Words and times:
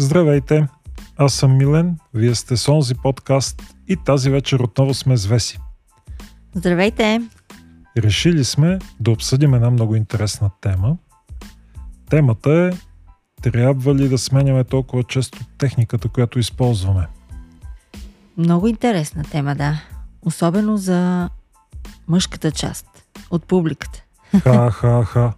Здравейте! 0.00 0.68
Аз 1.16 1.34
съм 1.34 1.56
Милен, 1.56 1.98
вие 2.14 2.34
сте 2.34 2.56
с 2.56 2.68
онзи 2.68 2.94
подкаст 2.94 3.62
и 3.88 3.96
тази 3.96 4.30
вечер 4.30 4.60
отново 4.60 4.94
сме 4.94 5.16
с 5.16 5.26
Веси. 5.26 5.58
Здравейте! 6.54 7.20
Решили 7.96 8.44
сме 8.44 8.78
да 9.00 9.10
обсъдим 9.10 9.54
една 9.54 9.70
много 9.70 9.96
интересна 9.96 10.50
тема. 10.60 10.96
Темата 12.10 12.50
е 12.50 12.70
трябва 13.42 13.94
ли 13.94 14.08
да 14.08 14.18
сменяме 14.18 14.64
толкова 14.64 15.04
често 15.04 15.38
техниката, 15.58 16.08
която 16.08 16.38
използваме? 16.38 17.06
Много 18.36 18.68
интересна 18.68 19.24
тема, 19.24 19.54
да. 19.54 19.82
Особено 20.22 20.76
за 20.76 21.30
мъжката 22.08 22.50
част 22.50 22.86
от 23.30 23.44
публиката. 23.44 24.02
Ха-ха-ха. 24.42 25.32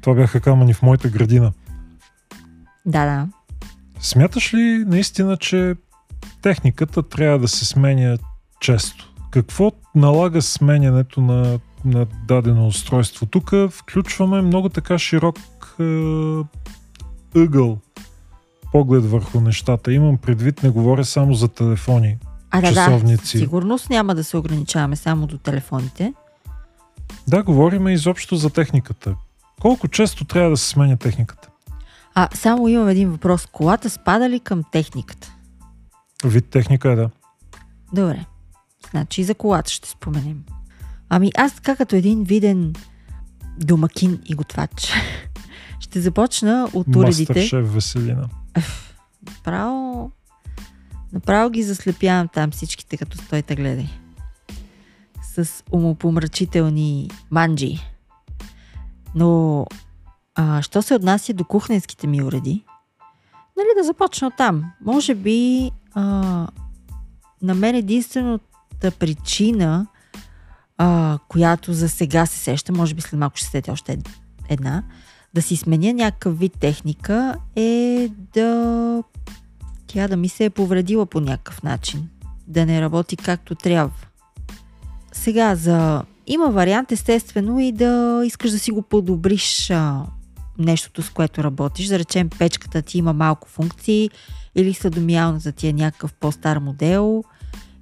Това 0.00 0.14
бяха 0.14 0.40
камъни 0.40 0.74
в 0.74 0.82
моята 0.82 1.08
градина. 1.08 1.52
Да, 2.86 3.04
да. 3.04 3.28
Смяташ 4.00 4.54
ли 4.54 4.84
наистина, 4.86 5.36
че 5.36 5.74
техниката 6.42 7.02
трябва 7.02 7.38
да 7.38 7.48
се 7.48 7.64
сменя 7.64 8.18
често? 8.60 9.12
Какво 9.30 9.72
налага 9.94 10.42
сменянето 10.42 11.20
на, 11.20 11.58
на 11.84 12.06
дадено 12.28 12.66
устройство? 12.66 13.26
Тук 13.26 13.52
включваме 13.70 14.42
много 14.42 14.68
така 14.68 14.98
широк 14.98 15.38
е, 15.80 15.82
ъгъл 17.36 17.78
поглед 18.72 19.04
върху 19.04 19.40
нещата. 19.40 19.92
Имам 19.92 20.16
предвид, 20.18 20.62
не 20.62 20.70
говоря 20.70 21.04
само 21.04 21.34
за 21.34 21.48
телефони, 21.48 22.16
А, 22.50 22.60
да, 22.60 22.68
часовници. 22.68 23.38
да. 23.38 23.44
Сигурност 23.44 23.90
няма 23.90 24.14
да 24.14 24.24
се 24.24 24.36
ограничаваме 24.36 24.96
само 24.96 25.26
до 25.26 25.38
телефоните. 25.38 26.14
Да, 27.28 27.42
говорим 27.42 27.88
изобщо 27.88 28.36
за 28.36 28.50
техниката. 28.50 29.14
Колко 29.60 29.88
често 29.88 30.24
трябва 30.24 30.50
да 30.50 30.56
се 30.56 30.68
сменя 30.68 30.96
техниката? 30.96 31.48
А, 32.14 32.28
само 32.34 32.68
имам 32.68 32.88
един 32.88 33.10
въпрос. 33.10 33.46
Колата 33.46 33.90
спада 33.90 34.30
ли 34.30 34.40
към 34.40 34.62
техниката? 34.72 35.34
Вид 36.24 36.46
техника 36.50 36.92
е 36.92 36.96
да. 36.96 37.10
Добре. 37.92 38.24
Значи 38.90 39.20
и 39.20 39.24
за 39.24 39.34
колата 39.34 39.70
ще 39.70 39.88
споменем. 39.88 40.44
Ами 41.08 41.30
аз 41.36 41.54
така 41.54 41.76
като 41.76 41.96
един 41.96 42.24
виден 42.24 42.72
домакин 43.58 44.20
и 44.26 44.34
готвач 44.34 44.92
ще 45.80 46.00
започна 46.00 46.68
от 46.72 46.96
уредите. 46.96 47.32
Мастер-шеф 47.32 47.74
Веселина. 47.74 48.28
Направо, 49.26 50.10
направо 51.12 51.50
ги 51.50 51.62
заслепявам 51.62 52.28
там 52.28 52.50
всичките, 52.50 52.96
като 52.96 53.18
стойте 53.18 53.56
гледай. 53.56 53.88
С 55.22 55.64
умопомрачителни 55.72 57.10
манджи. 57.30 57.78
Но, 59.14 59.66
а, 60.34 60.62
що 60.62 60.82
се 60.82 60.94
отнася 60.94 61.32
до 61.32 61.44
кухненските 61.44 62.06
ми 62.06 62.22
уреди, 62.22 62.64
нали 63.56 63.68
да 63.76 63.84
започна 63.84 64.30
там. 64.30 64.64
Може 64.84 65.14
би 65.14 65.70
а, 65.94 66.02
на 67.42 67.54
мен 67.54 67.74
единствената 67.74 68.90
причина, 68.98 69.86
а, 70.78 71.18
която 71.28 71.72
за 71.72 71.88
сега 71.88 72.26
се 72.26 72.38
сеща, 72.38 72.72
може 72.72 72.94
би 72.94 73.00
след 73.00 73.20
малко 73.20 73.36
ще 73.36 73.44
се 73.44 73.50
сетя 73.50 73.72
още 73.72 73.92
ед- 73.92 74.10
една, 74.48 74.82
да 75.34 75.42
си 75.42 75.56
сменя 75.56 75.92
някакъв 75.92 76.38
вид 76.38 76.52
техника 76.60 77.36
е 77.56 78.08
да 78.34 79.02
тя 79.86 80.08
да 80.08 80.16
ми 80.16 80.28
се 80.28 80.44
е 80.44 80.50
повредила 80.50 81.06
по 81.06 81.20
някакъв 81.20 81.62
начин. 81.62 82.08
Да 82.46 82.66
не 82.66 82.80
работи 82.80 83.16
както 83.16 83.54
трябва. 83.54 84.06
Сега 85.12 85.54
за... 85.56 86.02
Има 86.26 86.50
вариант 86.50 86.92
естествено 86.92 87.60
и 87.60 87.72
да 87.72 88.22
искаш 88.26 88.50
да 88.50 88.58
си 88.58 88.70
го 88.70 88.82
подобриш 88.82 89.70
а, 89.70 90.06
нещото, 90.58 91.02
с 91.02 91.10
което 91.10 91.44
работиш. 91.44 91.86
Да 91.86 91.98
речем 91.98 92.30
печката 92.38 92.82
ти 92.82 92.98
има 92.98 93.12
малко 93.12 93.48
функции 93.48 94.10
или 94.54 94.74
съдомиалната 94.74 95.52
ти 95.52 95.68
е 95.68 95.72
някакъв 95.72 96.12
по-стар 96.12 96.58
модел 96.58 97.24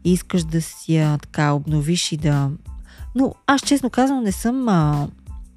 и 0.04 0.12
искаш 0.12 0.44
да 0.44 0.62
си 0.62 0.96
я 0.96 1.18
така 1.18 1.52
обновиш 1.52 2.12
и 2.12 2.16
да... 2.16 2.50
Но 3.14 3.34
аз 3.46 3.62
честно 3.62 3.90
казвам 3.90 4.24
не 4.24 4.32
съм 4.32 4.68
а, 4.68 5.08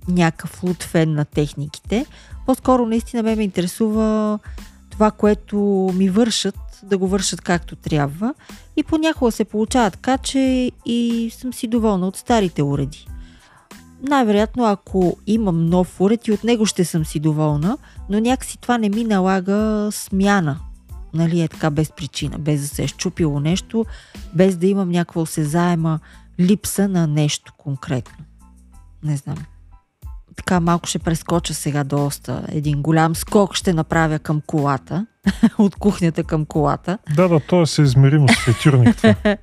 някакъв 0.07 0.63
луд 0.63 0.83
фен 0.83 1.13
на 1.13 1.25
техниките. 1.25 2.05
По-скоро 2.45 2.85
наистина 2.85 3.23
ме 3.23 3.35
ме 3.35 3.43
интересува 3.43 4.39
това, 4.89 5.11
което 5.11 5.57
ми 5.93 6.09
вършат, 6.09 6.55
да 6.83 6.97
го 6.97 7.07
вършат 7.07 7.41
както 7.41 7.75
трябва. 7.75 8.33
И 8.77 8.83
понякога 8.83 9.31
се 9.31 9.45
получава 9.45 9.91
така, 9.91 10.17
че 10.17 10.71
и 10.85 11.31
съм 11.37 11.53
си 11.53 11.67
доволна 11.67 12.07
от 12.07 12.17
старите 12.17 12.63
уреди. 12.63 13.07
Най-вероятно, 14.01 14.65
ако 14.65 15.17
имам 15.27 15.65
нов 15.65 16.01
уред 16.01 16.27
и 16.27 16.31
от 16.31 16.43
него 16.43 16.65
ще 16.65 16.85
съм 16.85 17.05
си 17.05 17.19
доволна, 17.19 17.77
но 18.09 18.19
някакси 18.19 18.57
това 18.57 18.77
не 18.77 18.89
ми 18.89 19.03
налага 19.03 19.89
смяна. 19.91 20.59
Нали 21.13 21.41
е 21.41 21.47
така 21.47 21.69
без 21.69 21.91
причина, 21.91 22.39
без 22.39 22.61
да 22.61 22.67
се 22.67 22.83
е 22.83 22.87
щупило 22.87 23.39
нещо, 23.39 23.85
без 24.33 24.57
да 24.57 24.67
имам 24.67 24.89
някаква 24.89 25.21
осезаема 25.21 25.99
липса 26.39 26.87
на 26.87 27.07
нещо 27.07 27.53
конкретно. 27.57 28.25
Не 29.03 29.17
знам 29.17 29.37
така 30.35 30.59
малко 30.59 30.87
ще 30.87 30.99
прескоча 30.99 31.53
сега 31.53 31.83
доста. 31.83 32.45
Един 32.49 32.81
голям 32.81 33.15
скок 33.15 33.55
ще 33.55 33.73
направя 33.73 34.19
към 34.19 34.41
колата. 34.47 35.05
от 35.57 35.75
кухнята 35.75 36.23
към 36.23 36.45
колата. 36.45 36.97
Да, 37.15 37.27
да, 37.27 37.39
то 37.39 37.61
е 37.61 37.65
съизмеримо 37.65 38.27
с. 38.29 39.15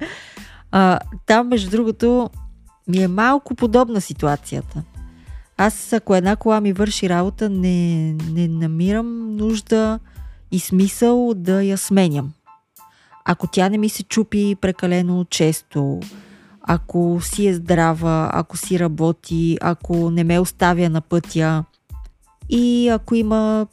А, 0.75 0.99
там, 1.27 1.49
между 1.49 1.71
другото, 1.71 2.31
ми 2.88 3.03
е 3.03 3.09
малко 3.09 3.54
подобна 3.54 4.00
ситуацията. 4.00 4.82
Аз, 5.56 5.93
ако 5.93 6.15
една 6.15 6.37
кола 6.37 6.60
ми 6.60 6.72
върши 6.72 7.09
работа, 7.09 7.50
не, 7.50 8.12
не 8.12 8.48
намирам 8.48 9.37
нужда 9.37 9.98
и 10.53 10.60
смисъл 10.60 11.32
да 11.37 11.62
я 11.62 11.78
сменям. 11.78 12.32
Ако 13.25 13.47
тя 13.47 13.69
не 13.69 13.78
ми 13.78 13.88
се 13.88 14.03
чупи 14.03 14.56
прекалено 14.60 15.25
често, 15.25 16.00
ако 16.62 17.19
си 17.22 17.47
е 17.47 17.54
здрава, 17.54 18.31
ако 18.32 18.56
си 18.56 18.78
работи, 18.78 19.59
ако 19.60 20.10
не 20.10 20.25
ме 20.25 20.38
оставя 20.38 20.91
на 20.91 21.00
пътя 21.00 21.64
и 22.49 22.88
ако 22.88 23.14
има 23.14 23.66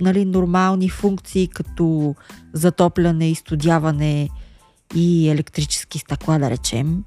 нали, 0.00 0.24
нормални 0.24 0.88
функции 0.88 1.48
като 1.48 2.14
затопляне, 2.52 3.30
изстудяване 3.30 4.28
и 4.94 5.28
електрически 5.28 5.98
стъкла, 5.98 6.38
да 6.38 6.50
речем, 6.50 7.04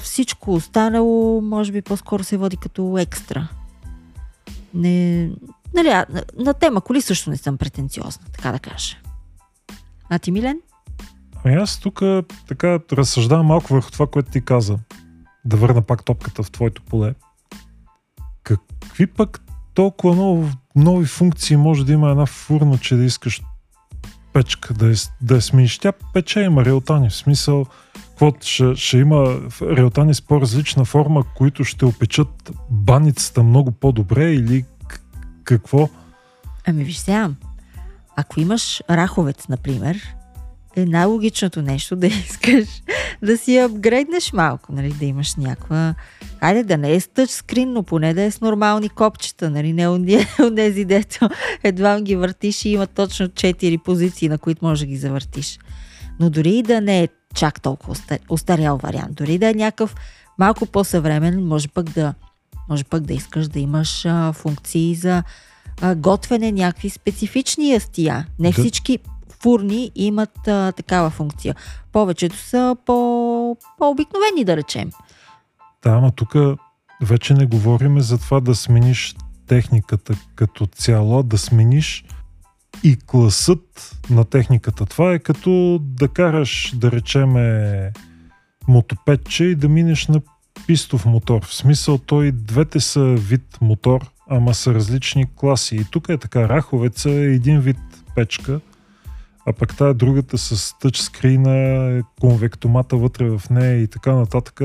всичко 0.00 0.54
останало 0.54 1.40
може 1.40 1.72
би 1.72 1.82
по-скоро 1.82 2.24
се 2.24 2.36
води 2.36 2.56
като 2.56 2.98
екстра. 2.98 3.48
Не, 4.74 5.30
нали, 5.74 5.88
а, 5.88 6.06
на, 6.10 6.24
на 6.38 6.54
тема 6.54 6.80
коли 6.80 7.02
също 7.02 7.30
не 7.30 7.36
съм 7.36 7.58
претенциозна, 7.58 8.26
така 8.32 8.52
да 8.52 8.58
кажа. 8.58 8.96
А 10.08 10.18
ти, 10.18 10.30
Милен? 10.30 10.60
Ами 11.44 11.54
аз 11.54 11.78
тук 11.78 12.02
така 12.48 12.78
разсъждавам 12.92 13.46
малко 13.46 13.72
върху 13.72 13.90
това, 13.90 14.06
което 14.06 14.30
ти 14.30 14.44
каза. 14.44 14.78
Да 15.44 15.56
върна 15.56 15.82
пак 15.82 16.04
топката 16.04 16.42
в 16.42 16.50
твоето 16.50 16.82
поле. 16.82 17.14
Какви 18.42 19.06
пък 19.06 19.42
толкова 19.74 20.14
много, 20.14 20.48
нови 20.76 21.06
функции 21.06 21.56
може 21.56 21.86
да 21.86 21.92
има 21.92 22.10
една 22.10 22.26
фурна, 22.26 22.78
че 22.78 22.96
да 22.96 23.04
искаш 23.04 23.42
печка 24.32 24.74
да, 24.74 24.90
е, 24.90 24.94
да 25.20 25.34
я 25.34 25.42
смениш? 25.42 25.78
Тя 25.78 25.92
пече 26.12 26.40
има 26.40 26.64
реалтани. 26.64 27.10
В 27.10 27.14
смисъл, 27.14 27.66
какво, 28.20 28.40
ще, 28.40 28.74
ще 28.76 28.98
има 28.98 29.40
реалтани 29.62 30.14
с 30.14 30.22
по-различна 30.22 30.84
форма, 30.84 31.24
които 31.36 31.64
ще 31.64 31.84
опечат 31.84 32.50
баницата 32.70 33.42
много 33.42 33.70
по-добре 33.70 34.32
или 34.32 34.64
какво? 35.44 35.88
Ами 36.66 36.84
виж 36.84 36.96
сега, 36.96 37.30
ако 38.16 38.40
имаш 38.40 38.82
раховец, 38.90 39.48
например, 39.48 40.14
е 40.76 40.86
най-логичното 40.86 41.62
нещо 41.62 41.96
да 41.96 42.06
искаш 42.28 42.68
да 43.22 43.38
си 43.38 43.58
апгрейднеш 43.58 44.32
малко, 44.32 44.72
нали, 44.72 44.92
да 44.92 45.04
имаш 45.04 45.34
някаква... 45.36 45.94
Айде 46.40 46.62
да 46.64 46.78
не 46.78 46.94
е 46.94 47.00
с 47.00 47.08
тъчскрин, 47.08 47.72
но 47.72 47.82
поне 47.82 48.14
да 48.14 48.22
е 48.22 48.30
с 48.30 48.40
нормални 48.40 48.88
копчета, 48.88 49.50
нали, 49.50 49.72
не 49.72 49.88
от 49.88 50.06
тези, 50.56 50.84
дето 50.84 51.28
едва 51.62 52.00
ги 52.00 52.16
въртиш 52.16 52.64
и 52.64 52.68
има 52.68 52.86
точно 52.86 53.26
4 53.26 53.82
позиции, 53.82 54.28
на 54.28 54.38
които 54.38 54.64
можеш 54.64 54.80
да 54.80 54.86
ги 54.86 54.96
завъртиш. 54.96 55.58
Но 56.20 56.30
дори 56.30 56.50
и 56.50 56.62
да 56.62 56.80
не 56.80 57.02
е 57.02 57.08
чак 57.34 57.60
толкова 57.60 57.94
устарял 58.28 58.76
вариант, 58.76 59.14
дори 59.14 59.38
да 59.38 59.50
е 59.50 59.54
някакъв 59.54 59.94
малко 60.38 60.66
по-съвременен, 60.66 61.46
може 61.46 61.68
пък 61.68 61.90
да, 61.90 62.14
може 62.68 62.84
пък 62.84 63.02
да 63.02 63.12
искаш 63.12 63.48
да 63.48 63.58
имаш 63.58 64.06
а, 64.06 64.32
функции 64.32 64.94
за 64.94 65.22
а, 65.80 65.94
готвене, 65.94 66.52
някакви 66.52 66.90
специфични 66.90 67.70
ястия. 67.70 68.26
Не 68.38 68.50
Да. 68.50 68.60
всички 68.60 68.98
фурни 69.42 69.90
имат 69.94 70.48
а, 70.48 70.72
такава 70.72 71.10
функция. 71.10 71.54
Повечето 71.92 72.36
са 72.36 72.76
по, 72.86 73.56
по-обикновени, 73.78 74.44
да 74.44 74.56
речем. 74.56 74.90
Да, 75.82 75.90
ама 75.90 76.10
тук 76.10 76.34
вече 77.02 77.34
не 77.34 77.46
говорим 77.46 78.00
за 78.00 78.18
това 78.18 78.40
да 78.40 78.54
смениш 78.54 79.14
техниката 79.46 80.14
като 80.34 80.66
цяло, 80.66 81.22
да 81.22 81.38
смениш 81.38 82.04
и 82.82 82.96
класът 83.06 83.96
на 84.10 84.24
техниката. 84.24 84.86
Това 84.86 85.12
е 85.12 85.18
като 85.18 85.78
да 85.82 86.08
караш, 86.08 86.72
да 86.76 86.92
речеме, 86.92 87.92
мотопедче 88.68 89.44
и 89.44 89.54
да 89.54 89.68
минеш 89.68 90.06
на 90.06 90.20
пистов 90.66 91.06
мотор. 91.06 91.44
В 91.44 91.54
смисъл, 91.54 91.98
той 91.98 92.32
двете 92.32 92.80
са 92.80 93.04
вид 93.04 93.58
мотор, 93.60 94.10
ама 94.28 94.54
са 94.54 94.74
различни 94.74 95.26
класи. 95.36 95.76
И 95.76 95.84
тук 95.90 96.08
е 96.08 96.18
така, 96.18 96.48
раховеца 96.48 97.10
е 97.10 97.24
един 97.24 97.60
вид 97.60 97.78
печка, 98.14 98.60
а 99.46 99.52
пък 99.52 99.76
тая 99.76 99.94
другата 99.94 100.38
с 100.38 100.78
тъчскрина, 100.78 102.02
конвектомата 102.20 102.96
вътре 102.96 103.30
в 103.30 103.42
нея 103.50 103.82
и 103.82 103.86
така 103.86 104.14
нататък, 104.14 104.60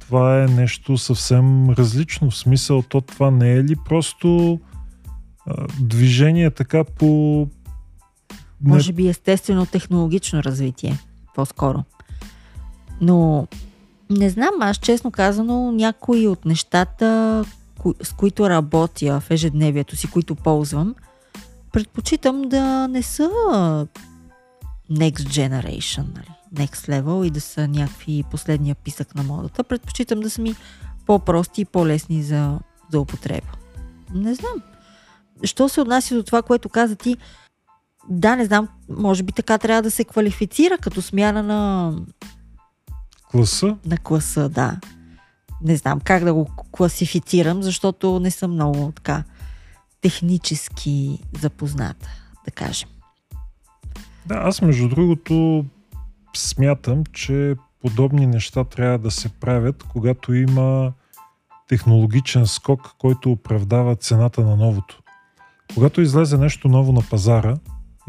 това 0.00 0.42
е 0.42 0.46
нещо 0.46 0.98
съвсем 0.98 1.70
различно. 1.70 2.30
В 2.30 2.36
смисъл, 2.36 2.82
то 2.82 3.00
това 3.00 3.30
не 3.30 3.52
е 3.52 3.64
ли 3.64 3.76
просто 3.84 4.60
движение 5.80 6.50
така 6.50 6.84
по... 6.84 7.48
Може 8.60 8.92
би 8.92 9.08
естествено 9.08 9.66
технологично 9.66 10.42
развитие, 10.42 10.98
по-скоро. 11.34 11.84
Но 13.00 13.46
не 14.10 14.30
знам, 14.30 14.50
аз 14.60 14.76
честно 14.76 15.10
казано, 15.10 15.72
някои 15.72 16.26
от 16.26 16.44
нещата, 16.44 17.44
с 18.02 18.12
които 18.12 18.50
работя 18.50 19.20
в 19.20 19.30
ежедневието 19.30 19.96
си, 19.96 20.10
които 20.10 20.34
ползвам, 20.34 20.94
предпочитам 21.72 22.42
да 22.42 22.88
не 22.88 23.02
са 23.02 23.30
next 24.90 25.12
generation, 25.12 26.04
нали? 26.14 26.36
next 26.54 26.88
level 26.88 27.26
и 27.26 27.30
да 27.30 27.40
са 27.40 27.68
някакви 27.68 28.24
последния 28.30 28.74
писък 28.74 29.14
на 29.14 29.22
модата. 29.22 29.64
Предпочитам 29.64 30.20
да 30.20 30.30
са 30.30 30.42
ми 30.42 30.54
по-прости 31.06 31.60
и 31.60 31.64
по-лесни 31.64 32.22
за, 32.22 32.58
за 32.92 33.00
употреба. 33.00 33.48
Не 34.14 34.34
знам. 34.34 34.62
Що 35.44 35.68
се 35.68 35.80
отнася 35.80 36.14
до 36.14 36.22
това, 36.22 36.42
което 36.42 36.68
каза 36.68 36.96
ти, 36.96 37.16
да, 38.08 38.36
не 38.36 38.44
знам, 38.44 38.68
може 38.88 39.22
би 39.22 39.32
така 39.32 39.58
трябва 39.58 39.82
да 39.82 39.90
се 39.90 40.04
квалифицира 40.04 40.78
като 40.78 41.02
смяна 41.02 41.42
на 41.42 41.92
класа. 43.30 43.76
На 43.86 43.98
класа, 43.98 44.48
да. 44.48 44.80
Не 45.62 45.76
знам 45.76 46.00
как 46.00 46.24
да 46.24 46.34
го 46.34 46.50
класифицирам, 46.72 47.62
защото 47.62 48.20
не 48.20 48.30
съм 48.30 48.52
много 48.52 48.92
така 48.96 49.24
технически 50.00 51.18
запозната, 51.40 52.08
да 52.44 52.50
кажем. 52.50 52.88
Да, 54.26 54.34
аз 54.34 54.62
между 54.62 54.88
другото 54.88 55.64
смятам, 56.36 57.04
че 57.12 57.54
подобни 57.80 58.26
неща 58.26 58.64
трябва 58.64 58.98
да 58.98 59.10
се 59.10 59.28
правят, 59.28 59.82
когато 59.82 60.34
има 60.34 60.92
технологичен 61.68 62.46
скок, 62.46 62.94
който 62.98 63.32
оправдава 63.32 63.96
цената 63.96 64.40
на 64.40 64.56
новото. 64.56 65.02
Когато 65.74 66.00
излезе 66.00 66.38
нещо 66.38 66.68
ново 66.68 66.92
на 66.92 67.02
пазара, 67.10 67.56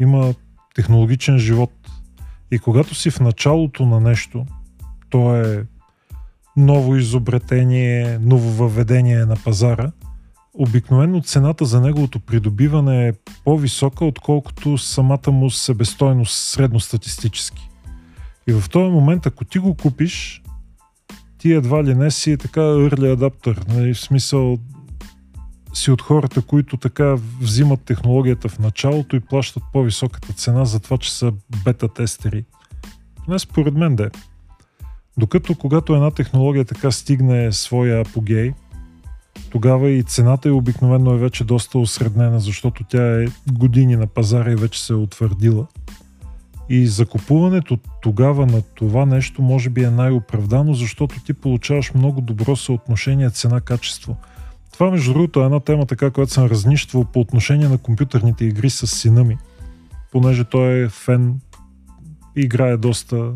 има 0.00 0.34
технологичен 0.74 1.38
живот. 1.38 1.72
И 2.50 2.58
когато 2.58 2.94
си 2.94 3.10
в 3.10 3.20
началото 3.20 3.86
на 3.86 4.00
нещо, 4.00 4.46
то 5.10 5.36
е 5.36 5.64
ново 6.56 6.96
изобретение, 6.96 8.18
ново 8.18 8.50
въведение 8.50 9.24
на 9.24 9.36
пазара, 9.44 9.92
обикновено 10.54 11.22
цената 11.22 11.64
за 11.64 11.80
неговото 11.80 12.20
придобиване 12.20 13.08
е 13.08 13.12
по-висока, 13.44 14.04
отколкото 14.04 14.78
самата 14.78 15.30
му 15.30 15.50
себестойност 15.50 16.34
средностатистически. 16.34 17.68
И 18.48 18.52
в 18.52 18.68
този 18.70 18.90
момент, 18.90 19.26
ако 19.26 19.44
ти 19.44 19.58
го 19.58 19.74
купиш, 19.74 20.42
ти 21.38 21.52
едва 21.52 21.84
ли 21.84 21.94
не 21.94 22.10
си 22.10 22.36
така 22.36 22.60
early 22.60 23.16
adapter, 23.16 23.68
нали? 23.68 23.94
в 23.94 24.00
смисъл 24.00 24.58
си 25.78 25.90
от 25.90 26.02
хората, 26.02 26.42
които 26.42 26.76
така 26.76 27.16
взимат 27.40 27.80
технологията 27.84 28.48
в 28.48 28.58
началото 28.58 29.16
и 29.16 29.20
плащат 29.20 29.62
по-високата 29.72 30.32
цена 30.32 30.64
за 30.64 30.80
това, 30.80 30.98
че 30.98 31.12
са 31.12 31.32
бета-тестери. 31.64 32.44
Не 33.28 33.38
според 33.38 33.74
мен 33.74 33.96
да 33.96 34.04
е. 34.04 34.10
Докато 35.18 35.54
когато 35.54 35.94
една 35.94 36.10
технология 36.10 36.64
така 36.64 36.90
стигне 36.90 37.52
своя 37.52 38.00
апогей, 38.00 38.52
тогава 39.50 39.90
и 39.90 40.02
цената 40.02 40.48
е 40.48 40.52
обикновено 40.52 41.14
е 41.14 41.18
вече 41.18 41.44
доста 41.44 41.78
осреднена, 41.78 42.40
защото 42.40 42.84
тя 42.84 43.22
е 43.22 43.26
години 43.52 43.96
на 43.96 44.06
пазара 44.06 44.52
и 44.52 44.56
вече 44.56 44.84
се 44.84 44.92
е 44.92 44.96
утвърдила. 44.96 45.66
И 46.68 46.86
закупуването 46.86 47.78
тогава 48.02 48.46
на 48.46 48.62
това 48.62 49.06
нещо 49.06 49.42
може 49.42 49.70
би 49.70 49.84
е 49.84 49.90
най-оправдано, 49.90 50.74
защото 50.74 51.24
ти 51.24 51.32
получаваш 51.32 51.94
много 51.94 52.20
добро 52.20 52.56
съотношение 52.56 53.30
цена-качество. 53.30 54.16
Това 54.78 54.90
между 54.90 55.12
другото 55.12 55.40
е 55.40 55.44
една 55.44 55.60
тема 55.60 55.86
така, 55.86 56.10
която 56.10 56.32
съм 56.32 56.46
разнищвал 56.46 57.04
по 57.04 57.20
отношение 57.20 57.68
на 57.68 57.78
компютърните 57.78 58.44
игри 58.44 58.70
с 58.70 58.86
сина 58.86 59.24
ми, 59.24 59.38
понеже 60.12 60.44
той 60.44 60.84
е 60.84 60.88
фен, 60.88 61.40
играе 62.36 62.76
доста 62.76 63.32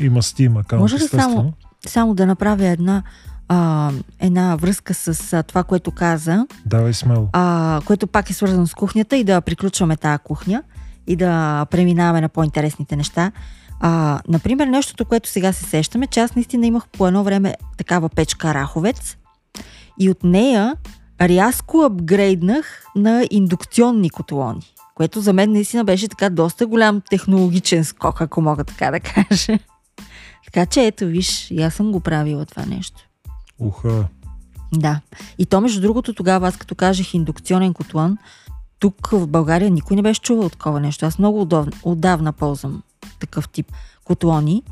има 0.00 0.22
Steam 0.22 0.60
аккаунт, 0.60 0.80
Може 0.80 0.94
ли 0.96 1.00
само, 1.00 1.52
само 1.86 2.14
да 2.14 2.26
направя 2.26 2.66
една, 2.66 3.02
а, 3.48 3.90
една 4.20 4.56
връзка 4.56 4.94
с 4.94 5.32
а, 5.32 5.42
това, 5.42 5.64
което 5.64 5.90
каза? 5.90 6.46
Давай 6.66 6.92
смело. 6.92 7.28
А, 7.32 7.80
което 7.84 8.06
пак 8.06 8.30
е 8.30 8.34
свързано 8.34 8.66
с 8.66 8.74
кухнята 8.74 9.16
и 9.16 9.24
да 9.24 9.40
приключваме 9.40 9.96
тази 9.96 10.18
кухня 10.18 10.62
и 11.06 11.16
да 11.16 11.64
преминаваме 11.70 12.20
на 12.20 12.28
по-интересните 12.28 12.96
неща. 12.96 13.32
А, 13.80 14.20
например, 14.28 14.66
нещото, 14.66 15.04
което 15.04 15.28
сега 15.28 15.52
се 15.52 15.64
сещаме, 15.64 16.06
че 16.06 16.20
аз 16.20 16.34
наистина 16.34 16.66
имах 16.66 16.88
по 16.88 17.06
едно 17.06 17.24
време 17.24 17.54
такава 17.76 18.08
печка 18.08 18.54
Раховец 18.54 19.16
и 20.02 20.10
от 20.10 20.24
нея 20.24 20.76
рязко 21.20 21.82
апгрейднах 21.82 22.84
на 22.96 23.26
индукционни 23.30 24.10
котлони, 24.10 24.74
което 24.94 25.20
за 25.20 25.32
мен 25.32 25.52
наистина 25.52 25.84
беше 25.84 26.08
така 26.08 26.30
доста 26.30 26.66
голям 26.66 27.02
технологичен 27.10 27.84
скок, 27.84 28.20
ако 28.20 28.40
мога 28.40 28.64
така 28.64 28.90
да 28.90 29.00
кажа. 29.28 29.58
Така 30.44 30.66
че 30.66 30.86
ето, 30.86 31.06
виж, 31.06 31.50
и 31.50 31.62
аз 31.62 31.74
съм 31.74 31.92
го 31.92 32.00
правила 32.00 32.46
това 32.46 32.66
нещо. 32.66 33.08
Уха. 33.58 34.08
Да. 34.72 35.00
И 35.38 35.46
то, 35.46 35.60
между 35.60 35.80
другото, 35.80 36.14
тогава 36.14 36.48
аз 36.48 36.56
като 36.56 36.74
кажех 36.74 37.14
индукционен 37.14 37.74
котлон, 37.74 38.18
тук 38.78 39.08
в 39.12 39.26
България 39.26 39.70
никой 39.70 39.96
не 39.96 40.02
беше 40.02 40.20
чувал 40.20 40.48
такова 40.48 40.80
нещо. 40.80 41.06
Аз 41.06 41.18
много 41.18 41.40
отдавна, 41.40 41.72
отдавна 41.82 42.32
ползвам 42.32 42.82
такъв 43.20 43.48
тип 43.48 43.72
котлони 44.04 44.62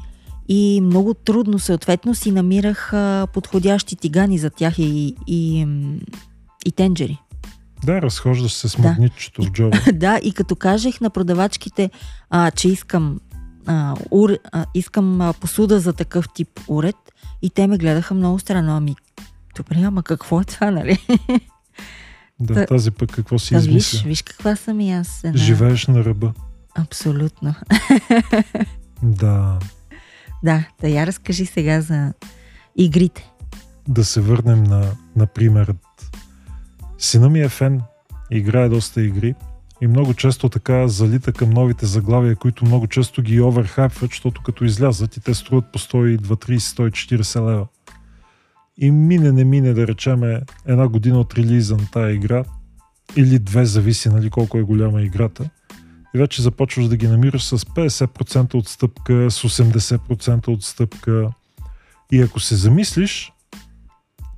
и 0.52 0.81
много 0.81 1.14
трудно 1.14 1.58
съответно 1.58 2.14
си 2.14 2.31
намирах 2.31 2.93
а, 2.93 3.26
подходящи 3.32 3.97
тигани 3.97 4.38
за 4.38 4.50
тях 4.50 4.79
и, 4.79 5.17
и, 5.26 5.67
и 6.67 6.73
тенджери. 6.73 7.19
Да, 7.85 8.02
разхождаш 8.02 8.52
се 8.52 8.69
с 8.69 8.79
магнитчето 8.79 9.43
да. 9.43 9.49
в 9.49 9.52
джоба. 9.52 9.79
да, 9.93 10.20
и 10.23 10.32
като 10.32 10.56
кажех 10.56 11.00
на 11.00 11.11
продавачките, 11.11 11.91
а, 12.31 12.50
че 12.50 12.69
искам 12.69 13.20
а, 13.67 13.97
ур, 14.11 14.38
а, 14.52 14.67
искам 14.75 15.20
а, 15.20 15.32
посуда 15.32 15.81
за 15.81 15.93
такъв 15.93 16.29
тип 16.35 16.61
уред 16.69 16.97
и 17.43 17.50
те 17.50 17.67
ме 17.67 17.79
гледаха 17.79 18.14
много 18.14 18.38
странно. 18.38 18.76
Ами, 18.76 18.97
добре, 19.56 19.82
ама 19.82 20.02
какво 20.02 20.41
е 20.41 20.44
това, 20.44 20.71
нали? 20.71 20.99
Да, 22.40 22.54
Та, 22.54 22.66
тази 22.66 22.90
пък 22.90 23.11
какво 23.11 23.38
си 23.38 23.54
да, 23.54 23.61
измисля? 23.61 23.97
Виж, 23.97 24.04
виж 24.04 24.23
каква 24.23 24.57
съм 24.57 24.80
и 24.80 24.92
аз. 24.92 25.25
Една... 25.25 25.38
Живееш 25.38 25.87
на 25.87 26.04
ръба. 26.04 26.33
Абсолютно. 26.75 27.54
да. 29.02 29.59
Да, 30.42 30.68
да 30.80 30.88
я 30.88 31.06
разкажи 31.06 31.47
сега 31.47 31.80
за 31.80 32.12
игрите. 32.76 33.30
Да 33.88 34.04
се 34.04 34.20
върнем 34.20 34.62
на, 35.16 35.26
примерът. 35.26 35.76
Сина 36.99 37.28
ми 37.28 37.40
е 37.40 37.49
фен, 37.49 37.80
играе 38.30 38.68
доста 38.68 39.02
игри 39.02 39.35
и 39.80 39.87
много 39.87 40.14
често 40.14 40.49
така 40.49 40.88
залита 40.88 41.32
към 41.32 41.50
новите 41.50 41.87
заглавия, 41.87 42.37
които 42.37 42.64
много 42.64 42.87
често 42.87 43.23
ги 43.23 43.40
оверхайпват, 43.40 44.11
защото 44.11 44.42
като 44.42 44.64
излязат 44.64 45.16
и 45.16 45.20
те 45.20 45.35
струват 45.35 45.73
по 45.73 45.78
120, 45.78 46.18
30, 46.18 46.59
140 46.59 47.50
лева. 47.50 47.66
И 48.76 48.90
мине, 48.90 49.32
не 49.32 49.44
мине, 49.44 49.73
да 49.73 49.87
речеме, 49.87 50.40
една 50.66 50.88
година 50.88 51.20
от 51.20 51.35
релиза 51.35 51.76
на 51.76 51.90
тази 51.92 52.14
игра, 52.14 52.44
или 53.16 53.38
две, 53.38 53.64
зависи 53.64 54.09
нали, 54.09 54.30
колко 54.30 54.59
е 54.59 54.62
голяма 54.62 55.02
играта, 55.02 55.50
и 56.14 56.19
вече 56.19 56.43
започваш 56.43 56.88
да 56.88 56.97
ги 56.97 57.09
намираш 57.09 57.45
с 57.45 57.59
50% 57.59 58.55
отстъпка, 58.55 59.31
с 59.31 59.43
80% 59.43 60.49
отстъпка. 60.49 61.31
И 62.12 62.21
ако 62.21 62.40
се 62.40 62.57
замислиш, 62.57 63.33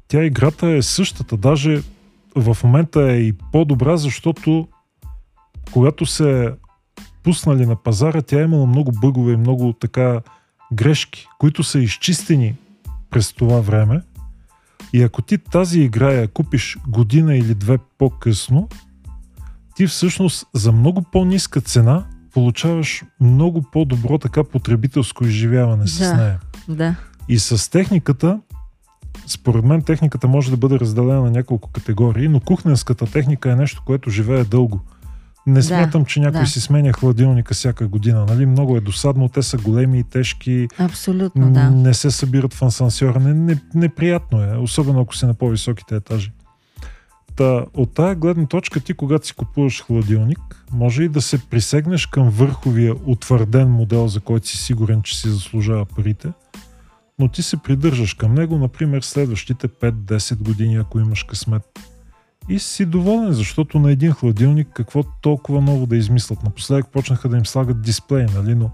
тя 0.08 0.24
играта 0.24 0.68
е 0.68 0.82
същата, 0.82 1.36
даже 1.36 1.82
в 2.36 2.56
момента 2.64 3.02
е 3.02 3.16
и 3.16 3.32
по-добра, 3.52 3.96
защото 3.96 4.68
когато 5.70 6.06
се 6.06 6.54
пуснали 7.22 7.66
на 7.66 7.76
пазара, 7.76 8.22
тя 8.22 8.40
е 8.40 8.44
имала 8.44 8.66
много 8.66 8.92
бъгове 8.92 9.32
и 9.32 9.36
много 9.36 9.72
така 9.72 10.20
грешки, 10.72 11.26
които 11.38 11.62
са 11.62 11.78
изчистени 11.78 12.54
през 13.10 13.32
това 13.32 13.60
време. 13.60 14.00
И 14.92 15.02
ако 15.02 15.22
ти 15.22 15.38
тази 15.38 15.80
игра 15.80 16.12
я 16.12 16.28
купиш 16.28 16.78
година 16.88 17.36
или 17.36 17.54
две 17.54 17.78
по-късно, 17.98 18.68
ти 19.76 19.86
всъщност 19.86 20.46
за 20.54 20.72
много 20.72 21.02
по-ниска 21.02 21.60
цена 21.60 22.04
получаваш 22.34 23.04
много 23.20 23.62
по-добро 23.72 24.18
така 24.18 24.44
потребителско 24.44 25.24
изживяване 25.24 25.86
с 25.86 25.98
да, 25.98 26.16
нея. 26.16 26.40
Да. 26.68 26.94
И 27.28 27.38
с 27.38 27.70
техниката, 27.70 28.40
според 29.26 29.64
мен 29.64 29.82
техниката 29.82 30.28
може 30.28 30.50
да 30.50 30.56
бъде 30.56 30.78
разделена 30.78 31.22
на 31.22 31.30
няколко 31.30 31.70
категории, 31.70 32.28
но 32.28 32.40
кухненската 32.40 33.06
техника 33.06 33.52
е 33.52 33.56
нещо, 33.56 33.82
което 33.86 34.10
живее 34.10 34.44
дълго. 34.44 34.80
Не 35.46 35.54
да, 35.54 35.62
смятам, 35.62 36.04
че 36.04 36.20
някой 36.20 36.40
да. 36.40 36.46
си 36.46 36.60
сменя 36.60 36.92
хладилника 36.92 37.54
всяка 37.54 37.88
година. 37.88 38.26
Нали? 38.28 38.46
Много 38.46 38.76
е 38.76 38.80
досадно, 38.80 39.28
те 39.28 39.42
са 39.42 39.56
големи 39.56 39.98
и 39.98 40.04
тежки. 40.04 40.68
Абсолютно, 40.78 41.52
да. 41.52 41.70
Не 41.70 41.94
се 41.94 42.10
събират 42.10 42.54
в 42.54 42.62
ансансьора. 42.62 43.20
Не, 43.20 43.34
не, 43.34 43.60
неприятно 43.74 44.42
е, 44.42 44.56
особено 44.56 45.00
ако 45.00 45.16
си 45.16 45.26
на 45.26 45.34
по-високите 45.34 45.96
етажи. 45.96 46.32
Та, 47.36 47.64
от 47.74 47.94
тая 47.94 48.14
гледна 48.14 48.46
точка 48.46 48.80
ти, 48.80 48.94
когато 48.94 49.26
си 49.26 49.34
купуваш 49.34 49.82
хладилник, 49.82 50.64
може 50.72 51.02
и 51.02 51.08
да 51.08 51.22
се 51.22 51.38
присегнеш 51.38 52.06
към 52.06 52.30
върховия 52.30 52.94
утвърден 53.06 53.70
модел, 53.70 54.08
за 54.08 54.20
който 54.20 54.48
си 54.48 54.56
сигурен, 54.56 55.02
че 55.02 55.18
си 55.18 55.28
заслужава 55.28 55.84
парите, 55.84 56.32
но 57.18 57.28
ти 57.28 57.42
се 57.42 57.56
придържаш 57.56 58.14
към 58.14 58.34
него, 58.34 58.58
например, 58.58 59.02
следващите 59.02 59.68
5-10 59.68 60.42
години, 60.42 60.76
ако 60.76 61.00
имаш 61.00 61.22
късмет. 61.22 61.62
И 62.48 62.58
си 62.58 62.86
доволен, 62.86 63.32
защото 63.32 63.78
на 63.78 63.92
един 63.92 64.12
хладилник 64.12 64.68
какво 64.74 65.02
толкова 65.02 65.60
ново 65.60 65.86
да 65.86 65.96
измислят. 65.96 66.42
Напоследък 66.42 66.88
почнаха 66.88 67.28
да 67.28 67.36
им 67.36 67.46
слагат 67.46 67.82
дисплей, 67.82 68.26
нали, 68.34 68.54
но 68.54 68.70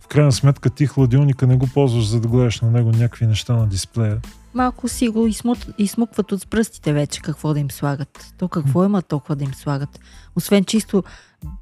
в 0.00 0.06
крайна 0.06 0.32
сметка 0.32 0.70
ти 0.70 0.86
хладилника 0.86 1.46
не 1.46 1.56
го 1.56 1.66
ползваш, 1.74 2.06
за 2.06 2.20
да 2.20 2.28
гледаш 2.28 2.60
на 2.60 2.70
него 2.70 2.90
някакви 2.90 3.26
неща 3.26 3.56
на 3.56 3.66
дисплея. 3.66 4.20
Малко 4.56 4.88
си 4.88 5.08
го 5.08 5.26
измут, 5.26 5.66
измукват 5.78 6.32
от 6.32 6.50
пръстите 6.50 6.92
вече 6.92 7.20
какво 7.20 7.54
да 7.54 7.60
им 7.60 7.70
слагат. 7.70 8.34
То 8.38 8.48
какво 8.48 8.84
има 8.84 9.02
толкова 9.02 9.36
да 9.36 9.44
им 9.44 9.54
слагат? 9.54 10.00
Освен 10.36 10.64
чисто, 10.64 11.04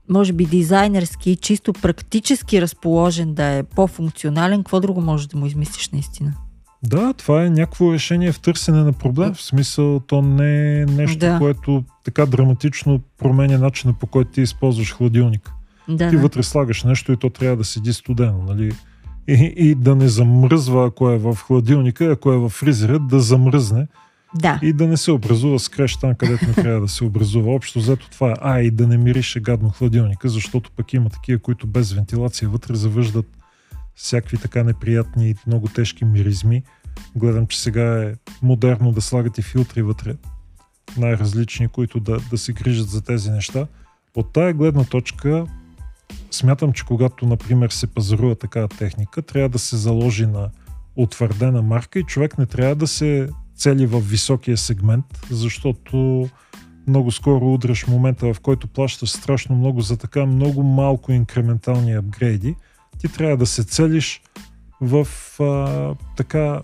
може 0.08 0.32
би 0.32 0.46
дизайнерски, 0.46 1.36
чисто 1.36 1.72
практически 1.72 2.62
разположен 2.62 3.34
да 3.34 3.44
е 3.44 3.62
по-функционален, 3.62 4.58
какво 4.58 4.80
друго 4.80 5.00
може 5.00 5.28
да 5.28 5.38
му 5.38 5.46
измислиш 5.46 5.90
наистина? 5.90 6.32
Да, 6.82 7.12
това 7.12 7.44
е 7.44 7.50
някакво 7.50 7.92
решение 7.92 8.32
в 8.32 8.40
търсене 8.40 8.82
на 8.82 8.92
проблем. 8.92 9.34
В 9.34 9.42
смисъл, 9.42 10.00
то 10.00 10.22
не 10.22 10.80
е 10.80 10.86
нещо, 10.86 11.18
Да. 11.18 11.38
което 11.38 11.84
така 12.04 12.26
драматично 12.26 13.00
променя 13.18 13.58
начина 13.58 13.92
по 13.92 14.06
който 14.06 14.30
ти 14.30 14.40
използваш 14.40 14.94
хладилник. 14.94 15.52
Да, 15.88 16.10
ти 16.10 16.16
да. 16.16 16.22
вътре 16.22 16.42
слагаш 16.42 16.84
нещо 16.84 17.12
и 17.12 17.16
то 17.16 17.30
трябва 17.30 17.56
да 17.56 17.64
седи 17.64 17.92
студено, 17.92 18.42
нали? 18.42 18.72
И, 19.28 19.52
и 19.56 19.74
да 19.74 19.96
не 19.96 20.08
замръзва, 20.08 20.86
ако 20.86 21.10
е 21.10 21.18
в 21.18 21.34
хладилника, 21.36 22.04
ако 22.04 22.32
е 22.32 22.36
в 22.36 22.48
фризера, 22.48 22.98
да 22.98 23.20
замръзне 23.20 23.86
да. 24.34 24.58
и 24.62 24.72
да 24.72 24.86
не 24.86 24.96
се 24.96 25.12
образува 25.12 25.58
скреш 25.58 25.96
там, 25.96 26.14
където 26.14 26.46
не 26.46 26.54
трябва 26.54 26.80
да 26.80 26.88
се 26.88 27.04
образува. 27.04 27.52
Общо 27.52 27.78
взето 27.78 28.10
това 28.10 28.30
е. 28.30 28.34
А, 28.40 28.60
и 28.60 28.70
да 28.70 28.86
не 28.86 28.96
мирише 28.96 29.40
гадно 29.40 29.70
хладилника, 29.70 30.28
защото 30.28 30.70
пък 30.70 30.92
има 30.92 31.10
такива, 31.10 31.38
които 31.38 31.66
без 31.66 31.92
вентилация 31.92 32.48
вътре 32.48 32.74
завъждат 32.74 33.26
всякакви 33.94 34.38
така 34.38 34.64
неприятни 34.64 35.30
и 35.30 35.34
много 35.46 35.68
тежки 35.68 36.04
миризми. 36.04 36.62
Гледам, 37.16 37.46
че 37.46 37.60
сега 37.60 38.02
е 38.02 38.14
модерно 38.42 38.92
да 38.92 39.00
слагат 39.00 39.38
и 39.38 39.42
филтри 39.42 39.82
вътре, 39.82 40.14
най-различни, 40.96 41.68
които 41.68 42.00
да, 42.00 42.18
да 42.30 42.38
се 42.38 42.52
грижат 42.52 42.88
за 42.88 43.02
тези 43.02 43.30
неща. 43.30 43.66
От 44.16 44.32
тая 44.32 44.54
гледна 44.54 44.84
точка 44.84 45.46
смятам, 46.30 46.72
че 46.72 46.84
когато, 46.84 47.26
например, 47.26 47.70
се 47.70 47.86
пазарува 47.86 48.34
такава 48.34 48.68
техника, 48.68 49.22
трябва 49.22 49.48
да 49.48 49.58
се 49.58 49.76
заложи 49.76 50.26
на 50.26 50.48
утвърдена 50.96 51.62
марка 51.62 51.98
и 51.98 52.04
човек 52.04 52.38
не 52.38 52.46
трябва 52.46 52.74
да 52.74 52.86
се 52.86 53.28
цели 53.56 53.86
в 53.86 54.00
високия 54.00 54.56
сегмент, 54.56 55.04
защото 55.30 56.28
много 56.86 57.10
скоро 57.10 57.54
удреш 57.54 57.86
момента, 57.86 58.34
в 58.34 58.40
който 58.40 58.68
плащаш 58.68 59.10
страшно 59.10 59.56
много 59.56 59.80
за 59.80 59.96
така 59.96 60.26
много 60.26 60.62
малко 60.62 61.12
инкрементални 61.12 61.92
апгрейди. 61.92 62.54
Ти 62.98 63.08
трябва 63.08 63.36
да 63.36 63.46
се 63.46 63.64
целиш 63.64 64.22
в 64.80 65.08
а, 65.40 65.94
така 66.16 66.62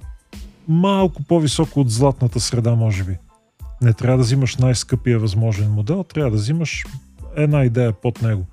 малко 0.69 1.23
по-високо 1.23 1.81
от 1.81 1.91
златната 1.91 2.41
среда, 2.41 2.75
може 2.75 3.05
би. 3.05 3.17
Не 3.83 3.93
трябва 3.93 4.17
да 4.17 4.23
взимаш 4.23 4.57
най-скъпия 4.57 5.19
възможен 5.19 5.71
модел, 5.71 6.05
трябва 6.05 6.31
да 6.31 6.37
взимаш 6.37 6.85
една 7.37 7.65
идея 7.65 7.93
под 7.93 8.23
него. 8.23 8.47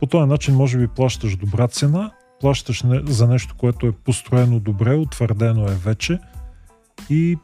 По 0.00 0.06
този 0.06 0.26
начин 0.26 0.54
може 0.54 0.78
би 0.78 0.88
плащаш 0.88 1.36
добра 1.36 1.68
цена, 1.68 2.12
плащаш 2.40 2.82
не, 2.82 3.00
за 3.06 3.28
нещо, 3.28 3.54
което 3.58 3.86
е 3.86 3.92
построено 3.92 4.60
добре, 4.60 4.94
утвърдено 4.94 5.66
е 5.66 5.74
вече 5.74 6.18
и 7.10 7.36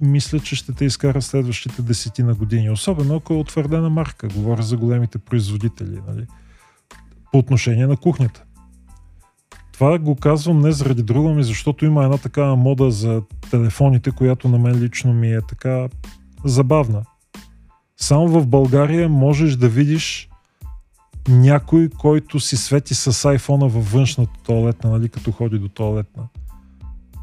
мисля, 0.00 0.40
че 0.40 0.56
ще 0.56 0.72
те 0.72 0.84
изкара 0.84 1.22
следващите 1.22 1.82
десетина 1.82 2.34
години. 2.34 2.70
Особено 2.70 3.16
ако 3.16 3.34
е 3.34 3.36
утвърдена 3.36 3.90
марка. 3.90 4.28
Говоря 4.28 4.62
за 4.62 4.76
големите 4.76 5.18
производители. 5.18 6.00
Нали? 6.08 6.26
По 7.32 7.38
отношение 7.38 7.86
на 7.86 7.96
кухнята. 7.96 8.44
Това 9.72 9.98
го 9.98 10.16
казвам 10.16 10.60
не 10.60 10.72
заради 10.72 11.02
друго 11.02 11.34
ми, 11.34 11.44
защото 11.44 11.84
има 11.84 12.04
една 12.04 12.18
такава 12.18 12.56
мода 12.56 12.90
за 12.90 13.22
телефоните, 13.50 14.10
която 14.10 14.48
на 14.48 14.58
мен 14.58 14.82
лично 14.82 15.12
ми 15.12 15.32
е 15.34 15.40
така 15.48 15.88
забавна. 16.44 17.02
Само 17.96 18.28
в 18.28 18.46
България 18.46 19.08
можеш 19.08 19.56
да 19.56 19.68
видиш 19.68 20.29
някой, 21.28 21.88
който 21.98 22.40
си 22.40 22.56
свети 22.56 22.94
с 22.94 23.24
айфона 23.24 23.68
във 23.68 23.92
външната 23.92 24.32
туалетна, 24.46 24.90
нали, 24.90 25.08
като 25.08 25.32
ходи 25.32 25.58
до 25.58 25.68
туалетна. 25.68 26.22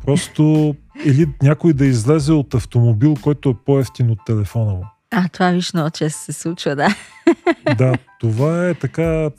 Просто 0.05 0.75
или 1.05 1.27
някой 1.41 1.73
да 1.73 1.85
излезе 1.85 2.31
от 2.31 2.53
автомобил, 2.53 3.15
който 3.21 3.49
е 3.49 3.53
по-ефтин 3.65 4.11
от 4.11 4.19
телефона 4.25 4.73
му. 4.73 4.85
А, 5.11 5.29
това 5.29 5.49
виж 5.51 5.73
много 5.73 5.89
често 5.89 6.23
се 6.23 6.33
случва, 6.33 6.75
да. 6.75 6.95
Да, 7.77 7.93
това 8.19 8.67
е 8.67 8.73
така 8.73 9.29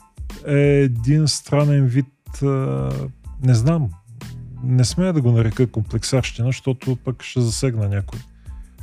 е 0.47 0.59
един 0.59 1.27
странен 1.27 1.85
вид, 1.85 2.41
а, 2.43 2.89
не 3.43 3.53
знам, 3.53 3.89
не 4.63 4.85
смея 4.85 5.13
да 5.13 5.21
го 5.21 5.31
нарека 5.31 5.67
комплексарщина, 5.67 6.47
защото 6.47 6.95
пък 6.95 7.23
ще 7.23 7.41
засегна 7.41 7.89
някой. 7.89 8.19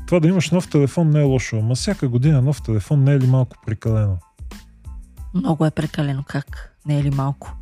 Това 0.07 0.21
да 0.21 0.29
имаш 0.29 0.51
нов 0.51 0.69
телефон 0.69 1.11
не 1.11 1.21
е 1.21 1.25
лошо, 1.25 1.59
ама 1.59 1.75
всяка 1.75 2.09
година 2.09 2.43
нов 2.43 2.63
телефон 2.63 3.05
не 3.05 3.13
е 3.13 3.21
ли 3.21 3.27
малко 3.27 3.57
прекалено? 3.67 4.19
Много 5.37 5.67
е 5.67 5.71
прекалено. 5.71 6.25
Как? 6.29 6.73
Не 6.87 6.99
е 6.99 7.03
ли 7.03 7.11
малко? 7.11 7.57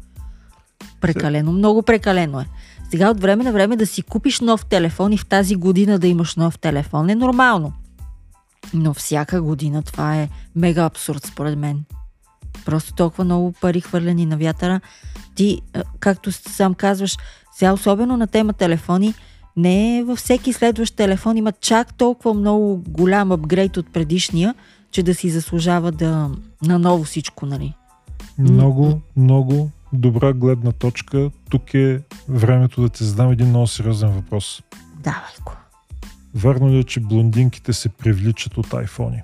Прекалено. 1.00 1.52
Много 1.52 1.82
прекалено 1.82 2.40
е. 2.40 2.46
Сега 2.90 3.10
от 3.10 3.20
време 3.20 3.44
на 3.44 3.52
време 3.52 3.76
да 3.76 3.86
си 3.86 4.02
купиш 4.02 4.40
нов 4.40 4.66
телефон 4.66 5.12
и 5.12 5.18
в 5.18 5.26
тази 5.26 5.56
година 5.56 5.98
да 5.98 6.08
имаш 6.08 6.36
нов 6.36 6.58
телефон 6.58 7.10
е 7.10 7.14
нормално. 7.14 7.72
Но 8.74 8.94
всяка 8.94 9.42
година 9.42 9.82
това 9.82 10.16
е 10.16 10.28
мега 10.56 10.84
абсурд 10.84 11.26
според 11.26 11.58
мен. 11.58 11.84
Просто 12.64 12.94
толкова 12.94 13.24
много 13.24 13.52
пари 13.52 13.80
хвърлени 13.80 14.26
на 14.26 14.36
вятъра. 14.36 14.80
Ти, 15.34 15.60
както 16.00 16.32
сам 16.32 16.74
казваш, 16.74 17.16
сега 17.56 17.72
особено 17.72 18.16
на 18.16 18.26
тема 18.26 18.52
телефони, 18.52 19.14
не 19.56 20.04
във 20.06 20.18
всеки 20.18 20.52
следващ 20.52 20.96
телефон 20.96 21.36
има 21.36 21.52
чак 21.52 21.94
толкова 21.94 22.34
много 22.34 22.82
голям 22.88 23.32
апгрейд 23.32 23.76
от 23.76 23.92
предишния, 23.92 24.54
че 24.90 25.02
да 25.02 25.14
си 25.14 25.30
заслужава 25.30 25.92
да 25.92 26.30
наново 26.66 27.04
всичко, 27.04 27.46
нали? 27.46 27.74
Много, 28.38 29.00
много 29.16 29.70
добра 29.92 30.32
гледна 30.32 30.72
точка. 30.72 31.30
Тук 31.50 31.74
е 31.74 32.00
времето 32.28 32.82
да 32.82 32.88
ти 32.88 33.04
задам 33.04 33.30
един 33.30 33.48
много 33.48 33.66
сериозен 33.66 34.10
въпрос. 34.10 34.62
Давай 34.98 35.34
го. 35.44 35.52
Вярно 36.34 36.70
ли 36.70 36.78
е, 36.78 36.84
че 36.84 37.00
блондинките 37.00 37.72
се 37.72 37.88
привличат 37.88 38.58
от 38.58 38.74
айфони? 38.74 39.22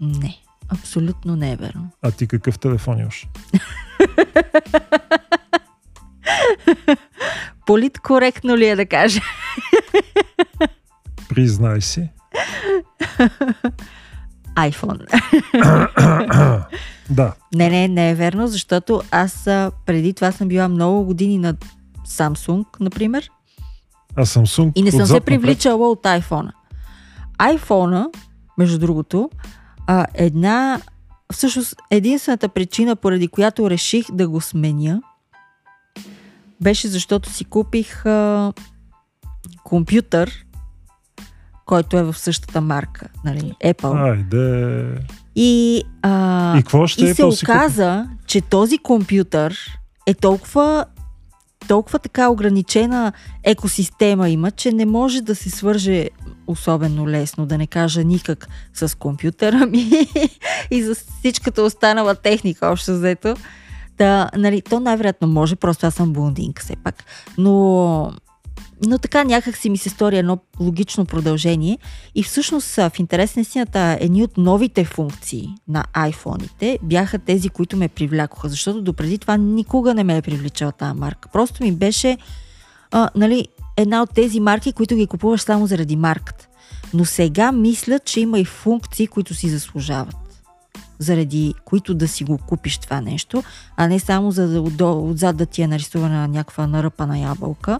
Не, 0.00 0.38
абсолютно 0.68 1.36
не 1.36 1.52
е 1.52 1.56
верно. 1.56 1.90
А 2.02 2.10
ти 2.10 2.26
какъв 2.26 2.58
телефон 2.58 2.98
имаш? 2.98 3.26
Политкоректно 7.66 8.56
ли 8.56 8.66
е 8.68 8.76
да 8.76 8.86
кажа? 8.86 9.20
Признай 11.28 11.80
си. 11.80 12.08
iPhone. 14.56 15.06
да, 17.10 17.34
Не, 17.54 17.70
не, 17.70 17.88
не 17.88 18.10
е 18.10 18.14
верно, 18.14 18.46
защото 18.46 19.02
аз 19.10 19.44
преди 19.86 20.12
това 20.12 20.32
съм 20.32 20.48
била 20.48 20.68
много 20.68 21.04
години 21.04 21.38
на 21.38 21.54
Samsung, 22.06 22.64
например, 22.80 23.30
а 24.16 24.24
Samsung 24.24 24.72
и 24.74 24.82
не 24.82 24.90
съм 24.90 25.06
се 25.06 25.20
привличала 25.20 25.90
от 25.90 26.02
iPhone. 26.02 26.50
iPhone, 27.38 28.06
между 28.58 28.78
другото, 28.78 29.30
а, 29.86 30.06
една, 30.14 30.80
всъщност 31.32 31.76
единствената 31.90 32.48
причина, 32.48 32.96
поради 32.96 33.28
която 33.28 33.70
реших 33.70 34.06
да 34.12 34.28
го 34.28 34.40
сменя, 34.40 35.02
беше 36.60 36.88
защото 36.88 37.30
си 37.30 37.44
купих 37.44 38.06
а, 38.06 38.52
компютър, 39.64 40.43
който 41.66 41.98
е 41.98 42.02
в 42.02 42.18
същата 42.18 42.60
марка, 42.60 43.08
нали, 43.24 43.52
Apple. 43.64 44.12
Айде. 44.12 44.98
И, 45.36 45.82
а, 46.02 46.58
И 46.58 46.62
какво 46.62 46.86
ще 46.86 47.04
и 47.04 47.14
се 47.14 47.22
то 47.22 47.32
си 47.32 47.44
оказа, 47.44 48.08
че 48.26 48.40
този 48.40 48.78
компютър 48.78 49.78
е 50.06 50.14
толкова, 50.14 50.84
толкова 51.68 51.98
така 51.98 52.28
ограничена 52.28 53.12
екосистема 53.44 54.28
има, 54.28 54.50
че 54.50 54.72
не 54.72 54.86
може 54.86 55.20
да 55.20 55.34
се 55.34 55.50
свърже 55.50 56.08
особено 56.46 57.08
лесно, 57.08 57.46
да 57.46 57.58
не 57.58 57.66
кажа 57.66 58.04
никак 58.04 58.48
с 58.74 58.98
компютъра 58.98 59.66
ми 59.66 59.90
и 60.70 60.82
за 60.82 60.94
всичката 60.94 61.62
останала 61.62 62.14
техника, 62.14 62.66
общо 62.66 62.92
взето. 62.92 63.36
Да, 63.98 64.30
нали, 64.36 64.62
то 64.62 64.80
най-вероятно 64.80 65.28
може, 65.28 65.56
просто 65.56 65.86
аз 65.86 65.94
съм 65.94 66.12
блондинка 66.12 66.62
все 66.62 66.76
пак. 66.84 67.04
Но, 67.38 68.12
но 68.86 68.98
така 68.98 69.24
някак 69.24 69.56
си 69.56 69.70
ми 69.70 69.78
се 69.78 69.88
стори 69.88 70.18
едно 70.18 70.38
логично 70.60 71.04
продължение. 71.04 71.78
И 72.14 72.22
всъщност 72.22 72.74
в 72.74 72.92
интерес 72.98 73.36
на 73.36 73.42
истината, 73.42 73.98
едни 74.00 74.22
от 74.22 74.36
новите 74.36 74.84
функции 74.84 75.48
на 75.68 75.84
айфоните 75.92 76.78
бяха 76.82 77.18
тези, 77.18 77.48
които 77.48 77.76
ме 77.76 77.88
привлякоха, 77.88 78.48
защото 78.48 78.82
допреди 78.82 79.18
това 79.18 79.36
никога 79.36 79.94
не 79.94 80.04
ме 80.04 80.16
е 80.16 80.22
привличала 80.22 80.72
тази 80.72 80.98
марка. 80.98 81.28
Просто 81.32 81.62
ми 81.62 81.72
беше 81.72 82.18
а, 82.90 83.10
нали, 83.14 83.48
една 83.76 84.02
от 84.02 84.10
тези 84.14 84.40
марки, 84.40 84.72
които 84.72 84.96
ги 84.96 85.06
купуваш 85.06 85.40
само 85.40 85.66
заради 85.66 85.96
марката. 85.96 86.48
Но 86.94 87.04
сега 87.04 87.52
мислят, 87.52 88.04
че 88.04 88.20
има 88.20 88.38
и 88.38 88.44
функции, 88.44 89.06
които 89.06 89.34
си 89.34 89.48
заслужават. 89.48 90.16
Заради 90.98 91.54
които 91.64 91.94
да 91.94 92.08
си 92.08 92.24
го 92.24 92.38
купиш 92.38 92.78
това 92.78 93.00
нещо, 93.00 93.42
а 93.76 93.88
не 93.88 93.98
само 93.98 94.30
за 94.30 94.62
да 94.70 94.86
отзад 94.86 95.36
да 95.36 95.46
ти 95.46 95.62
е 95.62 95.66
нарисувана 95.66 96.28
някаква 96.28 96.66
наръпана 96.66 97.18
ябълка. 97.18 97.78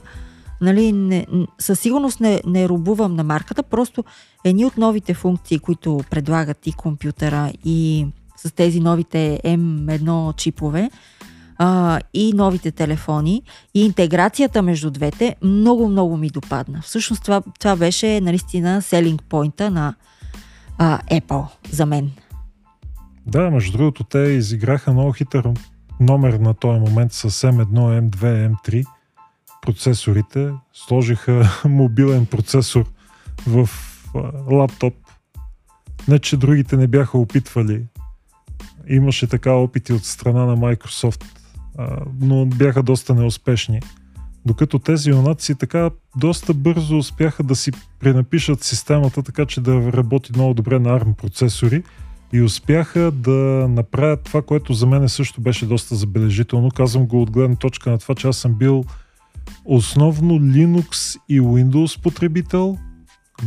Нали, 0.65 0.93
не, 0.93 1.27
със 1.59 1.81
сигурност 1.81 2.21
не, 2.21 2.41
не 2.47 2.69
рубувам 2.69 3.15
на 3.15 3.25
марката, 3.25 3.63
просто 3.63 4.05
едни 4.45 4.65
от 4.65 4.79
новите 4.79 5.15
функции, 5.15 5.59
които 5.59 6.01
предлагат 6.11 6.67
и 6.67 6.73
компютъра, 6.73 7.53
и 7.65 8.07
с 8.37 8.53
тези 8.53 8.81
новите 8.81 9.41
M1 9.45 10.37
чипове, 10.37 10.91
а, 11.59 12.01
и 12.15 12.33
новите 12.33 12.71
телефони, 12.71 13.43
и 13.75 13.85
интеграцията 13.85 14.63
между 14.63 14.91
двете, 14.91 15.37
много, 15.43 15.89
много 15.89 16.17
ми 16.17 16.31
допадна. 16.31 16.81
Всъщност 16.83 17.23
това, 17.23 17.43
това 17.61 17.77
беше 17.77 18.21
наистина 18.21 18.83
селинг 18.83 19.23
поинта 19.23 19.71
на 19.71 19.95
а, 20.79 20.99
Apple 20.99 21.47
за 21.71 21.87
мен. 21.87 22.11
Да, 23.27 23.51
между 23.51 23.79
другото, 23.79 24.05
те 24.05 24.19
изиграха 24.19 24.93
много 24.93 25.13
хитър 25.13 25.49
номер 26.01 26.33
на 26.33 26.55
този 26.55 26.81
момент 26.81 27.13
с 27.13 27.31
M1, 27.31 28.11
M2, 28.11 28.51
M3 28.51 28.85
процесорите. 29.67 30.53
Сложиха 30.73 31.61
мобилен 31.65 32.27
процесор 32.27 32.85
в 33.47 33.69
лаптоп. 34.51 34.95
Не, 36.09 36.19
че 36.19 36.37
другите 36.37 36.77
не 36.77 36.87
бяха 36.87 37.19
опитвали. 37.19 37.85
Имаше 38.89 39.27
така 39.27 39.53
опити 39.53 39.93
от 39.93 40.05
страна 40.05 40.45
на 40.45 40.57
Microsoft, 40.57 41.25
но 42.21 42.47
бяха 42.47 42.83
доста 42.83 43.15
неуспешни. 43.15 43.81
Докато 44.47 44.79
тези 44.79 45.11
юнаци 45.11 45.55
така 45.55 45.91
доста 46.17 46.55
бързо 46.55 46.99
успяха 46.99 47.43
да 47.43 47.57
си 47.57 47.73
пренапишат 48.01 48.63
системата, 48.63 49.23
така 49.23 49.47
че 49.47 49.61
да 49.61 49.93
работи 49.93 50.33
много 50.35 50.55
добре 50.55 50.79
на 50.79 51.01
ARM 51.01 51.15
процесори 51.15 51.83
и 52.33 52.43
успяха 52.43 53.11
да 53.11 53.67
направят 53.69 54.23
това, 54.23 54.43
което 54.43 54.73
за 54.73 54.87
мен 54.87 55.09
също 55.09 55.41
беше 55.41 55.67
доста 55.67 55.95
забележително. 55.95 56.71
Казвам 56.71 57.07
го 57.07 57.23
от 57.23 57.31
гледна 57.31 57.57
точка 57.57 57.91
на 57.91 57.99
това, 57.99 58.15
че 58.15 58.29
аз 58.29 58.37
съм 58.37 58.55
бил 58.55 58.85
основно 59.65 60.35
Linux 60.35 61.21
и 61.29 61.41
Windows 61.41 62.03
потребител 62.03 62.79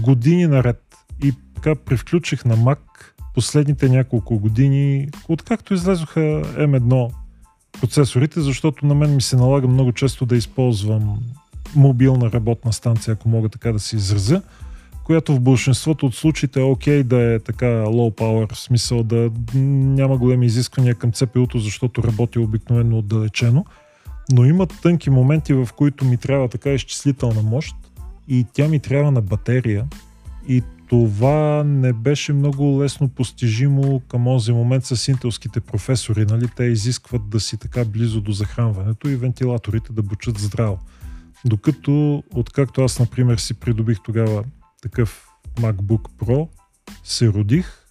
години 0.01 0.47
наред. 0.47 0.83
И 1.23 1.33
така 1.55 1.75
привключих 1.75 2.45
на 2.45 2.57
Mac 2.57 2.79
последните 3.33 3.89
няколко 3.89 4.39
години, 4.39 5.09
откакто 5.27 5.73
излезоха 5.73 6.19
M1 6.19 7.11
процесорите, 7.81 8.41
защото 8.41 8.85
на 8.85 8.95
мен 8.95 9.15
ми 9.15 9.21
се 9.21 9.35
налага 9.35 9.67
много 9.67 9.91
често 9.91 10.25
да 10.25 10.35
използвам 10.35 11.19
мобилна 11.75 12.31
работна 12.31 12.73
станция, 12.73 13.13
ако 13.13 13.29
мога 13.29 13.49
така 13.49 13.71
да 13.71 13.79
се 13.79 13.95
изразя, 13.95 14.41
която 15.03 15.35
в 15.35 15.39
большинството 15.39 16.05
от 16.05 16.15
случаите 16.15 16.59
е 16.59 16.63
окей 16.63 17.03
да 17.03 17.33
е 17.33 17.39
така 17.39 17.65
low 17.65 18.15
power, 18.15 18.53
в 18.53 18.59
смисъл 18.59 19.03
да 19.03 19.31
няма 19.53 20.17
големи 20.17 20.45
изисквания 20.45 20.95
към 20.95 21.11
CPU-то, 21.11 21.59
защото 21.59 22.03
работи 22.03 22.39
обикновено 22.39 22.97
отдалечено. 22.97 23.65
Но 24.31 24.45
има 24.45 24.67
тънки 24.67 25.09
моменти, 25.09 25.53
в 25.53 25.69
които 25.77 26.05
ми 26.05 26.17
трябва 26.17 26.47
така 26.47 26.69
изчислителна 26.69 27.41
мощ 27.41 27.75
и 28.27 28.45
тя 28.53 28.67
ми 28.67 28.79
трябва 28.79 29.11
на 29.11 29.21
батерия. 29.21 29.87
И 30.47 30.63
това 30.89 31.63
не 31.63 31.93
беше 31.93 32.33
много 32.33 32.83
лесно 32.83 33.09
постижимо 33.09 34.01
към 34.07 34.25
този 34.25 34.51
момент 34.51 34.85
с 34.85 35.07
интелските 35.07 35.59
професори. 35.59 36.25
Нали? 36.25 36.47
Те 36.55 36.63
изискват 36.63 37.29
да 37.29 37.39
си 37.39 37.57
така 37.57 37.85
близо 37.85 38.21
до 38.21 38.31
захранването 38.31 39.09
и 39.09 39.15
вентилаторите 39.15 39.93
да 39.93 40.03
бучат 40.03 40.37
здраво. 40.37 40.79
Докато, 41.45 42.23
откакто 42.33 42.81
аз, 42.81 42.99
например, 42.99 43.37
си 43.37 43.53
придобих 43.53 43.97
тогава 44.03 44.43
такъв 44.81 45.27
MacBook 45.55 46.09
Pro, 46.19 46.47
се 47.03 47.27
родих 47.27 47.86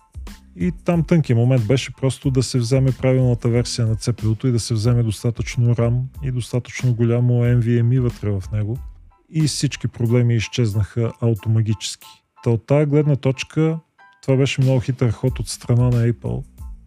и 0.58 0.72
там 0.84 1.04
тънкият 1.04 1.38
момент 1.38 1.66
беше 1.66 1.92
просто 1.92 2.30
да 2.30 2.42
се 2.42 2.58
вземе 2.58 2.92
правилната 2.92 3.48
версия 3.48 3.86
на 3.86 3.96
CPU-то 3.96 4.46
и 4.46 4.52
да 4.52 4.60
се 4.60 4.74
вземе 4.74 5.02
достатъчно 5.02 5.74
RAM 5.74 6.00
и 6.22 6.30
достатъчно 6.30 6.94
голямо 6.94 7.32
NVMe 7.32 8.00
вътре 8.00 8.30
в 8.30 8.42
него. 8.52 8.78
И 9.30 9.46
всички 9.46 9.88
проблеми 9.88 10.34
изчезнаха 10.34 11.12
автомагически. 11.20 12.06
Та 12.44 12.50
от 12.50 12.66
тази 12.66 12.86
гледна 12.86 13.16
точка 13.16 13.78
това 14.22 14.36
беше 14.36 14.60
много 14.60 14.80
хитър 14.80 15.10
ход 15.10 15.38
от 15.38 15.48
страна 15.48 15.84
на 15.84 16.12
Apple. 16.12 16.44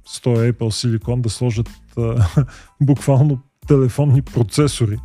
С 0.08 0.22
този 0.22 0.52
Apple 0.52 0.98
Silicon 1.00 1.22
да 1.22 1.30
сложат 1.30 1.70
буквално 2.82 3.39
телефонни 3.67 4.22
процесори 4.22 4.98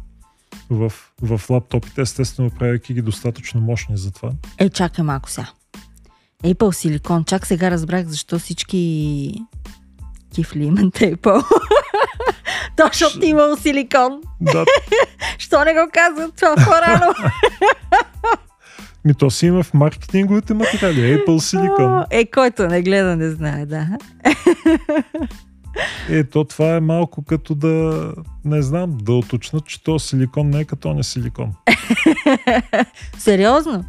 в, 0.71 0.93
в 1.23 1.51
лаптопите, 1.51 2.01
естествено 2.01 2.51
правяки 2.51 2.95
ги 2.95 3.03
достатъчно 3.03 3.61
мощни 3.61 3.97
за 3.97 4.13
това. 4.13 4.33
Е, 4.59 4.69
чакай 4.69 5.05
малко 5.05 5.31
сега. 5.31 5.49
Apple 6.45 6.55
Silicon. 6.55 7.25
Чак 7.25 7.47
сега 7.47 7.71
разбрах 7.71 8.07
защо 8.07 8.39
всички 8.39 9.35
кифли 10.35 10.65
имат 10.65 10.95
Apple. 10.95 11.45
Точно 12.77 13.21
ти 13.21 13.27
имал 13.27 13.57
силикон. 13.57 14.21
Да, 14.41 14.65
Що 15.39 15.65
не 15.65 15.73
го 15.73 15.91
казват 15.93 16.35
това 16.37 16.55
по-рано? 16.55 17.15
ми 19.05 19.15
то 19.15 19.31
си 19.31 19.47
има 19.47 19.63
в 19.63 19.75
маркетинговите 19.75 20.55
материали. 20.55 21.19
Apple 21.19 21.27
Silicon. 21.27 22.07
Е, 22.11 22.31
който 22.31 22.67
не 22.67 22.83
гледа, 22.83 23.17
не 23.17 23.31
знае, 23.31 23.67
да. 23.67 23.87
Е, 26.09 26.25
то 26.25 26.45
това 26.45 26.77
е 26.77 26.81
малко 26.81 27.25
като 27.25 27.55
да, 27.55 28.13
не 28.45 28.63
знам, 28.63 28.99
да 29.03 29.13
уточнат, 29.13 29.67
че 29.67 29.85
то 29.85 29.99
силикон 29.99 30.51
не 30.51 30.61
е 30.61 30.65
като 30.65 30.95
не 30.95 31.03
силикон. 31.03 31.53
Сериозно? 33.19 33.85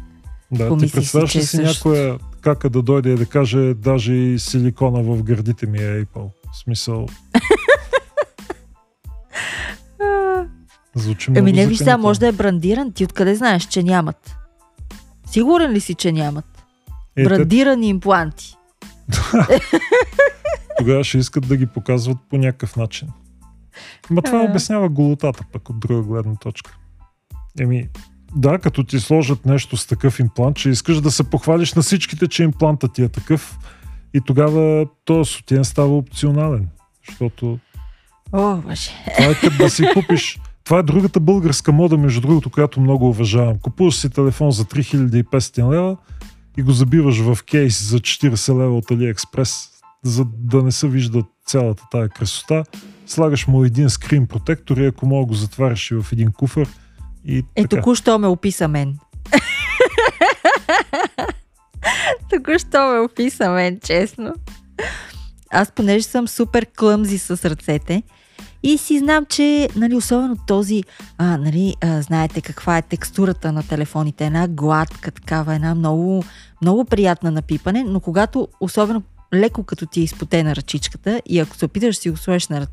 Да, 0.50 0.68
Помисли 0.68 0.86
ти 0.86 0.90
си, 0.90 0.96
представяш 0.96 1.36
ли 1.36 1.40
е 1.40 1.42
си 1.42 1.58
някоя 1.58 2.18
кака 2.46 2.70
да 2.70 2.82
дойде 2.82 3.12
и 3.12 3.14
да 3.14 3.26
каже, 3.26 3.74
даже 3.74 4.14
и 4.14 4.38
силикона 4.38 5.02
в 5.02 5.22
гърдите 5.22 5.66
ми 5.66 5.78
е 5.78 6.04
Apple. 6.04 6.30
В 6.52 6.58
смисъл, 6.62 7.06
звучи 10.94 11.30
много 11.30 11.48
Еми 11.48 11.52
не 11.52 11.66
виж 11.66 11.78
сега, 11.78 11.98
може 11.98 12.20
да 12.20 12.26
е 12.26 12.32
брандиран. 12.32 12.92
Ти 12.92 13.04
откъде 13.04 13.34
знаеш, 13.34 13.64
че 13.64 13.82
нямат? 13.82 14.36
Сигурен 15.30 15.72
ли 15.72 15.80
си, 15.80 15.94
че 15.94 16.12
нямат? 16.12 16.44
Е, 17.16 17.22
те 17.22 17.24
Брандирани 17.24 17.88
импланти. 17.88 18.56
тогава 20.78 21.04
ще 21.04 21.18
искат 21.18 21.48
да 21.48 21.56
ги 21.56 21.66
показват 21.66 22.18
по 22.30 22.38
някакъв 22.38 22.76
начин. 22.76 23.08
Ма 24.10 24.22
това 24.22 24.38
А. 24.38 24.50
обяснява 24.50 24.88
голотата 24.88 25.44
пък 25.52 25.70
от 25.70 25.80
друга 25.80 26.02
гледна 26.02 26.34
точка. 26.34 26.76
Еми, 27.60 27.88
да, 28.36 28.58
като 28.58 28.84
ти 28.84 29.00
сложат 29.00 29.46
нещо 29.46 29.76
с 29.76 29.86
такъв 29.86 30.20
имплант, 30.20 30.56
че 30.56 30.70
искаш 30.70 31.00
да 31.00 31.10
се 31.10 31.30
похвалиш 31.30 31.74
на 31.74 31.82
всичките, 31.82 32.28
че 32.28 32.42
имплантът 32.42 32.92
ти 32.92 33.02
е 33.02 33.08
такъв 33.08 33.58
и 34.14 34.20
тогава 34.20 34.86
този 35.04 35.32
сутиен 35.32 35.64
става 35.64 35.96
опционален. 35.96 36.68
Защото 37.08 37.58
О, 38.32 38.56
боже. 38.56 38.90
това 39.16 39.30
е 39.30 39.34
като 39.34 39.56
да 39.58 39.70
си 39.70 39.84
купиш 39.94 40.38
това 40.66 40.78
е 40.78 40.82
другата 40.82 41.20
българска 41.20 41.72
мода, 41.72 41.98
между 41.98 42.20
другото, 42.20 42.50
която 42.50 42.80
много 42.80 43.08
уважавам. 43.08 43.58
Купуваш 43.58 43.94
си 43.94 44.10
телефон 44.10 44.50
за 44.50 44.64
3500 44.64 45.72
лева 45.72 45.96
и 46.56 46.62
го 46.62 46.72
забиваш 46.72 47.18
в 47.18 47.38
кейс 47.44 47.88
за 47.88 47.98
40 47.98 48.58
лева 48.60 48.76
от 48.76 48.84
AliExpress, 48.84 49.68
за 50.04 50.24
да 50.24 50.62
не 50.62 50.72
се 50.72 50.88
вижда 50.88 51.22
цялата 51.46 51.82
тая 51.90 52.08
красота. 52.08 52.64
Слагаш 53.06 53.46
му 53.46 53.64
един 53.64 53.90
скрин 53.90 54.26
протектор 54.26 54.76
и 54.76 54.86
ако 54.86 55.06
мога 55.06 55.26
го 55.26 55.34
затваряш 55.34 55.90
и 55.90 55.94
в 55.94 56.06
един 56.12 56.32
куфър. 56.32 56.68
И 57.26 57.38
Е, 57.38 57.62
така. 57.62 57.76
току-що 57.76 58.18
ме 58.18 58.26
описа 58.26 58.68
мен. 58.68 58.98
току-що 62.30 62.86
ме 62.92 62.98
описа 62.98 63.50
мен, 63.50 63.80
честно. 63.84 64.34
Аз 65.50 65.70
понеже 65.72 66.04
съм 66.04 66.28
супер 66.28 66.66
клъмзи 66.78 67.18
с 67.18 67.50
ръцете 67.50 68.02
и 68.62 68.78
си 68.78 68.98
знам, 68.98 69.26
че, 69.26 69.68
нали, 69.76 69.94
особено 69.94 70.36
този, 70.46 70.82
а, 71.18 71.36
нали, 71.36 71.74
а, 71.80 72.02
знаете 72.02 72.40
каква 72.40 72.78
е 72.78 72.82
текстурата 72.82 73.52
на 73.52 73.62
телефоните, 73.62 74.26
една 74.26 74.48
гладка 74.48 75.10
такава, 75.10 75.54
една 75.54 75.74
много, 75.74 76.24
много 76.62 76.84
приятна 76.84 77.30
на 77.30 77.42
пипане, 77.42 77.84
но 77.84 78.00
когато, 78.00 78.48
особено 78.60 79.02
леко 79.34 79.64
като 79.64 79.86
ти 79.86 80.00
е 80.00 80.04
изпотена 80.04 80.56
ръчичката 80.56 81.22
и 81.26 81.38
ако 81.40 81.56
се 81.56 81.64
опиташ 81.64 81.96
си 81.96 82.10
го 82.10 82.16
сложиш 82.16 82.48
на, 82.48 82.66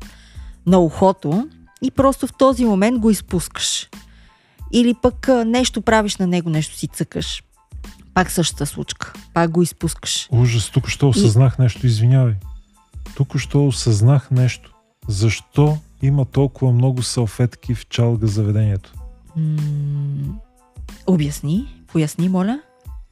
на 0.66 0.78
ухото 0.78 1.48
и 1.82 1.90
просто 1.90 2.26
в 2.26 2.32
този 2.38 2.64
момент 2.64 2.98
го 2.98 3.10
изпускаш 3.10 3.88
или 4.72 4.94
пък 5.02 5.28
нещо 5.46 5.82
правиш 5.82 6.16
на 6.16 6.26
него, 6.26 6.50
нещо 6.50 6.76
си 6.76 6.88
цъкаш. 6.88 7.42
Пак 8.14 8.30
същата 8.30 8.66
случка. 8.66 9.12
Пак 9.34 9.50
го 9.50 9.62
изпускаш. 9.62 10.28
Ужас, 10.30 10.70
тук 10.70 10.88
що 10.88 11.08
осъзнах 11.08 11.58
нещо, 11.58 11.86
извинявай. 11.86 12.34
Тук 13.16 13.38
що 13.38 13.66
осъзнах 13.66 14.30
нещо. 14.30 14.74
Защо 15.08 15.78
има 16.02 16.24
толкова 16.24 16.72
много 16.72 17.02
салфетки 17.02 17.74
в 17.74 17.86
чалга 17.86 18.26
заведението? 18.26 18.92
М- 19.36 20.34
обясни, 21.06 21.84
поясни, 21.92 22.28
моля. 22.28 22.60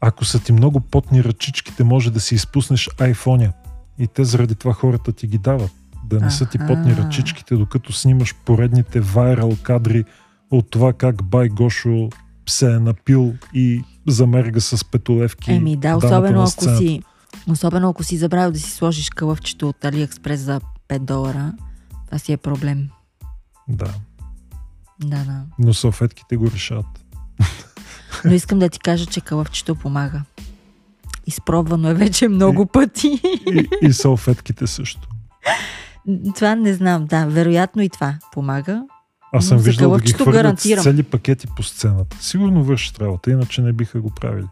Ако 0.00 0.24
са 0.24 0.38
ти 0.40 0.52
много 0.52 0.80
потни 0.80 1.24
ръчичките, 1.24 1.84
може 1.84 2.10
да 2.10 2.20
си 2.20 2.34
изпуснеш 2.34 2.88
айфоня. 3.00 3.52
И 3.98 4.06
те 4.06 4.24
заради 4.24 4.54
това 4.54 4.72
хората 4.72 5.12
ти 5.12 5.26
ги 5.26 5.38
дават. 5.38 5.70
Да 6.04 6.20
не 6.20 6.30
са 6.30 6.46
ти 6.46 6.58
Аха. 6.58 6.66
потни 6.66 6.96
ръчичките, 6.96 7.56
докато 7.56 7.92
снимаш 7.92 8.34
поредните 8.44 9.00
вайрал 9.00 9.56
кадри 9.62 10.04
от 10.52 10.70
това 10.70 10.92
как 10.92 11.24
Бай 11.24 11.48
Гошо 11.48 12.08
се 12.48 12.72
е 12.74 12.78
напил 12.78 13.34
и 13.54 13.84
замерга 14.08 14.60
с 14.60 14.84
петолевки. 14.84 15.52
Еми 15.52 15.76
да, 15.76 15.96
особено 15.96 16.42
ако 16.42 16.76
си 16.76 17.02
особено 17.48 17.88
ако 17.88 18.04
си 18.04 18.16
забравил 18.16 18.52
да 18.52 18.58
си 18.58 18.70
сложиш 18.70 19.10
кълъвчето 19.10 19.68
от 19.68 19.76
AliExpress 19.76 20.34
за 20.34 20.60
5 20.88 20.98
долара, 20.98 21.52
това 22.06 22.18
си 22.18 22.32
е 22.32 22.36
проблем. 22.36 22.88
Да, 23.68 23.94
Да, 25.00 25.24
да. 25.24 25.42
но 25.58 25.74
салфетките 25.74 26.36
го 26.36 26.50
решават. 26.50 26.86
Но 28.24 28.32
искам 28.32 28.58
да 28.58 28.68
ти 28.68 28.78
кажа, 28.78 29.06
че 29.06 29.20
кълъвчето 29.20 29.74
помага. 29.74 30.22
Изпробвано 31.26 31.88
е 31.88 31.94
вече 31.94 32.28
много 32.28 32.66
пъти. 32.66 33.20
И, 33.24 33.68
и 33.82 33.92
салфетките 33.92 34.66
също. 34.66 35.08
това 36.34 36.54
не 36.54 36.74
знам, 36.74 37.06
да, 37.06 37.26
вероятно 37.26 37.82
и 37.82 37.88
това 37.88 38.18
помага. 38.32 38.82
Аз 39.32 39.46
съм 39.46 39.58
виждал 39.58 39.90
да 39.90 40.00
ги 40.00 40.12
хвърлят 40.12 40.34
гарантирам. 40.34 40.82
с 40.82 40.84
цели 40.84 41.02
пакети 41.02 41.46
по 41.56 41.62
сцената. 41.62 42.16
Сигурно 42.20 42.64
вършат 42.64 42.98
работа, 42.98 43.30
иначе 43.30 43.62
не 43.62 43.72
биха 43.72 44.00
го 44.00 44.10
правили. 44.10 44.46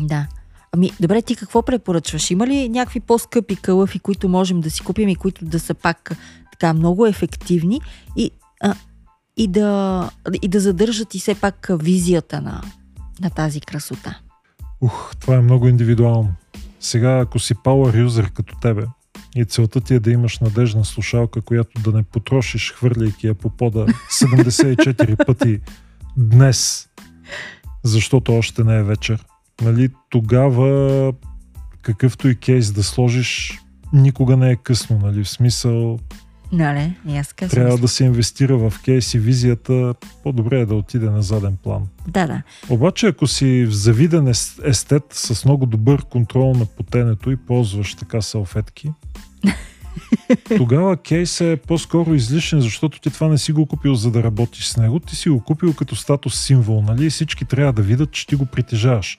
Да. 0.00 0.26
Ами, 0.72 0.90
добре, 1.00 1.22
ти 1.22 1.36
какво 1.36 1.62
препоръчваш? 1.62 2.30
Има 2.30 2.46
ли 2.46 2.68
някакви 2.68 3.00
по-скъпи 3.00 3.56
кълъфи, 3.56 3.98
които 3.98 4.28
можем 4.28 4.60
да 4.60 4.70
си 4.70 4.82
купим 4.82 5.08
и 5.08 5.16
които 5.16 5.44
да 5.44 5.60
са 5.60 5.74
пак 5.74 6.16
така 6.52 6.74
много 6.74 7.06
ефективни 7.06 7.80
и, 8.16 8.30
а, 8.60 8.74
и, 9.36 9.48
да, 9.48 10.10
и 10.42 10.48
да 10.48 10.60
задържат 10.60 11.14
и 11.14 11.18
все 11.18 11.34
пак 11.34 11.68
визията 11.70 12.40
на, 12.40 12.62
на 13.20 13.30
тази 13.30 13.60
красота? 13.60 14.18
Ух, 14.80 15.16
това 15.20 15.34
е 15.34 15.40
много 15.40 15.68
индивидуално. 15.68 16.34
Сега, 16.80 17.18
ако 17.18 17.38
си 17.38 17.54
power 17.54 18.00
юзер 18.00 18.30
като 18.30 18.56
тебе 18.60 18.86
и 19.38 19.44
целта 19.44 19.80
ти 19.80 19.94
е 19.94 20.00
да 20.00 20.10
имаш 20.10 20.38
надежна 20.38 20.84
слушалка, 20.84 21.40
която 21.40 21.80
да 21.82 21.92
не 21.92 22.02
потрошиш, 22.02 22.72
хвърляйки 22.72 23.26
я 23.26 23.34
по 23.34 23.50
пода 23.50 23.86
74 24.10 25.26
пъти 25.26 25.60
днес, 26.16 26.88
защото 27.82 28.36
още 28.36 28.64
не 28.64 28.78
е 28.78 28.82
вечер, 28.82 29.24
нали, 29.62 29.88
тогава 30.10 31.12
какъвто 31.82 32.28
и 32.28 32.36
кейс 32.36 32.72
да 32.72 32.82
сложиш, 32.82 33.58
никога 33.92 34.36
не 34.36 34.50
е 34.50 34.56
късно, 34.56 34.98
нали, 34.98 35.24
в 35.24 35.28
смисъл 35.28 35.98
Нали? 36.52 36.92
Аз 37.08 37.32
казвам. 37.32 37.50
трябва 37.50 37.78
да 37.78 37.88
се 37.88 38.04
инвестира 38.04 38.56
в 38.58 38.72
кейс 38.84 39.14
и 39.14 39.18
визията, 39.18 39.94
по-добре 40.22 40.60
е 40.60 40.66
да 40.66 40.74
отиде 40.74 41.10
на 41.10 41.22
заден 41.22 41.56
план. 41.62 41.86
Да, 42.08 42.26
да. 42.26 42.42
Обаче, 42.68 43.06
ако 43.06 43.26
си 43.26 43.66
завиден 43.70 44.28
ес- 44.28 44.60
естет 44.64 45.04
с 45.10 45.44
много 45.44 45.66
добър 45.66 46.04
контрол 46.04 46.54
на 46.54 46.66
потенето 46.66 47.30
и 47.30 47.36
ползваш 47.36 47.94
така 47.94 48.22
салфетки, 48.22 48.90
тогава 50.56 50.96
кейс 50.96 51.40
е 51.40 51.58
по-скоро 51.66 52.14
излишен, 52.14 52.60
защото 52.60 53.00
ти 53.00 53.10
това 53.10 53.28
не 53.28 53.38
си 53.38 53.52
го 53.52 53.66
купил 53.66 53.94
за 53.94 54.10
да 54.10 54.22
работиш 54.22 54.66
с 54.66 54.76
него, 54.76 55.00
ти 55.00 55.16
си 55.16 55.28
го 55.28 55.40
купил 55.40 55.72
като 55.72 55.96
статус 55.96 56.40
символ, 56.40 56.82
нали? 56.82 57.06
И 57.06 57.10
всички 57.10 57.44
трябва 57.44 57.72
да 57.72 57.82
видят, 57.82 58.12
че 58.12 58.26
ти 58.26 58.34
го 58.36 58.46
притежаваш. 58.46 59.18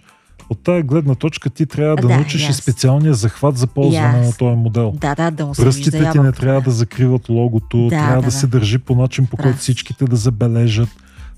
От 0.49 0.63
тая 0.63 0.83
гледна 0.83 1.15
точка 1.15 1.49
ти 1.49 1.65
трябва 1.65 1.95
да, 1.95 2.07
Да, 2.07 2.15
научиш 2.15 2.41
и 2.41 2.45
яс. 2.45 2.57
специалния 2.57 3.13
захват 3.13 3.57
за 3.57 3.67
ползване 3.67 4.17
Яс. 4.17 4.27
на 4.27 4.33
този 4.37 4.55
модел. 4.55 4.93
Да, 5.01 5.15
да, 5.15 5.31
да 5.31 5.51
Пръстите 5.51 6.11
ти 6.11 6.19
не 6.19 6.31
трябва 6.31 6.61
да 6.61 6.71
закриват 6.71 7.29
логото, 7.29 7.83
Да, 7.83 7.89
трябва 7.89 8.15
да, 8.15 8.21
да, 8.21 8.25
да. 8.25 8.31
се 8.31 8.47
държи 8.47 8.77
по 8.77 8.95
начин, 8.95 9.27
по 9.27 9.37
който 9.37 9.57
всичките 9.57 10.05
да 10.05 10.15
забележат. 10.15 10.89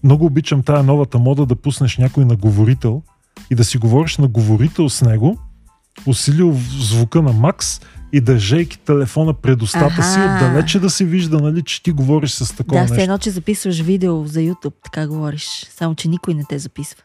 Много 0.03 0.25
обичам 0.25 0.63
тая 0.63 0.83
новата 0.83 1.19
мода 1.19 1.45
да 1.45 1.55
пуснеш 1.55 1.97
някой 1.97 2.25
на 2.25 2.35
говорител 2.35 3.01
и 3.49 3.55
да 3.55 3.63
си 3.63 3.77
говориш 3.77 4.17
на 4.17 4.27
говорител 4.27 4.89
с 4.89 5.01
него, 5.01 5.37
усилил 6.05 6.57
звука 6.79 7.21
на 7.21 7.33
макс 7.33 7.81
и 8.13 8.21
държейки 8.21 8.79
телефона 8.79 9.33
пред 9.33 9.61
устата 9.61 10.03
си, 10.03 10.19
Аха. 10.19 10.45
отдалече 10.45 10.79
да 10.79 10.89
се 10.89 11.05
вижда, 11.05 11.39
нали, 11.39 11.61
че 11.61 11.83
ти 11.83 11.91
говориш 11.91 12.31
с 12.31 12.55
такова 12.55 12.81
Да, 12.81 12.85
все 12.85 12.93
нещо. 12.93 13.03
едно, 13.03 13.17
че 13.17 13.29
записваш 13.29 13.79
видео 13.81 14.25
за 14.25 14.39
YouTube, 14.39 14.73
така 14.83 15.07
говориш. 15.07 15.67
Само, 15.77 15.95
че 15.95 16.07
никой 16.07 16.33
не 16.33 16.43
те 16.49 16.59
записва. 16.59 17.01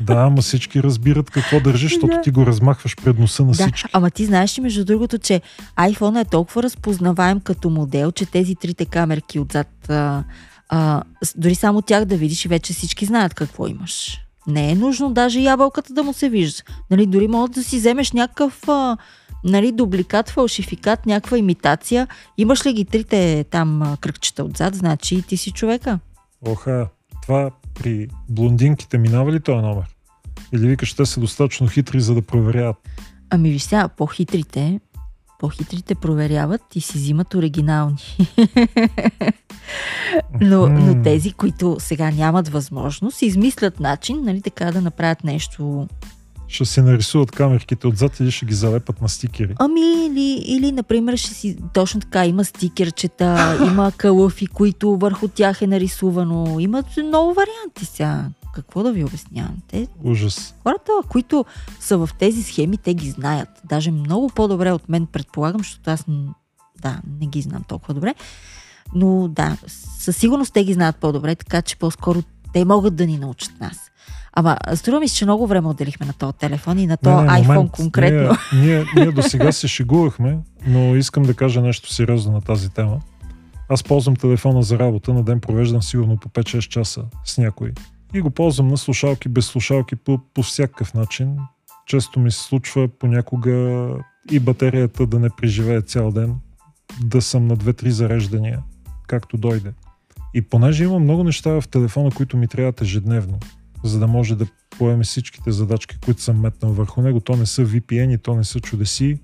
Да, 0.00 0.14
ама 0.14 0.42
всички 0.42 0.82
разбират 0.82 1.30
какво 1.30 1.60
държиш, 1.60 1.90
защото 1.90 2.06
Да. 2.06 2.22
ти 2.22 2.30
го 2.30 2.46
размахваш 2.46 2.96
пред 3.04 3.18
носа 3.18 3.42
на 3.44 3.52
Да, 3.52 3.54
всички. 3.54 3.90
ама 3.92 4.10
ти 4.10 4.24
знаеш 4.24 4.58
ли 4.58 4.62
между 4.62 4.84
другото, 4.84 5.18
че 5.18 5.40
iPhone 5.78 6.20
е 6.20 6.24
толкова 6.24 6.62
разпознаваем 6.62 7.40
като 7.40 7.70
модел, 7.70 8.12
че 8.12 8.26
тези 8.26 8.54
трите 8.54 8.84
камерки 8.84 9.38
отзад, 9.38 9.90
а, 9.90 10.24
а, 10.68 11.02
дори 11.36 11.54
само 11.54 11.82
тях 11.82 12.04
да 12.04 12.16
видиш 12.16 12.44
и 12.44 12.48
вече 12.48 12.72
всички 12.72 13.04
знаят 13.06 13.34
какво 13.34 13.66
имаш. 13.66 14.20
Не 14.46 14.70
е 14.70 14.74
нужно 14.74 15.12
даже 15.12 15.40
ябълката 15.40 15.92
да 15.92 16.02
му 16.02 16.12
се 16.12 16.28
вижда. 16.28 16.62
Нали, 16.90 17.06
дори 17.06 17.28
може 17.28 17.52
да 17.52 17.64
си 17.64 17.76
вземеш 17.76 18.12
някакъв 18.12 18.68
а, 18.68 18.96
нали, 19.44 19.72
дубликат, 19.72 20.30
фалшификат, 20.30 21.06
някаква 21.06 21.38
имитация. 21.38 22.08
Имаш 22.38 22.66
ли 22.66 22.72
ги 22.72 22.84
трите 22.84 23.44
там 23.50 23.82
а, 23.82 23.96
кръгчета 23.96 24.44
отзад, 24.44 24.74
значи 24.74 25.14
и 25.14 25.22
ти 25.22 25.36
си 25.36 25.50
човека. 25.50 25.98
Оха, 26.48 26.88
това 27.22 27.50
при 27.74 28.08
блондинките 28.28 28.98
минава 28.98 29.32
ли 29.32 29.40
този 29.40 29.58
номер? 29.58 29.96
Или 30.52 30.68
викаш, 30.68 30.94
те 30.94 31.06
са 31.06 31.20
достатъчно 31.20 31.68
хитри, 31.68 32.00
за 32.00 32.14
да 32.14 32.22
проверяват? 32.22 32.76
Ами 33.30 33.50
виж 33.50 33.62
сега, 33.62 33.88
по-хитрите, 33.88 34.80
по-хитрите 35.38 35.94
проверяват 35.94 36.62
и 36.74 36.80
си 36.80 36.98
взимат 36.98 37.34
оригинални. 37.34 38.26
но, 40.40 40.66
но 40.66 41.02
тези, 41.02 41.32
които 41.32 41.76
сега 41.78 42.10
нямат 42.10 42.48
възможност, 42.48 43.22
измислят 43.22 43.80
начин, 43.80 44.20
нали, 44.24 44.42
така 44.42 44.72
да 44.72 44.80
направят 44.80 45.24
нещо. 45.24 45.88
Ще 46.48 46.64
си 46.64 46.80
нарисуват 46.80 47.30
камерките 47.30 47.86
отзад 47.86 48.20
или 48.20 48.30
ще 48.30 48.46
ги 48.46 48.54
залепат 48.54 49.02
на 49.02 49.08
стикери. 49.08 49.54
Ами, 49.58 49.80
или, 49.80 50.42
или 50.46 50.72
например, 50.72 51.16
ще 51.16 51.34
си 51.34 51.56
точно 51.74 52.00
така, 52.00 52.26
има 52.26 52.44
стикерчета, 52.44 53.58
има 53.66 53.92
кълъфи, 53.96 54.46
които 54.46 54.96
върху 54.96 55.28
тях 55.28 55.62
е 55.62 55.66
нарисувано. 55.66 56.60
Имат 56.60 56.86
много 56.96 57.34
варианти 57.34 57.84
сега. 57.84 58.24
Какво 58.56 58.82
да 58.82 58.92
ви 58.92 59.04
обяснявам? 59.04 59.56
Те, 59.68 59.88
Ужас. 60.04 60.54
хората, 60.62 60.92
които 61.08 61.44
са 61.80 61.98
в 61.98 62.10
тези 62.18 62.42
схеми, 62.42 62.76
те 62.76 62.94
ги 62.94 63.10
знаят. 63.10 63.48
Даже 63.64 63.90
много 63.90 64.28
по-добре 64.28 64.72
от 64.72 64.88
мен, 64.88 65.06
предполагам, 65.06 65.60
защото 65.60 65.90
аз 65.90 66.04
да, 66.82 67.00
не 67.20 67.26
ги 67.26 67.40
знам 67.42 67.62
толкова 67.68 67.94
добре. 67.94 68.14
Но 68.94 69.28
да, 69.28 69.56
със 69.98 70.16
сигурност 70.16 70.54
те 70.54 70.64
ги 70.64 70.72
знаят 70.72 70.96
по-добре, 70.96 71.34
така 71.34 71.62
че 71.62 71.76
по-скоро 71.76 72.22
те 72.52 72.64
могат 72.64 72.96
да 72.96 73.06
ни 73.06 73.18
научат 73.18 73.60
нас. 73.60 73.90
Ама 74.32 74.56
струва 74.74 75.00
ми 75.00 75.08
се, 75.08 75.16
че 75.16 75.24
много 75.24 75.46
време 75.46 75.68
отделихме 75.68 76.06
на 76.06 76.12
този 76.12 76.32
телефон 76.32 76.78
и 76.78 76.86
на 76.86 76.96
този 76.96 77.16
Не, 77.16 77.22
не, 77.22 77.28
iPhone 77.28 77.54
момент. 77.54 77.70
конкретно. 77.70 78.36
Ние, 78.52 78.62
ние, 78.62 78.86
ние 78.96 79.12
до 79.12 79.22
сега 79.22 79.52
се 79.52 79.68
шегувахме, 79.68 80.38
но 80.66 80.96
искам 80.96 81.22
да 81.22 81.34
кажа 81.34 81.60
нещо 81.60 81.92
сериозно 81.92 82.32
на 82.32 82.40
тази 82.40 82.70
тема. 82.70 83.00
Аз 83.68 83.84
ползвам 83.84 84.16
телефона 84.16 84.62
за 84.62 84.78
работа, 84.78 85.14
на 85.14 85.24
ден 85.24 85.40
провеждам 85.40 85.82
сигурно 85.82 86.16
по 86.16 86.28
5-6 86.28 86.68
часа 86.68 87.02
с 87.24 87.38
някой. 87.38 87.72
И 88.14 88.20
го 88.20 88.30
ползвам 88.30 88.68
на 88.68 88.76
слушалки, 88.76 89.28
без 89.28 89.46
слушалки, 89.46 89.96
по, 89.96 90.20
по 90.34 90.42
всякакъв 90.42 90.94
начин. 90.94 91.36
Често 91.86 92.20
ми 92.20 92.30
се 92.30 92.42
случва 92.42 92.88
понякога 92.88 93.88
и 94.30 94.40
батерията 94.40 95.06
да 95.06 95.18
не 95.18 95.28
преживее 95.36 95.82
цял 95.82 96.12
ден, 96.12 96.34
да 97.00 97.22
съм 97.22 97.46
на 97.46 97.56
2-3 97.56 97.88
зареждания, 97.88 98.62
както 99.06 99.36
дойде. 99.36 99.72
И 100.34 100.42
понеже 100.42 100.84
има 100.84 100.98
много 100.98 101.24
неща 101.24 101.60
в 101.60 101.68
телефона, 101.68 102.10
които 102.10 102.36
ми 102.36 102.48
трябват 102.48 102.80
ежедневно, 102.80 103.38
за 103.84 103.98
да 103.98 104.06
може 104.06 104.36
да 104.36 104.46
поеме 104.78 105.04
всичките 105.04 105.52
задачки, 105.52 105.96
които 106.04 106.22
съм 106.22 106.40
метнал 106.40 106.72
върху 106.72 107.02
него. 107.02 107.20
То 107.20 107.36
не 107.36 107.46
са 107.46 107.66
VPN, 107.66 108.22
то 108.22 108.34
не 108.34 108.44
са 108.44 108.60
чудеси. 108.60 109.18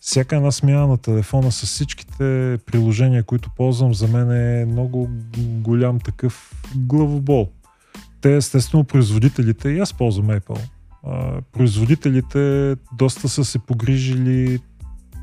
Всяка 0.00 0.36
една 0.36 0.50
смяна 0.50 0.86
на 0.86 0.98
телефона 0.98 1.52
с 1.52 1.66
всичките 1.66 2.58
приложения, 2.66 3.22
които 3.22 3.50
ползвам, 3.56 3.94
за 3.94 4.08
мен 4.08 4.30
е 4.30 4.64
много 4.64 5.10
голям 5.36 6.00
такъв 6.00 6.64
главобол. 6.76 7.50
Те, 8.24 8.36
естествено, 8.36 8.84
производителите, 8.84 9.68
и 9.68 9.78
аз 9.78 9.94
ползвам 9.94 10.26
Apple, 10.26 10.60
производителите 11.52 12.76
доста 12.92 13.28
са 13.28 13.44
се 13.44 13.58
погрижили 13.58 14.58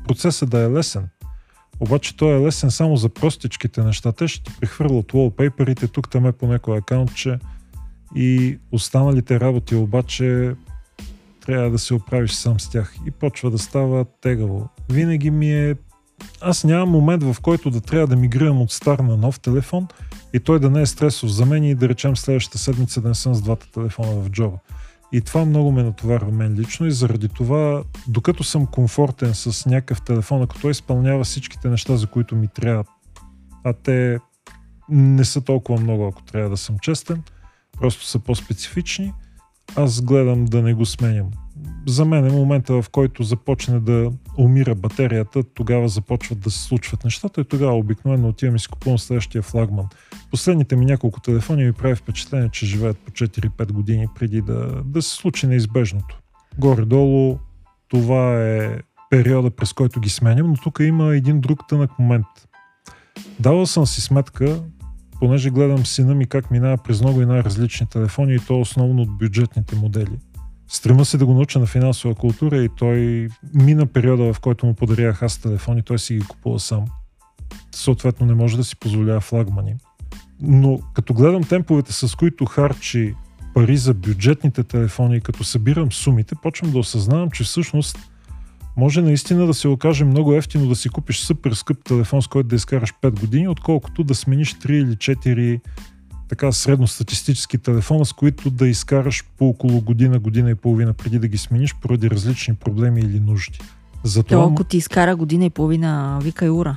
процесът 0.08 0.50
да 0.50 0.60
е 0.60 0.70
лесен. 0.70 1.08
Обаче 1.80 2.16
той 2.16 2.36
е 2.36 2.46
лесен 2.46 2.70
само 2.70 2.96
за 2.96 3.08
простичките 3.08 3.82
неща. 3.82 4.12
Те 4.12 4.28
ще 4.28 4.42
ти 4.42 4.60
прехвърлят 4.60 5.12
wallpaper-ите 5.12 5.92
тук 5.92 6.10
там 6.10 6.26
е 6.26 6.32
по 6.32 6.46
някой 6.46 6.78
акаунтче 6.78 7.38
и 8.16 8.58
останалите 8.72 9.40
работи 9.40 9.74
обаче 9.74 10.54
трябва 11.46 11.70
да 11.70 11.78
се 11.78 11.94
оправиш 11.94 12.32
сам 12.32 12.60
с 12.60 12.70
тях 12.70 12.94
и 13.06 13.10
почва 13.10 13.50
да 13.50 13.58
става 13.58 14.04
тегаво. 14.04 14.68
Винаги 14.90 15.30
ми 15.30 15.52
е... 15.52 15.74
Аз 16.40 16.64
нямам 16.64 16.88
момент, 16.88 17.22
в 17.22 17.36
който 17.42 17.70
да 17.70 17.80
трябва 17.80 18.06
да 18.06 18.16
мигрирам 18.16 18.62
от 18.62 18.70
стар 18.70 18.98
на 18.98 19.16
нов 19.16 19.40
телефон 19.40 19.88
и 20.32 20.40
той 20.40 20.60
да 20.60 20.70
не 20.70 20.82
е 20.82 20.86
стресов 20.86 21.30
за 21.30 21.46
мен 21.46 21.64
и 21.64 21.74
да 21.74 21.88
речем 21.88 22.16
следващата 22.16 22.58
седмица 22.58 23.00
да 23.00 23.08
не 23.08 23.14
съм 23.14 23.34
с 23.34 23.42
двата 23.42 23.72
телефона 23.72 24.12
в 24.12 24.30
джоба. 24.30 24.58
И 25.12 25.20
това 25.20 25.44
много 25.44 25.72
ме 25.72 25.82
натоварва 25.82 26.30
мен 26.30 26.54
лично 26.54 26.86
и 26.86 26.92
заради 26.92 27.28
това, 27.28 27.82
докато 28.08 28.44
съм 28.44 28.66
комфортен 28.66 29.34
с 29.34 29.66
някакъв 29.66 30.02
телефон, 30.02 30.42
ако 30.42 30.58
той 30.58 30.70
изпълнява 30.70 31.24
всичките 31.24 31.68
неща, 31.68 31.96
за 31.96 32.06
които 32.06 32.36
ми 32.36 32.48
трябва, 32.48 32.84
а 33.64 33.72
те 33.72 34.18
не 34.88 35.24
са 35.24 35.40
толкова 35.40 35.80
много, 35.80 36.06
ако 36.06 36.22
трябва 36.22 36.50
да 36.50 36.56
съм 36.56 36.78
честен, 36.78 37.22
просто 37.80 38.04
са 38.04 38.18
по-специфични, 38.18 39.12
аз 39.76 40.00
гледам 40.00 40.44
да 40.44 40.62
не 40.62 40.74
го 40.74 40.86
сменям. 40.86 41.30
За 41.86 42.04
мен 42.04 42.26
е 42.26 42.30
момента, 42.30 42.82
в 42.82 42.90
който 42.90 43.22
започне 43.22 43.80
да 43.80 44.10
умира 44.38 44.74
батерията, 44.74 45.42
тогава 45.42 45.88
започват 45.88 46.40
да 46.40 46.50
се 46.50 46.62
случват 46.62 47.04
нещата 47.04 47.40
и 47.40 47.44
тогава 47.44 47.76
обикновено 47.76 48.28
отивам 48.28 48.56
и 48.56 48.58
си 48.58 48.68
купувам 48.68 48.98
следващия 48.98 49.42
флагман. 49.42 49.86
Последните 50.30 50.76
ми 50.76 50.86
няколко 50.86 51.20
телефони 51.20 51.64
ми 51.64 51.72
прави 51.72 51.94
впечатление, 51.94 52.48
че 52.52 52.66
живеят 52.66 52.98
по 52.98 53.10
4-5 53.10 53.72
години 53.72 54.06
преди 54.18 54.40
да, 54.40 54.82
да 54.84 55.02
се 55.02 55.16
случи 55.16 55.46
неизбежното. 55.46 56.18
Горе-долу 56.58 57.38
това 57.88 58.42
е 58.42 58.78
периода, 59.10 59.50
през 59.50 59.72
който 59.72 60.00
ги 60.00 60.08
сменям, 60.08 60.50
но 60.50 60.56
тук 60.56 60.78
има 60.80 61.16
един 61.16 61.40
друг 61.40 61.60
тънък 61.68 61.98
момент. 61.98 62.26
Давал 63.40 63.66
съм 63.66 63.86
си 63.86 64.00
сметка, 64.00 64.62
понеже 65.18 65.50
гледам 65.50 65.86
сина 65.86 66.14
ми 66.14 66.26
как 66.26 66.50
минава 66.50 66.76
през 66.76 67.00
много 67.00 67.22
и 67.22 67.26
най-различни 67.26 67.86
телефони 67.86 68.34
и 68.34 68.38
то 68.38 68.60
основно 68.60 69.02
от 69.02 69.18
бюджетните 69.18 69.76
модели. 69.76 70.18
Стрема 70.72 71.04
се 71.04 71.18
да 71.18 71.26
го 71.26 71.34
науча 71.34 71.58
на 71.58 71.66
финансова 71.66 72.14
култура 72.14 72.64
и 72.64 72.68
той 72.76 73.28
мина 73.54 73.86
периода, 73.86 74.32
в 74.32 74.40
който 74.40 74.66
му 74.66 74.74
подарях 74.74 75.22
аз 75.22 75.38
телефон 75.38 75.78
и 75.78 75.82
той 75.82 75.98
си 75.98 76.14
ги 76.14 76.26
купува 76.26 76.60
сам. 76.60 76.84
Съответно 77.72 78.26
не 78.26 78.34
може 78.34 78.56
да 78.56 78.64
си 78.64 78.76
позволява 78.76 79.20
флагмани. 79.20 79.74
Но 80.40 80.80
като 80.94 81.14
гледам 81.14 81.44
темповете, 81.44 81.92
с 81.92 82.16
които 82.16 82.44
харчи 82.44 83.14
пари 83.54 83.76
за 83.76 83.94
бюджетните 83.94 84.62
телефони, 84.62 85.20
като 85.20 85.44
събирам 85.44 85.92
сумите, 85.92 86.34
почвам 86.42 86.72
да 86.72 86.78
осъзнавам, 86.78 87.30
че 87.30 87.44
всъщност 87.44 87.98
може 88.76 89.02
наистина 89.02 89.46
да 89.46 89.54
се 89.54 89.68
окаже 89.68 90.04
много 90.04 90.34
ефтино 90.34 90.68
да 90.68 90.76
си 90.76 90.88
купиш 90.88 91.20
супер 91.20 91.52
скъп 91.52 91.84
телефон, 91.84 92.22
с 92.22 92.26
който 92.26 92.48
да 92.48 92.56
изкараш 92.56 92.94
5 93.02 93.20
години, 93.20 93.48
отколкото 93.48 94.04
да 94.04 94.14
смениш 94.14 94.54
3 94.54 94.70
или 94.70 94.96
4 94.96 95.60
така 96.32 96.52
средностатистически 96.52 97.58
телефона, 97.58 98.04
с 98.04 98.12
които 98.12 98.50
да 98.50 98.68
изкараш 98.68 99.24
по 99.38 99.48
около 99.48 99.80
година, 99.80 100.18
година 100.18 100.50
и 100.50 100.54
половина 100.54 100.92
преди 100.92 101.18
да 101.18 101.28
ги 101.28 101.38
смениш 101.38 101.74
поради 101.82 102.10
различни 102.10 102.54
проблеми 102.54 103.00
или 103.00 103.20
нужди. 103.20 103.58
Затова... 104.04 104.42
То, 104.42 104.52
ако 104.52 104.64
ти 104.64 104.76
изкара 104.76 105.16
година 105.16 105.44
и 105.44 105.50
половина, 105.50 106.18
вика 106.22 106.46
и 106.46 106.50
ура. 106.50 106.76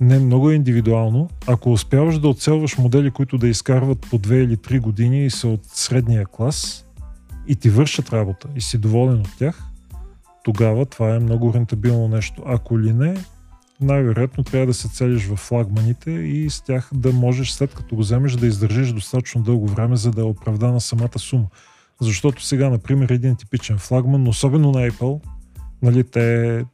Не, 0.00 0.18
много 0.18 0.50
е 0.50 0.54
индивидуално. 0.54 1.30
Ако 1.46 1.72
успяваш 1.72 2.18
да 2.18 2.28
оцелваш 2.28 2.78
модели, 2.78 3.10
които 3.10 3.38
да 3.38 3.48
изкарват 3.48 4.00
по 4.10 4.18
2 4.18 4.34
или 4.34 4.56
3 4.56 4.80
години 4.80 5.26
и 5.26 5.30
са 5.30 5.48
от 5.48 5.64
средния 5.64 6.26
клас 6.26 6.84
и 7.48 7.56
ти 7.56 7.70
вършат 7.70 8.12
работа 8.12 8.48
и 8.56 8.60
си 8.60 8.78
доволен 8.78 9.20
от 9.20 9.38
тях, 9.38 9.62
тогава 10.44 10.86
това 10.86 11.14
е 11.14 11.18
много 11.18 11.54
рентабилно 11.54 12.08
нещо. 12.08 12.42
Ако 12.46 12.80
ли 12.80 12.92
не, 12.92 13.16
най-вероятно 13.80 14.44
трябва 14.44 14.66
да 14.66 14.74
се 14.74 14.88
целиш 14.88 15.26
в 15.26 15.36
флагманите 15.36 16.10
и 16.10 16.50
с 16.50 16.60
тях 16.60 16.90
да 16.94 17.12
можеш 17.12 17.50
след 17.50 17.74
като 17.74 17.94
го 17.94 18.00
вземеш 18.00 18.32
да 18.32 18.46
издържиш 18.46 18.92
достатъчно 18.92 19.42
дълго 19.42 19.66
време, 19.66 19.96
за 19.96 20.10
да 20.10 20.20
е 20.20 20.24
оправдана 20.24 20.80
самата 20.80 21.18
сума. 21.18 21.46
Защото 22.00 22.44
сега, 22.44 22.70
например, 22.70 23.08
един 23.08 23.36
типичен 23.36 23.78
флагман, 23.78 24.28
особено 24.28 24.70
на 24.70 24.90
Apple, 24.90 25.20
нали, 25.82 26.04
те 26.04 26.64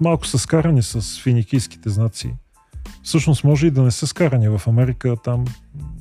малко 0.00 0.26
са 0.26 0.38
скарани 0.38 0.82
с 0.82 1.20
финикийските 1.22 1.90
знаци. 1.90 2.34
Всъщност 3.02 3.44
може 3.44 3.66
и 3.66 3.70
да 3.70 3.82
не 3.82 3.90
са 3.90 4.06
скарани. 4.06 4.48
В 4.48 4.62
Америка 4.66 5.16
там 5.24 5.44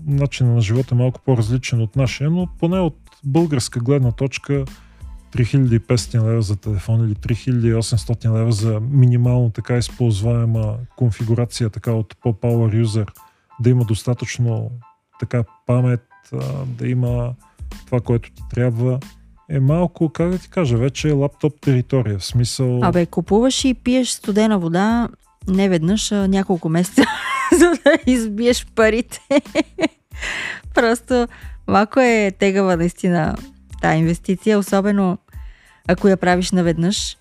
начинът 0.06 0.56
на 0.56 0.62
живота 0.62 0.96
е 0.96 0.98
малко 0.98 1.22
по-различен 1.26 1.82
от 1.82 1.96
нашия, 1.96 2.30
но 2.30 2.48
поне 2.60 2.80
от 2.80 2.98
българска 3.24 3.80
гледна 3.80 4.12
точка 4.12 4.66
3500 5.34 6.30
лева 6.30 6.42
за 6.42 6.56
телефон 6.56 7.06
или 7.06 7.16
3800 7.16 8.40
лева 8.40 8.52
за 8.52 8.80
минимално 8.80 9.50
така 9.50 9.78
използваема 9.78 10.78
конфигурация 10.96 11.70
така 11.70 11.92
от 11.92 12.16
по-power 12.22 12.84
user, 12.84 13.08
да 13.60 13.70
има 13.70 13.86
достатъчно 13.86 14.72
така 15.20 15.44
памет, 15.66 16.06
да 16.66 16.88
има 16.88 17.34
това, 17.86 18.00
което 18.00 18.32
ти 18.32 18.42
трябва, 18.50 19.00
е 19.50 19.60
малко, 19.60 20.10
как 20.10 20.30
да 20.30 20.38
ти 20.38 20.50
кажа, 20.50 20.78
вече 20.78 21.10
е 21.10 21.12
лаптоп 21.12 21.62
територия. 21.62 22.20
В 22.20 22.26
смисъл... 22.26 22.84
Абе, 22.84 23.06
купуваш 23.06 23.66
и 23.66 23.74
пиеш 23.74 24.10
студена 24.10 24.60
вода 24.60 25.10
не 25.48 25.70
веднъж, 25.70 26.12
а 26.12 26.28
няколко 26.28 26.70
месеца, 26.70 27.02
за 27.60 27.72
да 27.84 28.12
избиеш 28.12 28.66
парите. 28.76 29.20
Просто 30.74 31.28
малко 31.68 32.00
е 32.00 32.32
тегава 32.40 32.78
наистина 32.78 33.36
тази 33.86 33.98
инвестиция, 33.98 34.60
особено 34.60 35.18
ако 35.88 36.08
я 36.08 36.18
правиш 36.18 36.52
наведнъж. 36.52 37.18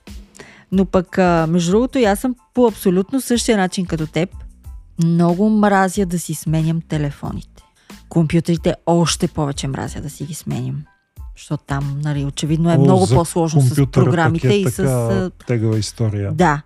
Но 0.72 0.84
пък, 0.84 1.18
между 1.48 1.70
другото, 1.70 1.98
аз 1.98 2.18
съм 2.20 2.34
по 2.54 2.66
абсолютно 2.66 3.20
същия 3.20 3.58
начин 3.58 3.86
като 3.86 4.06
теб. 4.06 4.30
Много 5.04 5.50
мразя 5.50 6.06
да 6.06 6.18
си 6.18 6.34
сменям 6.34 6.80
телефоните. 6.80 7.62
Компютрите 8.08 8.74
още 8.86 9.28
повече 9.28 9.68
мразя 9.68 10.00
да 10.00 10.10
си 10.10 10.24
ги 10.24 10.34
сменям. 10.34 10.82
Защото 11.36 11.64
там, 11.66 12.00
нали, 12.04 12.24
очевидно 12.24 12.72
е 12.72 12.76
О, 12.76 12.80
много 12.80 13.06
по-сложно 13.06 13.60
с 13.60 13.86
програмите 13.86 14.48
е 14.48 14.60
и 14.60 14.70
с... 14.70 15.30
Тегава 15.46 15.78
история. 15.78 16.32
Да. 16.32 16.62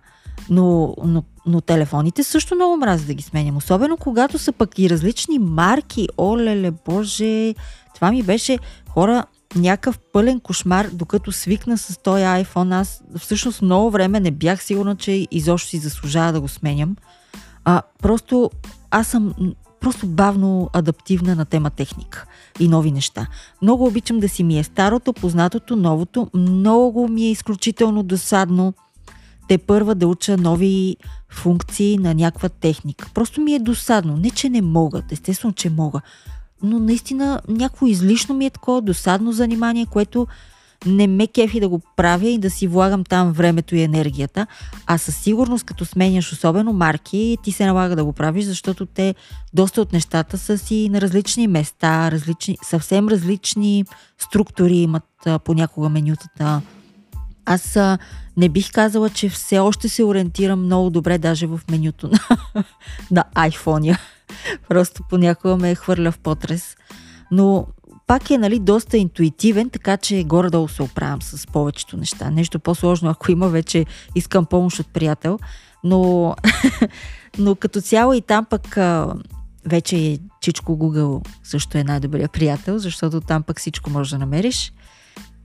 Но, 0.49 0.95
но, 1.05 1.23
но 1.45 1.61
телефоните 1.61 2.23
също 2.23 2.55
много 2.55 2.77
мразя 2.77 3.05
да 3.05 3.13
ги 3.13 3.23
сменям. 3.23 3.57
Особено 3.57 3.97
когато 3.97 4.37
са 4.37 4.51
пък 4.51 4.79
и 4.79 4.89
различни 4.89 5.39
марки. 5.39 6.07
Олеле, 6.17 6.71
боже, 6.71 7.55
това 7.95 8.11
ми 8.11 8.23
беше 8.23 8.59
хора 8.89 9.25
някакъв 9.55 9.99
пълен 10.13 10.39
кошмар, 10.39 10.87
докато 10.93 11.31
свикна 11.31 11.77
с 11.77 11.97
този 11.97 12.23
iPhone. 12.23 12.75
Аз 12.75 13.03
всъщност 13.19 13.61
много 13.61 13.91
време 13.91 14.19
не 14.19 14.31
бях 14.31 14.63
сигурна, 14.63 14.95
че 14.95 15.27
изобщо 15.31 15.69
си 15.69 15.77
заслужава 15.77 16.31
да 16.31 16.41
го 16.41 16.47
сменям. 16.47 16.95
А, 17.65 17.81
просто 18.01 18.51
аз 18.91 19.07
съм 19.07 19.33
просто 19.79 20.07
бавно 20.07 20.69
адаптивна 20.73 21.35
на 21.35 21.45
тема 21.45 21.69
техника 21.69 22.25
и 22.59 22.67
нови 22.67 22.91
неща. 22.91 23.27
Много 23.61 23.85
обичам 23.85 24.19
да 24.19 24.29
си 24.29 24.43
ми 24.43 24.59
е 24.59 24.63
старото, 24.63 25.13
познатото, 25.13 25.75
новото. 25.75 26.27
Много 26.33 27.07
ми 27.07 27.23
е 27.23 27.31
изключително 27.31 28.03
досадно 28.03 28.73
те 29.47 29.57
първа 29.57 29.95
да 29.95 30.07
уча 30.07 30.37
нови 30.37 30.97
функции 31.29 31.97
на 31.97 32.13
някаква 32.13 32.49
техника. 32.49 33.09
Просто 33.13 33.41
ми 33.41 33.53
е 33.53 33.59
досадно. 33.59 34.17
Не, 34.17 34.29
че 34.29 34.49
не 34.49 34.61
мога. 34.61 35.01
Естествено, 35.11 35.53
че 35.53 35.69
мога 35.69 36.01
но 36.63 36.79
наистина 36.79 37.41
някакво 37.47 37.85
излишно 37.85 38.35
ми 38.35 38.45
е 38.45 38.49
такова 38.49 38.81
досадно 38.81 39.31
занимание, 39.31 39.85
което 39.85 40.27
не 40.85 41.07
ме 41.07 41.27
кефи 41.27 41.59
да 41.59 41.69
го 41.69 41.81
правя 41.95 42.27
и 42.27 42.37
да 42.37 42.49
си 42.49 42.67
влагам 42.67 43.03
там 43.03 43.31
времето 43.31 43.75
и 43.75 43.81
енергията, 43.81 44.47
а 44.85 44.97
със 44.97 45.15
сигурност 45.15 45.65
като 45.65 45.85
сменяш 45.85 46.31
особено 46.31 46.73
марки, 46.73 47.37
ти 47.43 47.51
се 47.51 47.65
налага 47.65 47.95
да 47.95 48.05
го 48.05 48.13
правиш, 48.13 48.45
защото 48.45 48.85
те 48.85 49.15
доста 49.53 49.81
от 49.81 49.93
нещата 49.93 50.37
са 50.37 50.57
си 50.57 50.89
на 50.89 51.01
различни 51.01 51.47
места, 51.47 52.11
различни, 52.11 52.57
съвсем 52.63 53.07
различни 53.07 53.85
структури 54.17 54.77
имат 54.77 55.03
а, 55.25 55.39
понякога 55.39 55.89
менютата. 55.89 56.61
Аз 57.45 57.75
а, 57.75 57.97
не 58.37 58.49
бих 58.49 58.71
казала, 58.71 59.09
че 59.09 59.29
все 59.29 59.59
още 59.59 59.89
се 59.89 60.03
ориентирам 60.03 60.65
много 60.65 60.89
добре 60.89 61.17
даже 61.17 61.47
в 61.47 61.61
менюто 61.71 62.07
на, 62.07 62.19
на 63.11 63.23
iPhone. 63.35 63.97
Просто 64.69 65.03
понякога 65.09 65.57
ме 65.57 65.71
е 65.71 65.75
хвърля 65.75 66.11
в 66.11 66.19
потрес. 66.19 66.75
Но 67.31 67.67
пак 68.07 68.29
е 68.29 68.37
нали, 68.37 68.59
доста 68.59 68.97
интуитивен, 68.97 69.69
така 69.69 69.97
че 69.97 70.23
горе-долу 70.23 70.67
се 70.67 70.83
оправям 70.83 71.21
с 71.21 71.47
повечето 71.47 71.97
неща. 71.97 72.29
Нещо 72.29 72.59
по-сложно, 72.59 73.09
ако 73.09 73.31
има, 73.31 73.49
вече 73.49 73.85
искам 74.15 74.45
помощ 74.45 74.79
от 74.79 74.87
приятел. 74.87 75.39
Но, 75.83 76.35
но 77.37 77.55
като 77.55 77.81
цяло 77.81 78.13
и 78.13 78.21
там 78.21 78.45
пък 78.45 78.77
вече 79.65 79.97
е 79.97 80.17
Чичко 80.41 80.77
Google 80.77 81.27
също 81.43 81.77
е 81.77 81.83
най-добрият 81.83 82.31
приятел, 82.31 82.77
защото 82.77 83.21
там 83.21 83.43
пък 83.43 83.59
всичко 83.59 83.89
можеш 83.89 84.11
да 84.11 84.17
намериш. 84.17 84.73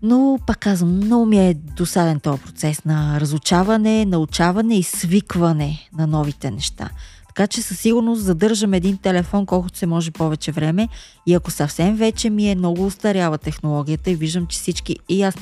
Но, 0.02 0.38
пак 0.46 0.58
казвам, 0.58 0.96
много 0.96 1.26
ми 1.26 1.48
е 1.48 1.54
досаден 1.54 2.20
този 2.20 2.42
процес 2.42 2.84
на 2.84 3.20
разучаване, 3.20 4.04
научаване 4.04 4.78
и 4.78 4.82
свикване 4.82 5.88
на 5.98 6.06
новите 6.06 6.50
неща. 6.50 6.90
Така 7.34 7.46
че 7.46 7.62
със 7.62 7.78
сигурност 7.78 8.22
задържам 8.22 8.74
един 8.74 8.96
телефон 8.96 9.46
колкото 9.46 9.78
се 9.78 9.86
може 9.86 10.10
повече 10.10 10.52
време 10.52 10.88
и 11.26 11.34
ако 11.34 11.50
съвсем 11.50 11.96
вече 11.96 12.30
ми 12.30 12.50
е 12.50 12.54
много 12.54 12.86
устарява 12.86 13.38
технологията 13.38 14.10
и 14.10 14.14
виждам, 14.14 14.46
че 14.46 14.58
всички... 14.58 14.96
И 15.08 15.22
аз... 15.22 15.34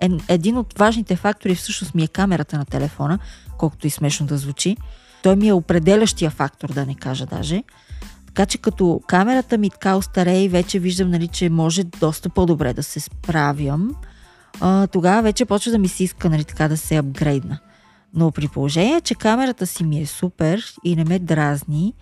Е, 0.00 0.08
един 0.28 0.58
от 0.58 0.78
важните 0.78 1.16
фактори 1.16 1.54
всъщност 1.54 1.94
ми 1.94 2.02
е 2.02 2.08
камерата 2.08 2.58
на 2.58 2.64
телефона, 2.64 3.18
колкото 3.58 3.86
и 3.86 3.90
смешно 3.90 4.26
да 4.26 4.38
звучи. 4.38 4.76
Той 5.22 5.36
ми 5.36 5.48
е 5.48 5.52
определящия 5.52 6.30
фактор, 6.30 6.72
да 6.72 6.86
не 6.86 6.94
кажа 6.94 7.26
даже. 7.26 7.62
Така 8.26 8.46
че 8.46 8.58
като 8.58 9.00
камерата 9.06 9.58
ми 9.58 9.70
така 9.70 9.96
остарее 9.96 10.44
и 10.44 10.48
вече 10.48 10.78
виждам, 10.78 11.10
нали, 11.10 11.28
че 11.28 11.50
може 11.50 11.84
доста 11.84 12.28
по-добре 12.28 12.72
да 12.72 12.82
се 12.82 13.00
справям, 13.00 13.96
а, 14.60 14.86
тогава 14.86 15.22
вече 15.22 15.44
почва 15.44 15.72
да 15.72 15.78
ми 15.78 15.88
се 15.88 16.04
иска 16.04 16.30
нали, 16.30 16.44
така 16.44 16.68
да 16.68 16.76
се 16.76 16.96
апгрейдна. 16.96 17.58
Но 18.16 18.30
при 18.30 18.48
положение, 18.48 19.00
че 19.00 19.14
камерата 19.14 19.66
си 19.66 19.84
ми 19.84 20.00
е 20.00 20.06
супер 20.06 20.64
и 20.84 20.96
не 20.96 21.04
ме 21.04 21.18
дразни 21.18 21.94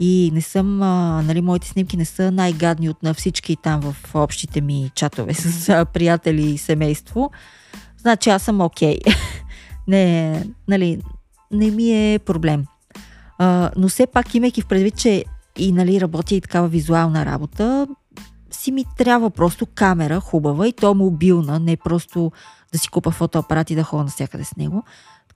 и 0.00 0.30
не 0.34 0.42
съм, 0.42 0.82
а, 0.82 1.22
нали, 1.22 1.40
моите 1.40 1.68
снимки 1.68 1.96
не 1.96 2.04
са 2.04 2.30
най-гадни 2.30 2.88
от 2.88 3.02
на 3.02 3.14
всички 3.14 3.56
там 3.56 3.80
в 3.80 4.14
общите 4.14 4.60
ми 4.60 4.90
чатове 4.94 5.34
с 5.34 5.68
а, 5.68 5.84
приятели 5.84 6.50
и 6.50 6.58
семейство, 6.58 7.30
значи 7.98 8.30
аз 8.30 8.42
съм 8.42 8.60
окей. 8.60 8.98
Okay. 8.98 9.16
не, 9.88 10.44
нали, 10.68 11.00
не 11.50 11.70
ми 11.70 12.12
е 12.14 12.18
проблем. 12.18 12.64
А, 13.38 13.70
но 13.76 13.88
все 13.88 14.06
пак, 14.06 14.34
имайки 14.34 14.62
в 14.62 14.66
предвид, 14.66 14.96
че 14.96 15.24
и 15.58 15.72
нали, 15.72 16.00
работя 16.00 16.34
и 16.34 16.40
такава 16.40 16.68
визуална 16.68 17.26
работа, 17.26 17.86
си 18.50 18.72
ми 18.72 18.84
трябва 18.98 19.30
просто 19.30 19.66
камера 19.66 20.20
хубава 20.20 20.68
и 20.68 20.72
то 20.72 20.94
мобилна, 20.94 21.60
не 21.60 21.76
просто 21.76 22.32
да 22.72 22.78
си 22.78 22.88
купа 22.88 23.10
фотоапарат 23.10 23.70
и 23.70 23.74
да 23.74 23.82
ходя 23.82 24.04
навсякъде 24.04 24.44
с 24.44 24.56
него. 24.56 24.84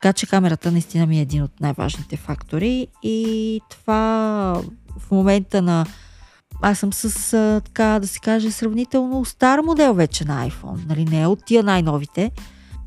Така 0.04 0.12
че 0.12 0.26
камерата 0.26 0.72
наистина 0.72 1.06
ми 1.06 1.18
е 1.18 1.22
един 1.22 1.42
от 1.42 1.60
най-важните 1.60 2.16
фактори 2.16 2.86
и 3.02 3.60
това 3.70 4.62
в 4.98 5.10
момента 5.10 5.62
на 5.62 5.86
аз 6.62 6.78
съм 6.78 6.92
с, 6.92 7.60
така 7.64 7.98
да 8.00 8.06
се 8.08 8.18
каже, 8.20 8.50
сравнително 8.50 9.24
стар 9.24 9.58
модел 9.58 9.94
вече 9.94 10.24
на 10.24 10.48
iPhone, 10.48 10.88
нали, 10.88 11.04
не 11.04 11.22
е 11.22 11.26
от 11.26 11.44
тия 11.46 11.62
най-новите. 11.62 12.30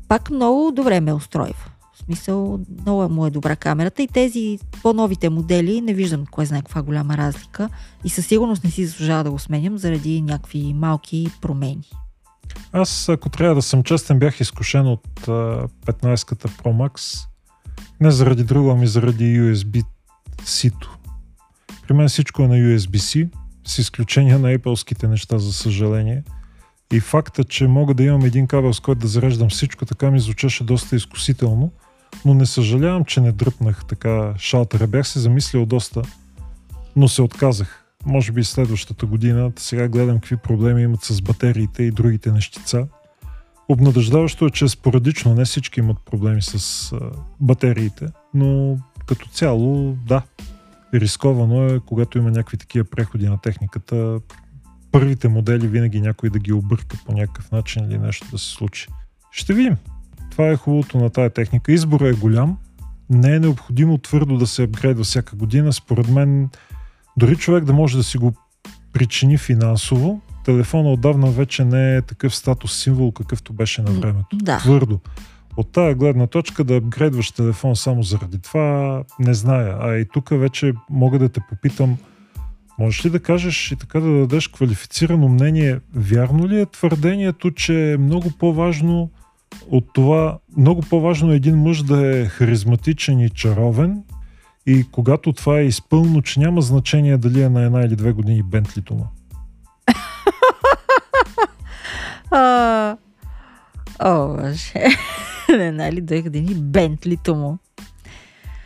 Пак 0.08 0.30
много 0.30 0.72
добре 0.72 1.00
ме 1.00 1.12
устройва. 1.12 1.64
В 1.94 1.98
смисъл, 1.98 2.60
много 2.82 3.14
му 3.14 3.26
е 3.26 3.30
добра 3.30 3.56
камерата 3.56 4.02
и 4.02 4.08
тези 4.08 4.58
по-новите 4.82 5.28
модели 5.30 5.80
не 5.80 5.94
виждам 5.94 6.26
кой 6.30 6.46
знае 6.46 6.60
каква 6.60 6.82
голяма 6.82 7.16
разлика 7.16 7.68
и 8.04 8.08
със 8.10 8.26
сигурност 8.26 8.64
не 8.64 8.70
си 8.70 8.86
заслужава 8.86 9.24
да 9.24 9.30
го 9.30 9.38
сменям 9.38 9.78
заради 9.78 10.22
някакви 10.22 10.74
малки 10.74 11.30
промени. 11.40 11.90
Аз, 12.72 13.08
ако 13.08 13.28
трябва 13.28 13.54
да 13.54 13.62
съм 13.62 13.82
честен, 13.82 14.18
бях 14.18 14.40
изкушен 14.40 14.86
от 14.86 15.06
15-ката 15.86 16.48
Pro 16.48 16.62
Max. 16.62 17.24
Не 18.00 18.10
заради 18.10 18.44
друго, 18.44 18.70
ами 18.70 18.86
заради 18.86 19.40
USB-C-то. 19.40 20.98
При 21.88 21.94
мен 21.94 22.08
всичко 22.08 22.42
е 22.42 22.48
на 22.48 22.54
USB-C, 22.54 23.28
с 23.66 23.78
изключение 23.78 24.38
на 24.38 24.58
Apple-ските 24.58 25.06
неща, 25.06 25.38
за 25.38 25.52
съжаление. 25.52 26.22
И 26.92 27.00
факта, 27.00 27.44
че 27.44 27.66
мога 27.66 27.94
да 27.94 28.02
имам 28.02 28.24
един 28.24 28.46
кабел, 28.46 28.72
с 28.72 28.80
който 28.80 29.00
да 29.00 29.08
зареждам 29.08 29.48
всичко, 29.48 29.86
така 29.86 30.10
ми 30.10 30.20
звучеше 30.20 30.64
доста 30.64 30.96
изкусително. 30.96 31.72
Но 32.24 32.34
не 32.34 32.46
съжалявам, 32.46 33.04
че 33.04 33.20
не 33.20 33.32
дръпнах 33.32 33.84
така 33.84 34.34
шалтера. 34.38 34.86
Бях 34.86 35.08
се 35.08 35.18
замислил 35.18 35.66
доста, 35.66 36.02
но 36.96 37.08
се 37.08 37.22
отказах 37.22 37.87
може 38.06 38.32
би 38.32 38.44
следващата 38.44 39.06
година. 39.06 39.52
Сега 39.56 39.88
гледам 39.88 40.18
какви 40.18 40.36
проблеми 40.36 40.82
имат 40.82 41.02
с 41.02 41.22
батериите 41.22 41.82
и 41.82 41.90
другите 41.90 42.32
нещица. 42.32 42.86
Обнадеждаващо 43.68 44.46
е, 44.46 44.50
че 44.50 44.68
спорадично 44.68 45.34
не 45.34 45.44
всички 45.44 45.80
имат 45.80 45.96
проблеми 46.04 46.42
с 46.42 46.92
батериите, 47.40 48.06
но 48.34 48.78
като 49.06 49.28
цяло, 49.28 49.96
да, 50.06 50.22
рисковано 50.94 51.66
е, 51.66 51.80
когато 51.86 52.18
има 52.18 52.30
някакви 52.30 52.56
такива 52.56 52.84
преходи 52.84 53.28
на 53.28 53.40
техниката, 53.40 54.20
първите 54.92 55.28
модели 55.28 55.66
винаги 55.66 56.00
някой 56.00 56.30
да 56.30 56.38
ги 56.38 56.52
обърка 56.52 56.96
по 57.06 57.12
някакъв 57.12 57.50
начин 57.50 57.84
или 57.84 57.98
нещо 57.98 58.26
да 58.30 58.38
се 58.38 58.50
случи. 58.50 58.86
Ще 59.30 59.54
видим. 59.54 59.76
Това 60.30 60.48
е 60.48 60.56
хубавото 60.56 60.98
на 60.98 61.10
тая 61.10 61.30
техника. 61.30 61.72
Избора 61.72 62.08
е 62.08 62.12
голям. 62.12 62.58
Не 63.10 63.34
е 63.34 63.40
необходимо 63.40 63.98
твърдо 63.98 64.38
да 64.38 64.46
се 64.46 64.62
апгрейдва 64.62 65.04
всяка 65.04 65.36
година. 65.36 65.72
Според 65.72 66.08
мен 66.08 66.48
дори 67.18 67.36
човек 67.36 67.64
да 67.64 67.72
може 67.72 67.96
да 67.96 68.04
си 68.04 68.18
го 68.18 68.32
причини 68.92 69.38
финансово, 69.38 70.20
телефона 70.44 70.92
отдавна 70.92 71.30
вече 71.30 71.64
не 71.64 71.96
е 71.96 72.02
такъв 72.02 72.34
статус 72.34 72.82
символ, 72.82 73.12
какъвто 73.12 73.52
беше 73.52 73.82
на 73.82 73.90
времето. 73.90 74.36
Да. 74.36 74.58
Твърдо. 74.58 75.00
От 75.56 75.72
тая 75.72 75.94
гледна 75.94 76.26
точка 76.26 76.64
да 76.64 76.76
апгрейдваш 76.76 77.30
телефон 77.30 77.76
само 77.76 78.02
заради 78.02 78.38
това, 78.38 79.02
не 79.18 79.34
зная. 79.34 79.76
А 79.80 79.96
и 79.96 80.04
тук 80.12 80.28
вече 80.30 80.72
мога 80.90 81.18
да 81.18 81.28
те 81.28 81.40
попитам, 81.48 81.96
можеш 82.78 83.04
ли 83.04 83.10
да 83.10 83.20
кажеш 83.20 83.72
и 83.72 83.76
така 83.76 84.00
да 84.00 84.10
дадеш 84.10 84.48
квалифицирано 84.48 85.28
мнение, 85.28 85.80
вярно 85.94 86.48
ли 86.48 86.60
е 86.60 86.66
твърдението, 86.66 87.50
че 87.50 87.92
е 87.92 87.96
много 87.96 88.30
по-важно 88.38 89.10
от 89.70 89.84
това, 89.94 90.38
много 90.56 90.82
по-важно 90.90 91.32
е 91.32 91.36
един 91.36 91.56
мъж 91.56 91.82
да 91.82 92.18
е 92.18 92.24
харизматичен 92.24 93.20
и 93.20 93.30
чаровен, 93.30 94.02
и 94.68 94.86
когато 94.90 95.32
това 95.32 95.58
е 95.58 95.64
изпълно, 95.64 96.22
че 96.22 96.40
няма 96.40 96.62
значение 96.62 97.18
дали 97.18 97.42
е 97.42 97.48
на 97.48 97.62
една 97.62 97.80
или 97.80 97.96
две 97.96 98.12
години 98.12 98.42
Бентлито 98.42 98.94
му. 98.94 99.06
О, 103.98 104.28
боже. 104.28 104.86
на 105.58 105.64
една 105.64 105.88
или 105.88 106.00
две 106.00 106.22
години 106.22 106.54
Бентлито 106.54 107.34
му. 107.34 107.58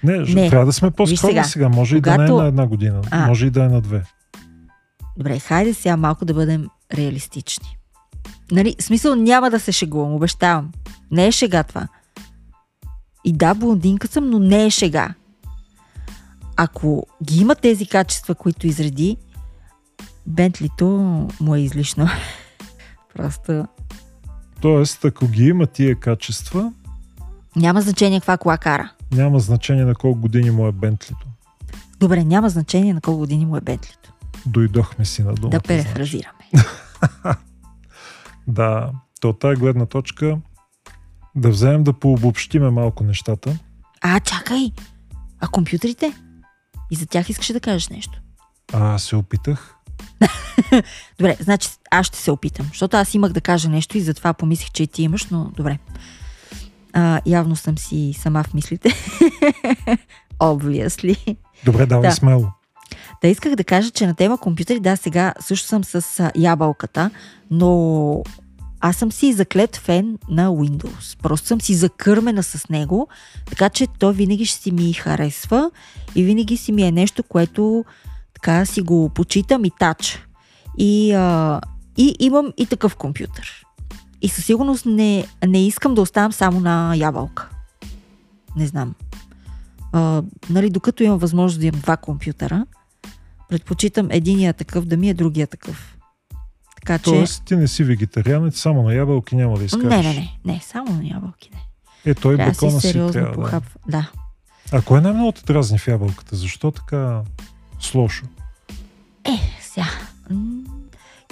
Не, 0.04 0.18
не, 0.18 0.50
трябва 0.50 0.66
да 0.66 0.72
сме 0.72 0.90
по-скромни 0.90 1.16
сега. 1.16 1.44
сега. 1.44 1.68
Може 1.68 1.96
когато... 1.96 2.22
и 2.22 2.26
да 2.26 2.32
не 2.32 2.38
е 2.38 2.42
на 2.42 2.48
една 2.48 2.66
година. 2.66 3.00
А. 3.10 3.26
Може 3.26 3.46
и 3.46 3.50
да 3.50 3.64
е 3.64 3.68
на 3.68 3.80
две. 3.80 4.02
Добре, 5.18 5.38
хайде 5.38 5.74
сега 5.74 5.96
малко 5.96 6.24
да 6.24 6.34
бъдем 6.34 6.68
реалистични. 6.94 7.76
Нали, 8.52 8.76
смисъл 8.80 9.14
няма 9.14 9.50
да 9.50 9.60
се 9.60 9.72
шегувам, 9.72 10.14
обещавам. 10.14 10.72
Не 11.10 11.26
е 11.26 11.32
шега 11.32 11.62
това. 11.62 11.88
И 13.24 13.32
да, 13.32 13.54
блондинка 13.54 14.08
съм, 14.08 14.30
но 14.30 14.38
не 14.38 14.64
е 14.64 14.70
шега 14.70 15.14
ако 16.56 17.06
ги 17.24 17.40
има 17.40 17.54
тези 17.54 17.86
качества, 17.86 18.34
които 18.34 18.66
изреди, 18.66 19.16
Бентлито 20.26 20.86
му 21.40 21.54
е 21.54 21.60
излишно. 21.60 22.08
Просто. 23.14 23.66
Тоест, 24.60 25.04
ако 25.04 25.28
ги 25.28 25.44
има 25.44 25.66
тия 25.66 25.96
качества. 26.00 26.72
Няма 27.56 27.80
значение 27.80 28.20
каква 28.20 28.36
кола 28.36 28.58
кара. 28.58 28.92
Няма 29.12 29.40
значение 29.40 29.84
на 29.84 29.94
колко 29.94 30.20
години 30.20 30.50
му 30.50 30.66
е 30.66 30.72
Бентлито. 30.72 31.26
Добре, 32.00 32.24
няма 32.24 32.48
значение 32.48 32.94
на 32.94 33.00
колко 33.00 33.18
години 33.18 33.46
му 33.46 33.56
е 33.56 33.60
Бентлито. 33.60 34.12
Дойдохме 34.46 35.04
си 35.04 35.22
на 35.22 35.34
думата. 35.34 35.50
Да 35.50 35.60
перефразираме. 35.60 36.50
да, 38.46 38.90
то 39.20 39.28
от 39.28 39.38
тази 39.38 39.60
гледна 39.60 39.86
точка 39.86 40.38
да 41.34 41.50
вземем 41.50 41.84
да 41.84 41.92
пообобщиме 41.92 42.70
малко 42.70 43.04
нещата. 43.04 43.58
А, 44.00 44.20
чакай! 44.20 44.72
А 45.40 45.48
компютрите? 45.48 46.12
И 46.92 46.96
за 46.96 47.06
тях 47.06 47.28
искаш 47.28 47.52
да 47.52 47.60
кажеш 47.60 47.88
нещо. 47.88 48.20
А, 48.72 48.98
се 48.98 49.16
опитах. 49.16 49.74
добре, 51.18 51.36
значи 51.40 51.68
аз 51.90 52.06
ще 52.06 52.18
се 52.18 52.30
опитам, 52.30 52.66
защото 52.66 52.96
аз 52.96 53.14
имах 53.14 53.32
да 53.32 53.40
кажа 53.40 53.68
нещо 53.68 53.98
и 53.98 54.00
затова 54.00 54.32
помислих, 54.32 54.70
че 54.70 54.82
и 54.82 54.86
ти 54.86 55.02
имаш, 55.02 55.26
но 55.30 55.44
добре. 55.56 55.78
А, 56.92 57.20
явно 57.26 57.56
съм 57.56 57.78
си 57.78 58.14
сама 58.18 58.42
в 58.42 58.54
мислите. 58.54 58.88
Obviously. 60.40 61.36
Добре, 61.64 61.86
давай 61.86 62.10
да. 62.10 62.16
смело. 62.16 62.48
Да, 63.22 63.28
исках 63.28 63.54
да 63.54 63.64
кажа, 63.64 63.90
че 63.90 64.06
на 64.06 64.14
тема 64.14 64.38
компютъри, 64.38 64.80
да, 64.80 64.96
сега 64.96 65.34
също 65.40 65.68
съм 65.68 65.84
с 65.84 66.30
ябълката, 66.36 67.10
но 67.50 68.22
аз 68.84 68.96
съм 68.96 69.12
си 69.12 69.32
заклет 69.32 69.76
фен 69.76 70.18
на 70.28 70.48
Windows. 70.48 71.18
Просто 71.22 71.46
съм 71.46 71.60
си 71.60 71.74
закърмена 71.74 72.42
с 72.42 72.68
него, 72.68 73.08
така 73.46 73.68
че 73.68 73.86
то 73.98 74.12
винаги 74.12 74.46
ще 74.46 74.62
си 74.62 74.70
ми 74.70 74.92
харесва 74.92 75.70
и 76.14 76.22
винаги 76.22 76.56
си 76.56 76.72
ми 76.72 76.82
е 76.82 76.92
нещо, 76.92 77.22
което 77.22 77.84
така 78.34 78.66
си 78.66 78.82
го 78.82 79.08
почитам 79.08 79.64
и 79.64 79.70
тач. 79.78 80.26
И, 80.78 81.12
а, 81.12 81.60
и 81.96 82.16
имам 82.18 82.52
и 82.56 82.66
такъв 82.66 82.96
компютър. 82.96 83.64
И 84.22 84.28
със 84.28 84.44
сигурност 84.44 84.86
не, 84.86 85.26
не 85.46 85.66
искам 85.66 85.94
да 85.94 86.00
оставам 86.00 86.32
само 86.32 86.60
на 86.60 86.94
ябълка. 86.96 87.48
Не 88.56 88.66
знам. 88.66 88.94
А, 89.92 90.22
нали, 90.50 90.70
докато 90.70 91.02
имам 91.02 91.18
възможност 91.18 91.60
да 91.60 91.66
имам 91.66 91.80
два 91.80 91.96
компютъра, 91.96 92.66
предпочитам 93.48 94.08
единия 94.10 94.54
такъв 94.54 94.84
да 94.84 94.96
ми 94.96 95.10
е 95.10 95.14
другия 95.14 95.46
такъв. 95.46 95.91
Така, 96.86 96.98
че... 96.98 97.04
Тоест 97.04 97.44
ти 97.44 97.56
не 97.56 97.68
си 97.68 97.84
вегетарианец, 97.84 98.60
само 98.60 98.82
на 98.82 98.94
ябълки 98.94 99.36
няма 99.36 99.58
да 99.58 99.64
изкараш. 99.64 99.90
Не, 99.90 100.02
не, 100.02 100.14
не, 100.14 100.38
не, 100.44 100.60
само 100.62 100.92
на 100.92 101.08
ябълки 101.08 101.50
не. 101.54 101.60
Е, 102.10 102.14
той 102.14 102.36
трябва 102.36 102.52
бекона 102.52 102.80
си, 102.80 102.86
сериозно 102.86 103.12
трябва, 103.12 103.34
похапва. 103.34 103.80
Да. 103.88 104.10
да. 104.70 104.76
А 104.76 104.82
кое 104.82 105.00
най-много 105.00 105.32
те 105.32 105.42
дразни 105.44 105.78
в 105.78 105.88
ябълката? 105.88 106.36
Защо 106.36 106.70
така 106.70 107.22
слошо? 107.80 108.24
Е, 109.24 109.38
сега. 109.60 109.86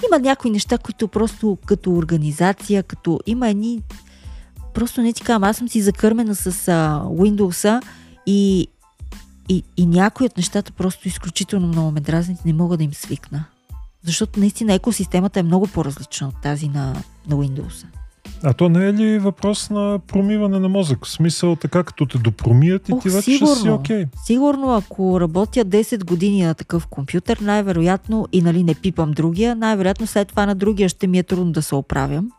Има 0.07 0.19
някои 0.19 0.51
неща, 0.51 0.77
които 0.77 1.07
просто 1.07 1.57
като 1.65 1.91
организация, 1.91 2.83
като 2.83 3.19
има 3.25 3.49
едни... 3.49 3.81
Просто 4.73 5.01
не 5.01 5.13
ти 5.13 5.23
казвам, 5.23 5.43
аз 5.43 5.57
съм 5.57 5.69
си 5.69 5.81
закърмена 5.81 6.35
с 6.35 6.47
а, 6.67 7.03
Windows-а 7.05 7.81
и, 8.25 8.67
и, 9.49 9.63
и 9.77 9.85
някои 9.85 10.25
от 10.25 10.37
нещата 10.37 10.71
просто 10.71 11.07
изключително 11.07 11.67
много 11.67 11.91
ме 11.91 11.99
дразнят, 11.99 12.45
не 12.45 12.53
мога 12.53 12.77
да 12.77 12.83
им 12.83 12.93
свикна. 12.93 13.45
Защото 14.03 14.39
наистина 14.39 14.73
екосистемата 14.73 15.39
е 15.39 15.43
много 15.43 15.67
по-различна 15.67 16.27
от 16.27 16.41
тази 16.41 16.67
на, 16.67 16.95
на 17.27 17.35
Windows. 17.35 17.85
А 18.43 18.53
то 18.53 18.69
не 18.69 18.87
е 18.87 18.93
ли 18.93 19.19
въпрос 19.19 19.69
на 19.69 19.99
промиване 20.07 20.59
на 20.59 20.69
мозък? 20.69 21.05
В 21.05 21.09
смисъл, 21.09 21.55
така 21.55 21.83
като 21.83 22.05
те 22.05 22.17
допромият 22.17 22.89
и 22.89 22.93
Ох, 22.93 23.01
ти 23.01 23.09
вече 23.09 23.31
сигурно, 23.31 23.55
ще 23.55 23.61
си 23.61 23.69
окей. 23.69 24.03
Okay. 24.05 24.07
Сигурно, 24.25 24.75
ако 24.75 25.21
работя 25.21 25.65
10 25.65 26.05
години 26.05 26.43
на 26.43 26.53
такъв 26.53 26.87
компютър, 26.87 27.37
най-вероятно, 27.41 28.27
и 28.31 28.41
нали 28.41 28.63
не 28.63 28.75
пипам 28.75 29.11
другия, 29.11 29.55
най-вероятно 29.55 30.07
след 30.07 30.27
това 30.27 30.45
на 30.45 30.55
другия 30.55 30.89
ще 30.89 31.07
ми 31.07 31.19
е 31.19 31.23
трудно 31.23 31.51
да 31.51 31.61
се 31.61 31.75
оправям. 31.75 32.31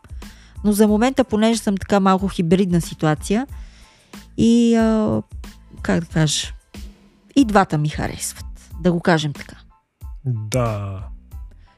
Но 0.63 0.71
за 0.71 0.87
момента, 0.87 1.23
понеже 1.23 1.59
съм 1.59 1.77
така 1.77 1.99
малко 1.99 2.27
хибридна 2.27 2.81
ситуация 2.81 3.47
и 4.37 4.75
а, 4.75 5.21
как 5.81 5.99
да 5.99 6.05
кажа, 6.05 6.53
и 7.35 7.45
двата 7.45 7.77
ми 7.77 7.89
харесват. 7.89 8.45
Да 8.81 8.91
го 8.91 8.99
кажем 8.99 9.33
така. 9.33 9.55
Да. 10.25 11.03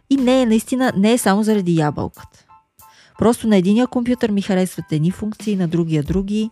И 0.10 0.16
не 0.18 0.42
е 0.42 0.46
наистина, 0.46 0.94
не 0.98 1.14
е 1.14 1.18
само 1.18 1.44
заради 1.44 1.76
ябълката. 1.76 2.46
Просто 3.20 3.48
на 3.48 3.58
единия 3.58 3.88
компютър 3.88 4.32
ми 4.32 4.42
харесват 4.42 4.92
едни 4.92 5.12
функции, 5.12 5.56
на 5.56 5.68
другия 5.68 6.04
други 6.04 6.50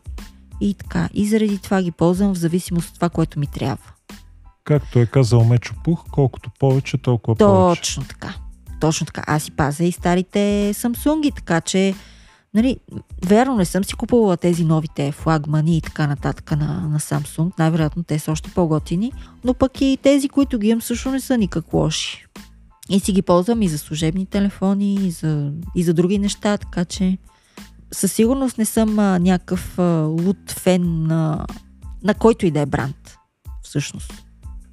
и 0.61 0.73
така. 0.73 1.09
И 1.13 1.27
заради 1.27 1.57
това 1.57 1.81
ги 1.81 1.91
ползвам 1.91 2.33
в 2.33 2.37
зависимост 2.37 2.89
от 2.89 2.95
това, 2.95 3.09
което 3.09 3.39
ми 3.39 3.47
трябва. 3.47 3.91
Както 4.63 4.99
е 4.99 5.05
казал 5.05 5.43
Мечо 5.43 5.73
Пух, 5.83 6.03
колкото 6.11 6.49
повече, 6.59 6.97
толкова 6.97 7.35
Точно 7.35 7.53
повече. 7.53 7.81
Точно 7.81 8.03
така. 8.03 8.33
точно 8.79 9.05
така. 9.05 9.23
Аз 9.27 9.43
си 9.43 9.51
пазя 9.51 9.83
и 9.83 9.91
старите 9.91 10.73
Samsung, 10.73 11.35
така 11.35 11.61
че 11.61 11.93
Нали, 12.53 12.77
верно 13.25 13.55
не 13.55 13.65
съм 13.65 13.83
си 13.83 13.95
купувала 13.95 14.37
тези 14.37 14.65
новите 14.65 15.11
флагмани 15.11 15.77
и 15.77 15.81
така 15.81 16.07
нататък 16.07 16.51
на, 16.51 16.87
на 16.87 16.99
Samsung. 16.99 17.59
Най-вероятно 17.59 18.03
те 18.03 18.19
са 18.19 18.31
още 18.31 18.49
по-готини, 18.49 19.11
но 19.43 19.53
пък 19.53 19.81
и 19.81 19.97
тези, 20.03 20.29
които 20.29 20.59
ги 20.59 20.67
имам 20.67 20.81
също 20.81 21.11
не 21.11 21.19
са 21.19 21.37
никак 21.37 21.73
лоши. 21.73 22.25
И 22.89 22.99
си 22.99 23.11
ги 23.11 23.21
ползвам 23.21 23.61
и 23.61 23.67
за 23.67 23.77
служебни 23.77 24.25
телефони, 24.25 24.95
и 24.95 25.11
за, 25.11 25.51
и 25.75 25.83
за 25.83 25.93
други 25.93 26.19
неща, 26.19 26.57
така 26.57 26.85
че 26.85 27.17
със 27.91 28.13
сигурност 28.13 28.57
не 28.57 28.65
съм 28.65 28.99
а, 28.99 29.19
някакъв 29.19 29.79
а, 29.79 29.83
лут 30.01 30.51
фен 30.51 31.03
на, 31.03 31.45
на 32.03 32.13
който 32.13 32.45
и 32.45 32.51
да 32.51 32.59
е 32.59 32.65
бранд, 32.65 33.15
всъщност. 33.61 34.13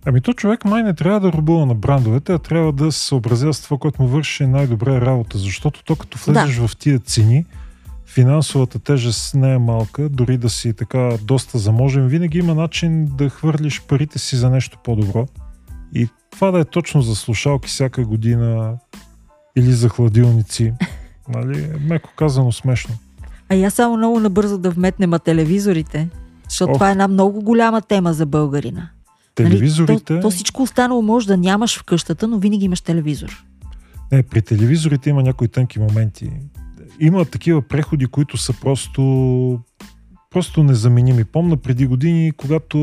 Ами 0.07 0.21
то 0.21 0.33
човек 0.33 0.65
май 0.65 0.83
не 0.83 0.95
трябва 0.95 1.21
да 1.21 1.33
рубува 1.33 1.67
на 1.67 1.75
брандовете, 1.75 2.33
а 2.33 2.39
трябва 2.39 2.73
да 2.73 2.93
се 2.93 3.07
съобразява 3.07 3.55
с 3.55 3.63
това, 3.63 3.79
което 3.79 4.03
му 4.03 4.09
върши 4.09 4.47
най-добре 4.47 5.01
работа, 5.01 5.39
защото 5.39 5.85
то 5.85 5.97
като 5.97 6.19
влезеш 6.19 6.57
да. 6.57 6.69
в 6.69 6.77
тия 6.77 6.99
цени, 6.99 7.45
финансовата 8.07 8.79
тежест 8.79 9.35
не 9.35 9.55
е 9.55 9.59
малка, 9.59 10.09
дори 10.09 10.37
да 10.37 10.51
си 10.51 10.73
така 10.73 11.17
доста 11.23 11.59
заможен, 11.59 12.09
винаги 12.09 12.39
има 12.39 12.55
начин 12.55 13.07
да 13.07 13.29
хвърлиш 13.29 13.83
парите 13.83 14.19
си 14.19 14.37
за 14.37 14.51
нещо 14.51 14.79
по-добро. 14.85 15.27
И 15.95 16.09
това 16.31 16.51
да 16.51 16.61
е 16.61 16.65
точно 16.65 17.03
за 17.03 17.17
слушалки 17.17 17.69
всяка 17.69 18.05
година 18.05 18.77
или 19.57 19.73
за 19.73 19.89
хладилници, 19.89 20.73
нали, 21.29 21.63
е 21.63 21.77
меко 21.81 22.11
казано 22.17 22.53
смешно. 22.53 22.95
А 23.49 23.55
я 23.55 23.71
само 23.71 23.97
много 23.97 24.21
набързо 24.21 24.59
да 24.59 24.71
вметнем 24.71 25.13
телевизорите, 25.25 26.09
защото 26.49 26.71
Ох. 26.71 26.77
това 26.77 26.89
е 26.89 26.93
една 26.93 27.09
много 27.09 27.43
голяма 27.43 27.81
тема 27.81 28.13
за 28.13 28.27
българина. 28.27 28.91
Телевизорите... 29.35 29.93
Нали, 30.13 30.23
то, 30.23 30.29
то 30.29 30.31
всичко 30.31 30.63
останало 30.63 31.03
може 31.03 31.27
да 31.27 31.37
нямаш 31.37 31.79
в 31.79 31.85
къщата, 31.85 32.29
но 32.29 32.39
винаги 32.39 32.65
имаш 32.65 32.81
телевизор. 32.81 33.45
Не, 34.13 34.23
при 34.23 34.43
телевизорите 34.43 35.11
има 35.11 35.23
някои 35.23 35.49
тънки 35.49 35.79
моменти 35.79 36.31
има 37.01 37.25
такива 37.25 37.63
преходи, 37.63 38.07
които 38.07 38.37
са 38.37 38.53
просто, 38.53 39.61
просто 40.31 40.63
незаменими. 40.63 41.25
Помна 41.25 41.57
преди 41.57 41.87
години, 41.87 42.33
когато 42.33 42.79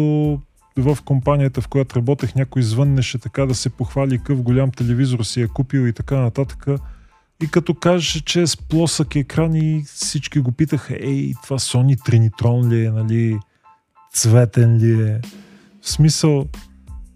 в 0.81 0.97
компанията, 1.05 1.61
в 1.61 1.67
която 1.67 1.95
работех, 1.95 2.35
някой 2.35 2.61
звъннеше 2.61 3.17
така 3.17 3.45
да 3.45 3.55
се 3.55 3.69
похвали 3.69 4.19
къв 4.19 4.41
голям 4.41 4.71
телевизор 4.71 5.23
си 5.23 5.41
е 5.41 5.47
купил 5.47 5.87
и 5.87 5.93
така 5.93 6.17
нататък. 6.17 6.65
И 7.43 7.47
като 7.47 7.73
каже, 7.73 8.21
че 8.21 8.41
е 8.41 8.47
с 8.47 8.57
плосък 8.57 9.15
екран 9.15 9.55
и 9.55 9.83
всички 9.85 10.39
го 10.39 10.51
питаха, 10.51 10.97
ей, 10.99 11.33
това 11.43 11.57
Sony 11.57 11.97
Trinitron 11.97 12.69
ли 12.69 12.85
е, 12.85 12.91
нали, 12.91 13.39
цветен 14.13 14.77
ли 14.77 15.09
е. 15.09 15.21
В 15.81 15.89
смисъл, 15.89 16.45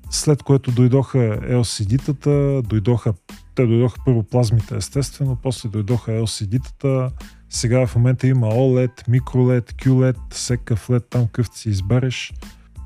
след 0.09 0.43
което 0.43 0.72
дойдоха 0.72 1.18
LCD-тата, 1.41 2.62
дойдоха 2.62 3.14
те 3.55 3.66
дойдоха 3.66 3.99
първо 4.05 4.24
плазмите, 4.24 4.76
естествено, 4.76 5.38
после 5.43 5.70
дойдоха 5.70 6.12
LCD-тата, 6.12 7.12
сега 7.49 7.88
в 7.88 7.95
момента 7.95 8.28
има 8.28 8.47
OLED, 8.47 9.09
MicroLED, 9.09 9.74
QLED, 9.74 10.18
всекъв 10.30 10.88
LED, 10.88 11.03
там 11.09 11.28
къвто 11.28 11.57
си 11.57 11.70
избереш. 11.70 12.34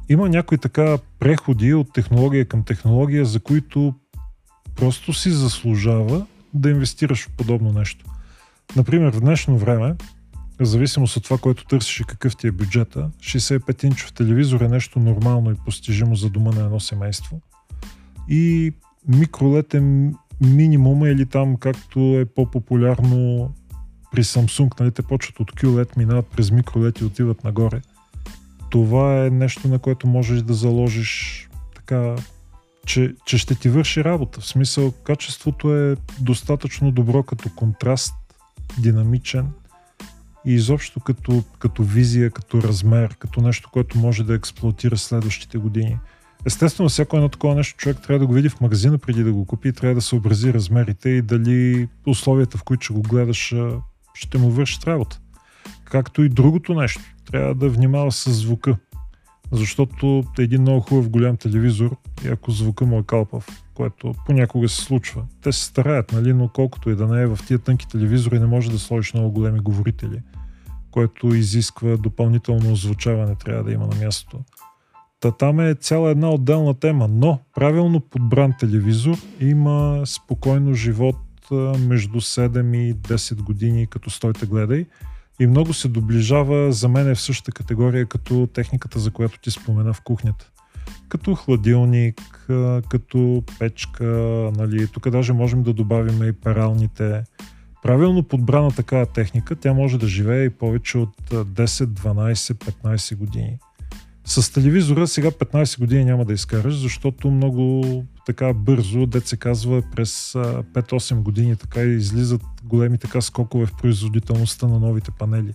Има 0.10 0.30
някои 0.30 0.58
така 0.58 0.97
преходи 1.20 1.74
от 1.74 1.93
технология 1.93 2.45
към 2.45 2.64
технология, 2.64 3.26
за 3.26 3.39
които 3.39 3.93
просто 4.76 5.14
си 5.14 5.30
заслужава 5.32 6.26
да 6.53 6.70
инвестираш 6.70 7.28
в 7.28 7.32
подобно 7.38 7.72
нещо. 7.72 8.06
Например, 8.76 9.12
в 9.12 9.20
днешно 9.20 9.58
време, 9.58 9.95
в 10.60 10.66
зависимост 10.66 11.18
от 11.18 11.24
това, 11.24 11.38
което 11.38 11.66
търсиш 11.66 11.99
и 11.99 12.03
какъв 12.03 12.38
ти 12.38 12.47
е 12.47 12.51
бюджета, 12.51 13.10
65-инчов 13.20 14.14
телевизор 14.14 14.62
е 14.62 14.68
нещо 14.68 14.99
нормално 14.99 15.51
и 15.51 15.56
постижимо 15.66 16.16
за 16.16 16.30
дома 16.30 16.51
на 16.51 16.66
едно 16.66 16.80
семейство. 16.80 17.41
И 18.30 18.74
микролет 19.08 19.74
е 19.74 20.10
минимума 20.41 21.10
или 21.10 21.26
там 21.26 21.56
както 21.56 21.99
е 21.99 22.26
по-популярно 22.26 23.53
при 24.12 24.24
Samsung, 24.24 24.80
нали, 24.80 24.91
те 24.91 25.01
почват 25.01 25.39
от 25.39 25.51
QLED, 25.51 25.97
минават 25.97 26.28
през 26.28 26.51
микролет 26.51 26.99
и 26.99 27.06
отиват 27.06 27.43
нагоре. 27.43 27.82
Това 28.76 29.26
е 29.26 29.30
нещо, 29.30 29.67
на 29.67 29.80
което 29.80 30.07
можеш 30.07 30.41
да 30.41 30.53
заложиш 30.53 31.49
така, 31.76 32.15
че, 32.86 33.15
че 33.26 33.38
ще 33.38 33.55
ти 33.55 33.69
върши 33.69 34.03
работа. 34.03 34.41
В 34.41 34.45
смисъл, 34.45 34.91
качеството 34.91 35.76
е 35.76 35.95
достатъчно 36.19 36.91
добро 36.91 37.23
като 37.23 37.49
контраст, 37.55 38.15
динамичен 38.78 39.47
и 40.45 40.53
изобщо 40.53 40.99
като, 40.99 41.43
като 41.59 41.84
визия, 41.84 42.32
като 42.32 42.63
размер, 42.63 43.15
като 43.19 43.41
нещо, 43.41 43.69
което 43.73 43.97
може 43.97 44.23
да 44.23 44.36
експлуатира 44.36 44.97
следващите 44.97 45.57
години. 45.57 45.99
Естествено, 46.45 46.89
всяко 46.89 47.15
едно 47.15 47.30
такова 47.30 47.55
нещо 47.55 47.78
човек 47.78 47.97
трябва 48.03 48.19
да 48.19 48.28
го 48.28 48.34
види 48.34 48.49
в 48.49 48.61
магазина 48.61 48.97
преди 48.97 49.23
да 49.23 49.34
го 49.34 49.45
купи 49.45 49.67
и 49.67 49.73
трябва 49.73 49.95
да 49.95 50.01
съобрази 50.01 50.53
размерите 50.53 51.09
и 51.09 51.21
дали 51.21 51.88
условията, 52.07 52.57
в 52.57 52.63
които 52.63 52.84
ще 52.84 52.93
го 52.93 53.01
гледаш, 53.01 53.55
ще 54.13 54.38
му 54.38 54.49
вършат 54.49 54.88
работа. 54.88 55.19
Както 55.86 56.23
и 56.23 56.30
другото 56.30 56.73
нещо. 56.73 57.01
Трябва 57.32 57.55
да 57.55 57.69
внимава 57.69 58.11
с 58.11 58.32
звука. 58.32 58.78
Защото 59.51 60.23
един 60.39 60.61
много 60.61 60.82
хубав 60.82 61.09
голям 61.09 61.38
телевизор, 61.38 61.95
и 62.26 62.28
ако 62.28 62.51
звука 62.51 62.86
му 62.86 62.99
е 62.99 63.03
калпав, 63.03 63.63
което 63.73 64.13
понякога 64.26 64.69
се 64.69 64.82
случва, 64.82 65.23
те 65.41 65.51
се 65.51 65.63
стараят, 65.63 66.11
нали, 66.11 66.34
но 66.34 66.49
колкото 66.49 66.89
и 66.89 66.95
да 66.95 67.07
не 67.07 67.21
е 67.21 67.28
в 67.28 67.39
тия 67.47 67.59
тънки 67.59 67.88
телевизори 67.88 68.39
не 68.39 68.45
може 68.45 68.71
да 68.71 68.80
сложиш 68.80 69.13
много 69.13 69.32
големи 69.32 69.59
говорители, 69.59 70.21
което 70.91 71.36
изисква 71.36 71.97
допълнително 71.97 72.71
озвучаване, 72.71 73.36
трябва 73.36 73.63
да 73.63 73.71
има 73.71 73.88
на 73.88 74.05
мястото. 74.05 74.39
Та 75.19 75.32
там 75.32 75.59
е 75.59 75.76
цяла 75.76 76.11
една 76.11 76.30
отделна 76.30 76.73
тема, 76.73 77.07
но 77.07 77.39
правилно 77.55 77.99
подбран 77.99 78.53
телевизор 78.59 79.17
има 79.39 80.01
спокойно 80.05 80.73
живот 80.73 81.15
между 81.80 82.21
7 82.21 82.78
и 82.78 82.95
10 82.95 83.41
години, 83.41 83.88
като 83.88 84.09
стойте 84.09 84.45
гледай. 84.45 84.86
И 85.40 85.48
много 85.48 85.74
се 85.74 85.88
доближава 85.88 86.72
за 86.72 86.90
мен 86.90 87.10
е 87.10 87.16
в 87.16 87.22
същата 87.22 87.52
категория 87.52 88.06
като 88.06 88.48
техниката, 88.54 89.00
за 89.00 89.12
която 89.12 89.40
ти 89.40 89.52
спомена 89.52 89.94
в 89.94 90.02
кухнята. 90.02 90.52
Като 91.10 91.36
хладилник, 91.36 92.48
като 92.90 93.44
печка, 93.60 94.06
нали, 94.58 94.88
тук 94.88 95.10
даже 95.10 95.34
можем 95.34 95.64
да 95.64 95.74
добавим 95.74 96.24
и 96.24 96.34
пералните. 96.34 97.24
Правилно 97.84 98.24
подбрана 98.24 98.72
такава 98.72 99.06
техника, 99.06 99.56
тя 99.56 99.74
може 99.74 99.98
да 99.98 100.08
живее 100.08 100.44
и 100.46 100.50
повече 100.50 100.98
от 100.98 101.16
10, 101.32 101.66
12, 101.66 102.34
15 102.34 103.16
години. 103.16 103.58
С 104.28 104.53
телевизора 104.53 105.07
сега 105.07 105.32
15 105.32 105.80
години 105.80 106.05
няма 106.05 106.26
да 106.26 106.34
изкараш, 106.34 106.76
защото 106.76 107.32
много 107.32 107.84
така 108.26 108.53
бързо, 108.53 109.05
дет 109.05 109.28
се 109.28 109.38
казва, 109.38 109.84
през 109.95 110.34
5-8 110.34 111.15
години 111.15 111.55
така 111.55 111.82
излизат 111.82 112.41
големи 112.63 112.97
така 112.97 113.21
скокове 113.21 113.65
в 113.65 113.73
производителността 113.82 114.67
на 114.67 114.80
новите 114.80 115.11
панели. 115.11 115.53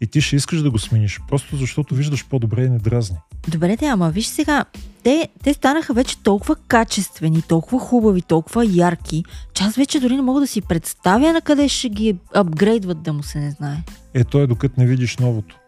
И 0.00 0.06
ти 0.06 0.20
ще 0.20 0.36
искаш 0.36 0.62
да 0.62 0.70
го 0.70 0.78
смениш, 0.78 1.20
просто 1.28 1.56
защото 1.56 1.94
виждаш 1.94 2.26
по-добре 2.28 2.64
и 2.64 2.68
не 2.68 2.78
дразни. 2.78 3.16
Добре, 3.48 3.76
те, 3.76 3.86
ама 3.86 4.10
виж 4.10 4.26
сега, 4.26 4.64
те, 5.02 5.28
те 5.42 5.54
станаха 5.54 5.94
вече 5.94 6.22
толкова 6.22 6.56
качествени, 6.56 7.42
толкова 7.42 7.80
хубави, 7.80 8.22
толкова 8.22 8.66
ярки, 8.66 9.24
че 9.54 9.64
аз 9.64 9.74
вече 9.74 10.00
дори 10.00 10.16
не 10.16 10.22
мога 10.22 10.40
да 10.40 10.46
си 10.46 10.60
представя 10.60 11.32
на 11.32 11.40
къде 11.40 11.68
ще 11.68 11.88
ги 11.88 12.16
апгрейдват, 12.34 13.02
да 13.02 13.12
му 13.12 13.22
се 13.22 13.40
не 13.40 13.50
знае. 13.50 13.82
Е, 14.14 14.24
то 14.24 14.40
е 14.40 14.46
докато 14.46 14.80
не 14.80 14.86
видиш 14.86 15.16
новото. 15.16 15.58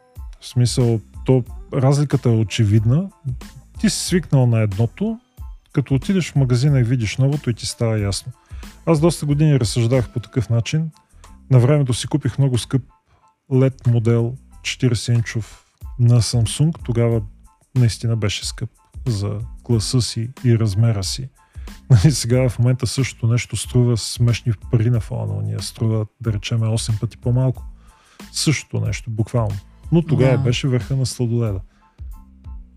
В 0.40 0.46
смисъл, 0.46 1.00
то 1.26 1.44
разликата 1.74 2.28
е 2.28 2.32
очевидна. 2.32 3.10
Ти 3.80 3.90
си 3.90 4.06
свикнал 4.06 4.46
на 4.46 4.60
едното, 4.60 5.18
като 5.72 5.94
отидеш 5.94 6.32
в 6.32 6.36
магазина 6.36 6.80
и 6.80 6.82
видиш 6.82 7.16
новото 7.16 7.50
и 7.50 7.54
ти 7.54 7.66
става 7.66 7.98
ясно. 7.98 8.32
Аз 8.86 9.00
доста 9.00 9.26
години 9.26 9.60
разсъждах 9.60 10.12
по 10.12 10.20
такъв 10.20 10.50
начин. 10.50 10.90
На 11.50 11.58
времето 11.58 11.94
си 11.94 12.06
купих 12.06 12.38
много 12.38 12.58
скъп 12.58 12.82
LED 13.52 13.90
модел 13.90 14.34
40-инчов 14.62 15.44
на 15.98 16.22
Samsung. 16.22 16.84
Тогава 16.84 17.22
наистина 17.74 18.16
беше 18.16 18.46
скъп 18.46 18.70
за 19.06 19.38
класа 19.62 20.02
си 20.02 20.30
и 20.44 20.58
размера 20.58 21.04
си. 21.04 21.28
Нали, 21.90 22.12
сега 22.12 22.48
в 22.48 22.58
момента 22.58 22.86
същото 22.86 23.26
нещо 23.26 23.56
струва 23.56 23.96
смешни 23.96 24.52
пари 24.70 24.90
на 24.90 25.00
фона, 25.00 25.42
ние 25.42 25.58
струва 25.58 26.06
да 26.20 26.32
речем 26.32 26.60
8 26.60 27.00
пъти 27.00 27.16
по-малко. 27.16 27.64
Същото 28.32 28.80
нещо, 28.80 29.10
буквално. 29.10 29.56
Но 29.94 30.02
тогава 30.02 30.36
да. 30.36 30.44
беше 30.44 30.68
върха 30.68 30.96
на 30.96 31.06
сладоледа. 31.06 31.60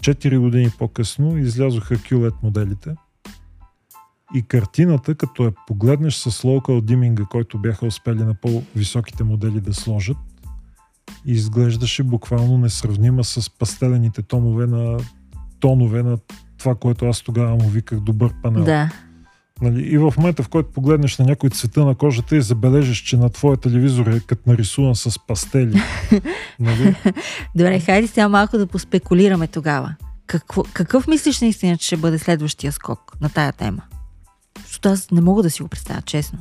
Четири 0.01 0.37
години 0.37 0.69
по-късно 0.79 1.37
излязоха 1.37 1.95
QLED 1.95 2.33
моделите 2.43 2.95
и 4.35 4.41
картината, 4.41 5.15
като 5.15 5.43
я 5.43 5.51
погледнеш 5.67 6.15
с 6.15 6.31
local 6.31 6.81
диминга, 6.81 7.23
който 7.29 7.57
бяха 7.57 7.85
успели 7.85 8.23
на 8.23 8.33
по-високите 8.33 9.23
модели 9.23 9.61
да 9.61 9.73
сложат, 9.73 10.17
изглеждаше 11.25 12.03
буквално 12.03 12.57
несравнима 12.57 13.23
с 13.23 13.49
пастелените 13.49 14.21
томове 14.21 14.67
на 14.67 14.97
тонове 15.59 16.03
на 16.03 16.17
това, 16.57 16.75
което 16.75 17.05
аз 17.05 17.21
тогава 17.21 17.55
му 17.55 17.69
виках 17.69 17.99
добър 17.99 18.33
панел. 18.43 18.63
Да. 18.63 18.91
Нали, 19.61 19.81
и 19.81 19.97
в 19.97 20.13
момента, 20.17 20.43
в 20.43 20.49
който 20.49 20.71
погледнеш 20.71 21.17
на 21.17 21.25
някой 21.25 21.49
цвета 21.49 21.85
на 21.85 21.95
кожата 21.95 22.37
и 22.37 22.41
забележиш, 22.41 23.01
че 23.01 23.17
на 23.17 23.29
твоя 23.29 23.57
телевизор 23.57 24.05
е 24.05 24.19
като 24.19 24.49
нарисуван 24.49 24.95
с 24.95 25.19
пастели. 25.27 25.81
нали? 26.59 26.95
Добре, 27.55 27.79
хайде 27.79 28.07
сега 28.07 28.29
малко 28.29 28.57
да 28.57 28.67
поспекулираме 28.67 29.47
тогава. 29.47 29.95
Какво, 30.27 30.63
какъв 30.73 31.07
мислиш 31.07 31.41
наистина, 31.41 31.77
че 31.77 31.87
ще 31.87 31.97
бъде 31.97 32.19
следващия 32.19 32.71
скок 32.71 33.17
на 33.21 33.29
тая 33.29 33.51
тема? 33.51 33.81
Защото 34.65 34.89
аз 34.89 35.11
не 35.11 35.21
мога 35.21 35.43
да 35.43 35.49
си 35.49 35.61
го 35.61 35.67
представя, 35.67 36.01
честно. 36.01 36.39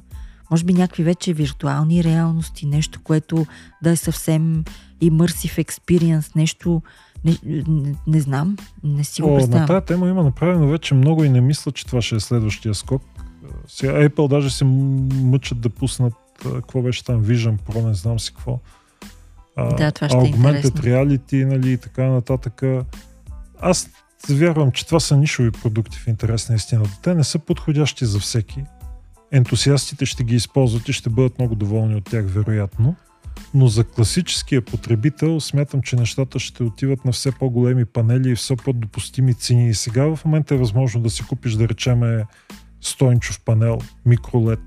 Може 0.50 0.64
би 0.64 0.72
някакви 0.72 1.02
вече 1.02 1.32
виртуални 1.32 2.04
реалности, 2.04 2.66
нещо, 2.66 3.00
което 3.04 3.46
да 3.82 3.90
е 3.90 3.96
съвсем 3.96 4.64
immersive 5.02 5.64
experience, 5.64 6.36
нещо, 6.36 6.82
не, 7.26 7.62
не, 7.66 7.94
не 8.06 8.20
знам, 8.20 8.56
не 8.84 9.04
си 9.04 9.22
го 9.22 9.28
О, 9.28 9.32
на 9.32 9.38
представям. 9.38 9.66
тази 9.66 9.86
тема 9.86 10.08
има 10.08 10.22
направено 10.22 10.68
вече 10.68 10.94
много 10.94 11.24
и 11.24 11.28
не 11.28 11.40
мисля, 11.40 11.72
че 11.72 11.86
това 11.86 12.02
ще 12.02 12.16
е 12.16 12.20
следващия 12.20 12.74
скок. 12.74 13.02
Сега 13.68 13.92
Apple 13.92 14.28
даже 14.28 14.50
се 14.50 14.64
мъчат 14.64 15.60
да 15.60 15.70
пуснат 15.70 16.14
какво 16.42 16.82
беше 16.82 17.04
там, 17.04 17.24
Vision 17.24 17.58
Pro, 17.58 17.86
не 17.86 17.94
знам 17.94 18.20
си 18.20 18.34
какво. 18.34 18.58
А, 19.56 19.74
Да, 19.74 19.92
това 19.92 20.08
ще 20.08 20.16
е 20.16 20.20
Augmented 20.20 20.56
интересно. 20.56 20.82
Reality, 20.82 21.44
нали, 21.44 21.72
и 21.72 21.78
така 21.78 22.04
нататък. 22.04 22.62
Аз 23.60 23.88
вярвам, 24.30 24.72
че 24.72 24.86
това 24.86 25.00
са 25.00 25.16
нишови 25.16 25.50
продукти 25.50 25.98
в 25.98 26.06
интерес 26.06 26.48
на 26.48 26.54
истината. 26.54 26.98
Те 27.02 27.14
не 27.14 27.24
са 27.24 27.38
подходящи 27.38 28.06
за 28.06 28.20
всеки. 28.20 28.64
Ентусиастите 29.32 30.06
ще 30.06 30.24
ги 30.24 30.34
използват 30.34 30.88
и 30.88 30.92
ще 30.92 31.10
бъдат 31.10 31.38
много 31.38 31.54
доволни 31.54 31.94
от 31.94 32.04
тях, 32.04 32.24
вероятно. 32.26 32.96
Но 33.54 33.66
за 33.66 33.84
класическия 33.84 34.62
потребител 34.62 35.40
смятам, 35.40 35.82
че 35.82 35.96
нещата 35.96 36.38
ще 36.38 36.62
отиват 36.62 37.04
на 37.04 37.12
все 37.12 37.32
по-големи 37.32 37.84
панели 37.84 38.30
и 38.30 38.34
все 38.34 38.56
по-допустими 38.56 39.34
цени. 39.34 39.68
И 39.68 39.74
сега 39.74 40.16
в 40.16 40.24
момента 40.24 40.54
е 40.54 40.58
възможно 40.58 41.02
да 41.02 41.10
си 41.10 41.22
купиш, 41.26 41.52
да 41.52 41.68
речеме, 41.68 42.24
100-инчов 42.84 43.40
панел, 43.44 43.78
микролед. 44.06 44.60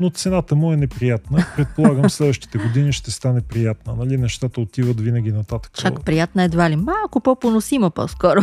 Но 0.00 0.10
цената 0.10 0.54
му 0.54 0.72
е 0.72 0.76
неприятна. 0.76 1.46
Предполагам, 1.56 2.10
следващите 2.10 2.58
години 2.58 2.92
ще 2.92 3.10
стане 3.10 3.40
приятна. 3.40 3.94
Нали? 3.94 4.16
Нещата 4.16 4.60
отиват 4.60 5.00
винаги 5.00 5.32
нататък. 5.32 5.72
Чак 5.78 6.04
приятна 6.04 6.42
едва 6.42 6.70
ли. 6.70 6.76
Малко 6.76 7.20
по-поносима 7.20 7.90
по-скоро. 7.90 8.40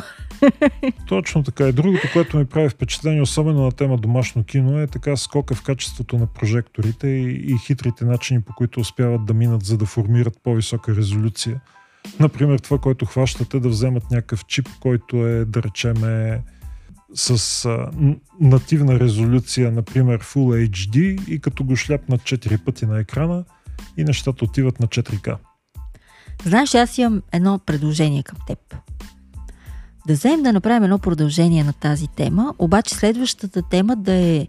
Точно 1.08 1.44
така. 1.44 1.68
И 1.68 1.72
другото, 1.72 2.08
което 2.14 2.38
ми 2.38 2.46
прави 2.46 2.70
впечатление, 2.70 3.22
особено 3.22 3.62
на 3.62 3.72
тема 3.72 3.98
домашно 3.98 4.44
кино, 4.44 4.80
е 4.80 4.88
така 4.88 5.18
скока 5.18 5.56
в 5.56 5.64
качеството 5.64 6.18
на 6.18 6.26
прожекторите 6.26 7.08
и, 7.08 7.54
и 7.54 7.58
хитрите 7.66 8.06
начини, 8.06 8.42
по 8.42 8.54
които 8.54 8.80
успяват 8.80 9.26
да 9.26 9.34
минат, 9.34 9.66
за 9.66 9.78
да 9.78 9.86
формират 9.86 10.40
по-висока 10.44 10.96
резолюция. 10.96 11.62
Например, 12.20 12.60
това, 12.60 12.78
което 12.78 13.06
хващате, 13.06 13.60
да 13.60 13.70
вземат 13.70 14.12
някакъв 14.12 14.46
чип, 14.46 14.70
който 14.80 15.28
е, 15.28 15.46
да 15.46 15.64
речеме, 15.64 16.42
с 17.14 17.66
а, 17.66 17.92
нативна 18.40 19.00
резолюция, 19.00 19.72
например 19.72 20.24
Full 20.24 20.70
HD 20.70 21.28
и 21.30 21.40
като 21.40 21.64
го 21.64 21.76
шляпнат 21.76 22.22
4 22.22 22.64
пъти 22.64 22.86
на 22.86 23.00
екрана 23.00 23.44
и 23.98 24.04
нещата 24.04 24.46
отиват 24.46 24.80
на 24.80 24.88
4K. 24.88 25.38
Знаеш, 26.46 26.76
аз 26.76 26.98
имам 26.98 27.22
едно 27.32 27.60
предложение 27.60 28.24
към 28.24 28.38
теб. 28.48 28.60
Да 30.08 30.14
вземем 30.14 30.44
да 30.44 30.54
направим 30.54 30.84
едно 30.84 31.00
продължение 31.00 31.64
на 31.64 31.74
тази 31.74 32.08
тема, 32.08 32.54
обаче 32.60 32.96
следващата 32.96 33.62
тема 33.62 33.96
да 33.96 34.14
е 34.14 34.48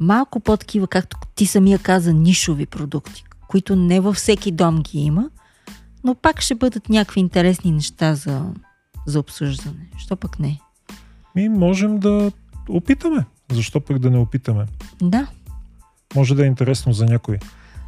малко 0.00 0.40
по-такива, 0.40 0.86
както 0.86 1.16
ти 1.34 1.46
самия 1.46 1.78
каза, 1.78 2.12
нишови 2.12 2.66
продукти, 2.66 3.24
които 3.48 3.76
не 3.76 4.00
във 4.00 4.16
всеки 4.16 4.52
дом 4.52 4.82
ги 4.82 4.98
има, 4.98 5.30
но 6.04 6.14
пак 6.14 6.40
ще 6.40 6.54
бъдат 6.54 6.88
някакви 6.88 7.20
интересни 7.20 7.72
неща 7.72 8.14
за, 8.14 8.42
за 9.06 9.20
обсъждане. 9.20 9.90
Що 9.98 10.16
пък 10.16 10.38
не? 10.38 10.60
И 11.36 11.48
можем 11.48 11.98
да 11.98 12.32
опитаме. 12.68 13.24
Защо 13.52 13.80
пък 13.80 13.98
да 13.98 14.10
не 14.10 14.18
опитаме? 14.18 14.64
Да. 15.02 15.26
Може 16.14 16.34
да 16.34 16.44
е 16.44 16.46
интересно 16.46 16.92
за 16.92 17.04
някой. 17.04 17.38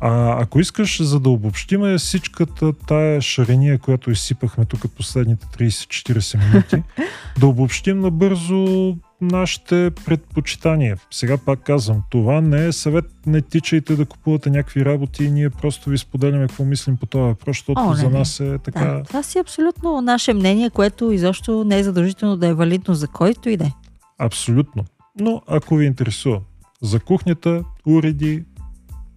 А 0.01 0.43
ако 0.43 0.61
искаш, 0.61 1.03
за 1.03 1.21
да 1.21 1.31
обобщиме 1.31 1.99
всичката 1.99 2.73
тая 2.73 3.21
шарения, 3.21 3.79
която 3.79 4.11
изсипахме 4.11 4.65
тук 4.65 4.93
последните 4.97 5.47
30-40 5.47 6.49
минути, 6.49 6.83
да 7.41 7.47
обобщим 7.47 8.01
набързо 8.01 8.97
нашите 9.21 9.91
предпочитания. 10.05 10.97
Сега 11.11 11.39
пак 11.39 11.61
казвам, 11.63 12.03
това 12.11 12.41
не 12.41 12.67
е 12.67 12.73
съвет, 12.73 13.05
не 13.27 13.43
тичайте 13.43 13.97
да 13.97 14.07
купувате 14.07 14.51
някакви 14.51 14.85
работи 14.85 15.25
и 15.25 15.31
ние 15.31 15.51
просто 15.51 15.91
ви 15.91 15.99
споделяме 15.99 16.47
какво 16.47 16.65
мислим 16.65 16.97
по 16.97 17.07
това 17.07 17.27
въпрос, 17.27 17.57
защото 17.57 17.81
О, 17.81 17.91
не, 17.91 17.97
за 17.97 18.11
нас 18.11 18.41
е 18.41 18.59
така... 18.65 18.85
да. 18.85 19.03
Това 19.03 19.23
си 19.23 19.39
абсолютно 19.39 20.01
наше 20.01 20.35
мнение, 20.35 20.71
което 20.71 21.13
изобщо 21.13 21.65
не 21.65 21.79
е 21.79 21.85
задължително 21.85 22.37
да 22.37 22.47
е 22.47 22.55
валидно 22.55 22.95
за 22.95 23.09
който 23.09 23.49
и 23.49 23.57
да 23.57 23.65
е. 23.65 23.73
Абсолютно. 24.19 24.85
Но 25.21 25.43
ако 25.47 25.77
ви 25.77 25.87
интересува 25.87 26.41
за 26.83 27.01
кухнята, 27.01 27.65
уреди, 27.87 28.45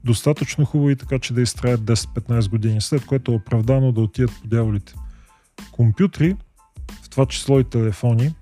достатъчно 0.04 0.66
хубави, 0.66 0.96
така 0.96 1.20
че 1.20 1.34
да 1.34 1.42
изтраят 1.42 1.82
10-15 1.82 2.50
години, 2.50 2.82
след 2.82 3.06
което 3.06 3.32
е 3.32 3.36
оправдано 3.36 3.92
да 3.92 4.02
отидат 4.02 4.32
по 4.42 4.48
дяволите. 4.48 4.94
Компютри, 5.72 6.36
в 7.04 7.10
това 7.10 7.26
число 7.26 7.60
и 7.60 7.64
телефони, 7.64 8.34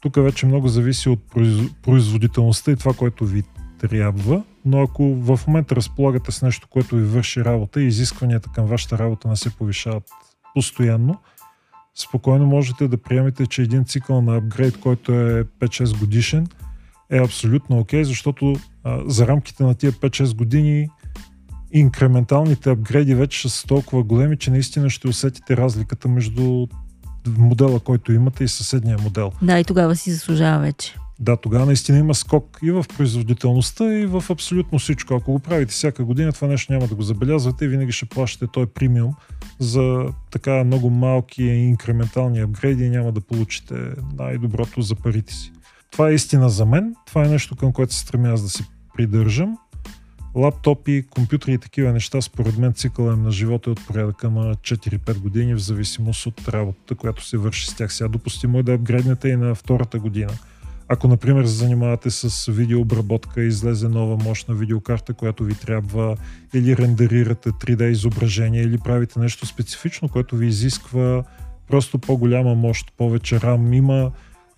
тук 0.00 0.16
вече 0.16 0.46
много 0.46 0.68
зависи 0.68 1.08
от 1.08 1.20
произ- 1.34 1.72
производителността 1.82 2.72
и 2.72 2.76
това, 2.76 2.92
което 2.94 3.26
ви 3.26 3.42
трябва, 3.78 4.42
но 4.64 4.82
ако 4.82 5.14
в 5.14 5.40
момента 5.46 5.76
разполагате 5.76 6.32
с 6.32 6.42
нещо, 6.42 6.68
което 6.70 6.96
ви 6.96 7.04
върши 7.04 7.44
работа 7.44 7.82
и 7.82 7.86
изискванията 7.86 8.50
към 8.54 8.66
вашата 8.66 8.98
работа 8.98 9.28
не 9.28 9.36
се 9.36 9.56
повишават 9.56 10.04
постоянно, 10.54 11.18
спокойно 11.94 12.46
можете 12.46 12.88
да 12.88 12.96
приемете, 12.96 13.46
че 13.46 13.62
един 13.62 13.84
цикъл 13.84 14.22
на 14.22 14.36
апгрейд, 14.36 14.80
който 14.80 15.12
е 15.12 15.44
5-6 15.44 15.98
годишен, 15.98 16.46
е 17.10 17.18
абсолютно 17.18 17.78
окей, 17.78 18.04
защото 18.04 18.56
а, 18.84 19.02
за 19.06 19.26
рамките 19.26 19.62
на 19.62 19.74
тия 19.74 19.92
5-6 19.92 20.36
години 20.36 20.88
инкременталните 21.72 22.70
апгрейди 22.70 23.14
вече 23.14 23.48
са 23.48 23.66
толкова 23.66 24.02
големи, 24.02 24.38
че 24.38 24.50
наистина 24.50 24.90
ще 24.90 25.08
усетите 25.08 25.56
разликата 25.56 26.08
между 26.08 26.66
модела, 27.38 27.80
който 27.80 28.12
имате 28.12 28.44
и 28.44 28.48
съседния 28.48 28.98
модел. 28.98 29.32
Да, 29.42 29.58
и 29.58 29.64
тогава 29.64 29.96
си 29.96 30.12
заслужава 30.12 30.58
вече. 30.58 30.96
Да, 31.20 31.36
тогава 31.36 31.66
наистина 31.66 31.98
има 31.98 32.14
скок 32.14 32.58
и 32.62 32.70
в 32.70 32.84
производителността, 32.96 33.94
и 33.94 34.06
в 34.06 34.24
абсолютно 34.30 34.78
всичко. 34.78 35.14
Ако 35.14 35.32
го 35.32 35.38
правите 35.38 35.72
всяка 35.72 36.04
година, 36.04 36.32
това 36.32 36.48
нещо 36.48 36.72
няма 36.72 36.86
да 36.86 36.94
го 36.94 37.02
забелязвате 37.02 37.64
и 37.64 37.68
винаги 37.68 37.92
ще 37.92 38.06
плащате 38.06 38.52
той 38.52 38.66
премиум 38.66 39.14
за 39.58 40.06
така 40.30 40.64
много 40.64 40.90
малки 40.90 41.42
инкрементални 41.42 42.40
апгрейди 42.40 42.84
и 42.84 42.90
няма 42.90 43.12
да 43.12 43.20
получите 43.20 43.74
най-доброто 44.18 44.82
за 44.82 44.94
парите 44.94 45.34
си. 45.34 45.52
Това 45.92 46.10
е 46.10 46.14
истина 46.14 46.50
за 46.50 46.66
мен. 46.66 46.94
Това 47.06 47.24
е 47.24 47.28
нещо, 47.28 47.56
към 47.56 47.72
което 47.72 47.94
се 47.94 48.00
стремя 48.00 48.28
аз 48.28 48.42
да 48.42 48.48
се 48.48 48.64
придържам. 48.96 49.58
Лаптопи, 50.34 51.04
компютри 51.10 51.52
и 51.52 51.58
такива 51.58 51.92
неща, 51.92 52.20
според 52.20 52.58
мен 52.58 52.72
цикъла 52.72 53.12
им 53.12 53.22
на 53.22 53.30
живота 53.30 53.70
е 53.70 53.72
от 53.72 53.86
порядъка 53.86 54.30
на 54.30 54.54
4-5 54.54 55.18
години, 55.18 55.54
в 55.54 55.58
зависимост 55.58 56.26
от 56.26 56.48
работата, 56.48 56.94
която 56.94 57.26
се 57.26 57.38
върши 57.38 57.66
с 57.66 57.74
тях. 57.74 57.92
Сега 57.92 58.08
допустимо 58.08 58.58
е 58.58 58.62
да 58.62 58.72
апгрейднете 58.72 59.28
и 59.28 59.36
на 59.36 59.54
втората 59.54 59.98
година. 59.98 60.32
Ако, 60.88 61.08
например, 61.08 61.44
се 61.44 61.54
занимавате 61.54 62.10
с 62.10 62.52
видеообработка, 62.52 63.42
излезе 63.42 63.88
нова 63.88 64.24
мощна 64.24 64.54
видеокарта, 64.54 65.14
която 65.14 65.44
ви 65.44 65.54
трябва, 65.54 66.16
или 66.54 66.76
рендерирате 66.76 67.50
3D 67.50 67.90
изображение, 67.90 68.62
или 68.62 68.78
правите 68.78 69.20
нещо 69.20 69.46
специфично, 69.46 70.08
което 70.08 70.36
ви 70.36 70.46
изисква 70.46 71.24
просто 71.68 71.98
по-голяма 71.98 72.54
мощ, 72.54 72.92
повече 72.96 73.38
RAM. 73.38 73.76
Има, 73.76 74.10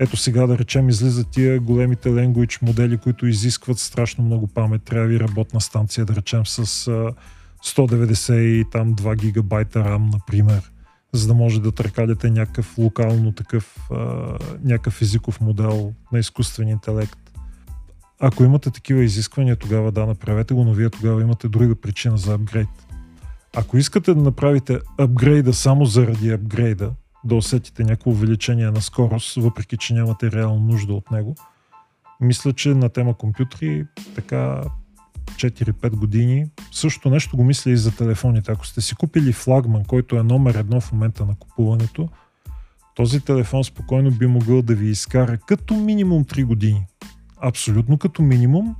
ето 0.03 0.17
сега 0.17 0.47
да 0.47 0.59
речем, 0.59 0.89
излизат 0.89 1.29
тия 1.31 1.61
големите 1.61 2.09
language 2.09 2.63
модели, 2.63 2.99
които 2.99 3.27
изискват 3.27 3.79
страшно 3.79 4.25
много 4.25 4.47
памет. 4.47 4.83
Трябва 4.83 5.07
ви 5.07 5.21
работна 5.21 5.61
станция, 5.61 6.05
да 6.05 6.15
речем, 6.17 6.47
с 6.47 6.89
а, 6.89 7.13
192 7.65 9.17
гигабайта 9.17 9.79
RAM, 9.79 10.13
например 10.13 10.73
за 11.13 11.27
да 11.27 11.35
може 11.35 11.61
да 11.61 11.73
търкаляте 11.73 12.31
някакъв 12.31 12.79
локално 12.79 13.33
такъв, 13.33 13.91
някакъв 14.65 15.03
езиков 15.03 15.41
модел 15.41 15.93
на 16.13 16.19
изкуствен 16.19 16.69
интелект. 16.69 17.19
Ако 18.21 18.45
имате 18.45 18.71
такива 18.71 19.05
изисквания, 19.05 19.57
тогава 19.57 19.93
да, 19.93 20.07
направете 20.07 20.55
го, 20.55 20.65
но 20.65 20.73
вие 20.73 20.91
тогава 20.91 21.23
имате 21.23 21.49
друга 21.49 21.75
причина 21.75 22.17
за 22.17 22.35
апгрейд. 22.35 22.69
Ако 23.57 23.77
искате 23.77 24.15
да 24.15 24.23
направите 24.23 24.79
апгрейда 24.99 25.53
само 25.55 25.85
заради 25.85 26.31
апгрейда, 26.31 26.91
да 27.25 27.35
усетите 27.35 27.85
някакво 27.85 28.11
увеличение 28.11 28.70
на 28.70 28.81
скорост, 28.81 29.35
въпреки 29.35 29.77
че 29.77 29.95
нямате 29.95 30.33
реално 30.33 30.61
нужда 30.61 30.95
от 30.95 31.11
него, 31.11 31.35
мисля, 32.20 32.53
че 32.53 32.68
на 32.68 32.89
тема 32.89 33.14
компютри 33.14 33.87
така 34.14 34.62
4-5 35.35 35.97
години. 35.97 36.47
Същото 36.73 37.11
нещо 37.11 37.37
го 37.37 37.45
мисля 37.45 37.70
и 37.70 37.77
за 37.77 37.97
телефоните. 37.97 38.53
Ако 38.53 38.66
сте 38.66 38.81
си 38.81 38.95
купили 38.95 39.33
флагман, 39.33 39.85
който 39.85 40.16
е 40.16 40.23
номер 40.23 40.55
едно 40.55 40.81
в 40.81 40.93
момента 40.93 41.27
на 41.27 41.35
купуването, 41.39 42.09
този 42.95 43.20
телефон 43.20 43.64
спокойно 43.64 44.11
би 44.11 44.27
могъл 44.27 44.62
да 44.62 44.75
ви 44.75 44.89
изкара 44.89 45.39
като 45.39 45.75
минимум 45.75 46.25
3 46.25 46.45
години. 46.45 46.87
Абсолютно 47.41 47.99
като 47.99 48.23
минимум. 48.23 48.77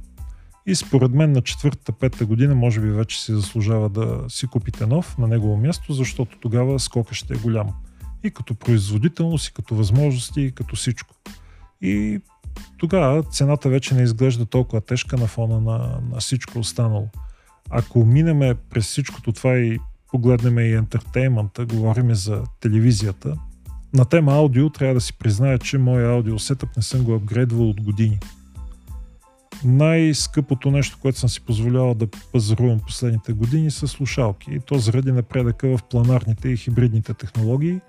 И 0.67 0.75
според 0.75 1.11
мен 1.13 1.33
на 1.33 1.43
четвъртата, 1.43 1.93
петата 1.93 2.27
година 2.27 2.55
може 2.55 2.81
би 2.81 2.91
вече 2.91 3.23
си 3.23 3.33
заслужава 3.33 3.89
да 3.89 4.25
си 4.29 4.47
купите 4.47 4.87
нов 4.87 5.19
на 5.19 5.29
негово 5.29 5.57
място, 5.57 5.93
защото 5.93 6.39
тогава 6.41 6.81
скока 6.81 7.15
ще 7.15 7.35
е 7.35 7.37
голям. 7.37 7.69
И 8.25 8.31
като 8.31 8.55
производителност, 8.55 9.49
и 9.49 9.53
като 9.53 9.75
възможности, 9.75 10.41
и 10.41 10.53
като 10.53 10.77
всичко. 10.77 11.15
И 11.81 12.21
тогава 12.79 13.23
цената 13.23 13.69
вече 13.69 13.95
не 13.95 14.03
изглежда 14.03 14.47
толкова 14.47 14.81
тежка 14.81 15.17
на 15.17 15.27
фона 15.27 15.61
на, 15.61 16.01
на 16.11 16.21
всичко 16.21 16.59
останало. 16.59 17.09
Ако 17.71 18.05
минеме 18.05 18.55
през 18.55 18.87
всичкото 18.87 19.33
това 19.33 19.59
и 19.59 19.79
погледнем 20.11 20.59
и 20.59 20.73
ентертеймента, 20.73 21.67
говорим 21.67 22.15
за 22.15 22.43
телевизията, 22.61 23.37
на 23.95 24.05
тема 24.05 24.33
аудио 24.33 24.71
трябва 24.71 24.95
да 24.95 25.01
си 25.01 25.13
призная, 25.19 25.59
че 25.59 25.79
моя 25.79 26.11
аудио 26.11 26.39
сетъп 26.39 26.77
не 26.77 26.83
съм 26.83 27.03
го 27.03 27.15
апгрейдвал 27.15 27.71
от 27.71 27.81
години. 27.81 28.19
най-скъпото 29.65 30.71
нещо, 30.71 30.99
което 31.03 31.19
съм 31.19 31.29
си 31.29 31.41
позволявал 31.41 31.95
да 31.95 32.07
пазарувам 32.33 32.81
последните 32.81 33.33
години 33.33 33.71
са 33.71 33.89
слушалки. 33.89 34.51
И 34.51 34.61
то 34.61 34.79
заради 34.79 35.13
напредъка 35.13 35.77
в 35.77 35.83
планарните 35.91 36.49
и 36.49 36.57
хибридните 36.57 37.15
технологии. 37.15 37.81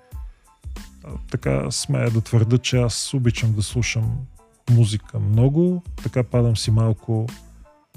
Така 1.31 1.71
смея 1.71 2.11
да 2.11 2.21
твърда, 2.21 2.57
че 2.57 2.77
аз 2.77 3.13
обичам 3.13 3.53
да 3.53 3.63
слушам 3.63 4.15
музика 4.71 5.19
много. 5.19 5.83
Така 6.03 6.23
падам 6.23 6.57
си 6.57 6.71
малко 6.71 7.27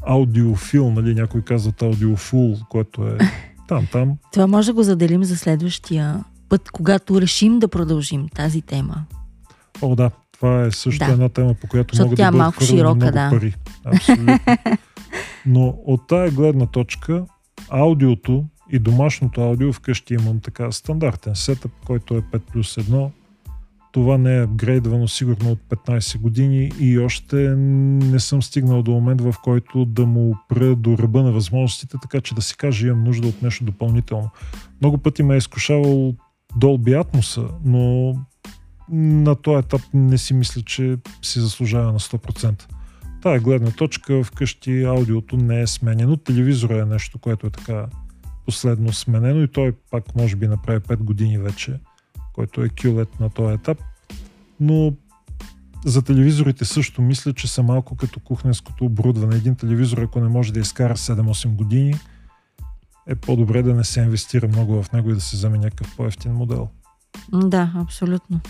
аудиофил, 0.02 0.90
нали, 0.90 1.14
някой 1.14 1.42
казват 1.42 1.82
аудиофул, 1.82 2.56
което 2.68 3.06
е 3.06 3.18
там-там. 3.68 4.16
Това 4.32 4.46
може 4.46 4.66
да 4.66 4.74
го 4.74 4.82
заделим 4.82 5.24
за 5.24 5.36
следващия 5.36 6.24
път, 6.48 6.70
когато 6.70 7.20
решим 7.20 7.58
да 7.58 7.68
продължим 7.68 8.28
тази 8.28 8.62
тема. 8.62 9.04
О, 9.82 9.96
да. 9.96 10.10
Това 10.32 10.62
е 10.62 10.70
също 10.70 11.04
Да. 11.06 11.12
една 11.12 11.28
тема, 11.28 11.54
по 11.54 11.66
която 11.66 11.94
Защото 11.94 12.06
могат 12.06 12.16
тя 12.16 12.22
е 12.22 12.26
да 12.26 12.32
бъдат 12.32 12.42
малко 12.42 12.64
широка, 12.64 12.94
много 12.94 13.12
да. 13.12 13.30
пари. 13.30 13.54
Абсолютно. 13.84 14.38
Но 15.46 15.78
от 15.86 16.06
тая 16.08 16.30
гледна 16.30 16.66
точка, 16.66 17.24
аудиото 17.68 18.44
и 18.72 18.78
домашното 18.78 19.40
аудио 19.40 19.72
вкъщи 19.72 20.14
имам 20.14 20.40
така 20.40 20.72
стандартен 20.72 21.34
сетъп, 21.34 21.72
който 21.86 22.14
е 22.14 22.20
5 22.20 22.38
плюс 22.38 22.74
1. 22.74 23.10
Това 23.92 24.18
не 24.18 24.36
е 24.36 24.42
апгрейдвано 24.42 25.08
сигурно 25.08 25.50
от 25.50 25.58
15 25.86 26.18
години 26.18 26.72
и 26.80 26.98
още 26.98 27.36
не 27.36 28.20
съм 28.20 28.42
стигнал 28.42 28.82
до 28.82 28.90
момент, 28.90 29.20
в 29.20 29.34
който 29.44 29.84
да 29.84 30.06
му 30.06 30.30
опра 30.30 30.76
до 30.76 30.98
ръба 30.98 31.22
на 31.22 31.32
възможностите, 31.32 31.96
така 32.02 32.20
че 32.20 32.34
да 32.34 32.42
си 32.42 32.56
кажа 32.56 32.86
имам 32.86 33.04
нужда 33.04 33.28
от 33.28 33.42
нещо 33.42 33.64
допълнително. 33.64 34.30
Много 34.80 34.98
пъти 34.98 35.22
ме 35.22 35.34
е 35.34 35.38
изкушавал 35.38 36.14
Dolby 36.58 37.02
Atmos, 37.02 37.50
но 37.64 38.14
на 38.90 39.34
този 39.34 39.58
етап 39.58 39.80
не 39.94 40.18
си 40.18 40.34
мисля, 40.34 40.62
че 40.62 40.96
си 41.22 41.40
заслужава 41.40 41.92
на 41.92 41.98
100%. 41.98 42.64
Тая 43.22 43.40
гледна 43.40 43.70
точка 43.70 44.24
вкъщи 44.24 44.84
аудиото 44.84 45.36
не 45.36 45.60
е 45.60 45.66
сменено. 45.66 46.16
Телевизора 46.16 46.82
е 46.82 46.84
нещо, 46.84 47.18
което 47.18 47.46
е 47.46 47.50
така 47.50 47.86
последно 48.47 48.92
сменено 48.92 49.42
и 49.42 49.49
той 49.49 49.72
пак 49.90 50.16
може 50.16 50.36
би 50.36 50.49
направи 50.49 50.80
5 50.80 50.97
години 50.97 51.38
вече, 51.38 51.80
който 52.32 52.64
е 52.64 52.68
QLED 52.68 53.20
на 53.20 53.30
този 53.30 53.55
етап. 53.55 53.78
Но 54.61 54.92
за 55.84 56.03
телевизорите 56.03 56.64
също 56.64 57.03
мисля, 57.03 57.32
че 57.32 57.49
са 57.49 57.62
малко 57.62 57.97
като 57.97 58.20
кухненското 58.20 58.84
оборудване. 58.84 59.36
Един 59.36 59.55
телевизор, 59.55 59.99
ако 59.99 60.20
не 60.20 60.28
може 60.28 60.53
да 60.53 60.61
изкара 60.61 60.97
7-8 60.97 61.49
години, 61.49 61.94
е 63.07 63.14
по-добре 63.14 63.62
да 63.62 63.74
не 63.74 63.84
се 63.84 64.01
инвестира 64.01 64.49
много 64.49 64.82
в 64.82 64.92
него 64.92 65.11
и 65.11 65.14
да 65.14 65.20
се 65.20 65.36
вземе 65.36 65.59
някакъв 65.59 65.97
по-ефтин 65.97 66.32
модел. 66.32 66.68
Да, 67.32 67.72
абсолютно. 67.74 68.40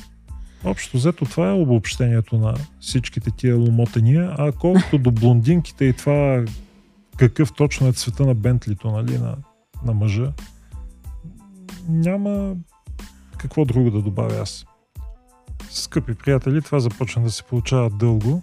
Общо 0.64 0.96
взето 0.96 1.24
това 1.24 1.48
е 1.48 1.52
обобщението 1.52 2.38
на 2.38 2.54
всичките 2.80 3.30
тия 3.30 3.56
ломотания, 3.56 4.34
а 4.38 4.52
колкото 4.52 4.98
до 4.98 5.10
блондинките 5.10 5.84
и 5.84 5.92
това 5.92 6.44
какъв 7.16 7.52
точно 7.52 7.88
е 7.88 7.92
цвета 7.92 8.26
на 8.26 8.34
Бентлито, 8.34 8.90
нали, 8.90 9.18
на, 9.18 9.36
на 9.84 9.94
мъжа, 9.94 10.32
няма 11.88 12.54
какво 13.38 13.64
друго 13.64 13.90
да 13.90 14.02
добавя 14.02 14.36
аз. 14.42 14.66
Скъпи 15.70 16.14
приятели, 16.14 16.62
това 16.62 16.80
започна 16.80 17.22
да 17.22 17.30
се 17.30 17.42
получава 17.42 17.90
дълго. 17.90 18.42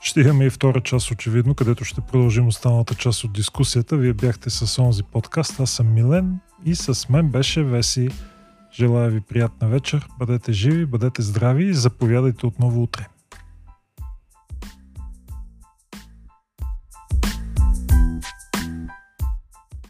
Ще 0.00 0.20
имаме 0.20 0.44
и 0.44 0.50
втора 0.50 0.80
част, 0.80 1.10
очевидно, 1.10 1.54
където 1.54 1.84
ще 1.84 2.00
продължим 2.00 2.46
останалата 2.46 2.94
част 2.94 3.24
от 3.24 3.32
дискусията. 3.32 3.96
Вие 3.96 4.12
бяхте 4.12 4.50
с 4.50 4.82
онзи 4.82 5.02
подкаст, 5.02 5.60
аз 5.60 5.70
съм 5.70 5.94
Милен 5.94 6.38
и 6.64 6.74
с 6.74 7.08
мен 7.08 7.28
беше 7.28 7.62
Веси. 7.62 8.08
Желая 8.74 9.10
ви 9.10 9.20
приятна 9.20 9.68
вечер, 9.68 10.08
бъдете 10.18 10.52
живи, 10.52 10.86
бъдете 10.86 11.22
здрави 11.22 11.64
и 11.64 11.74
заповядайте 11.74 12.46
отново 12.46 12.82
утре. 12.82 13.06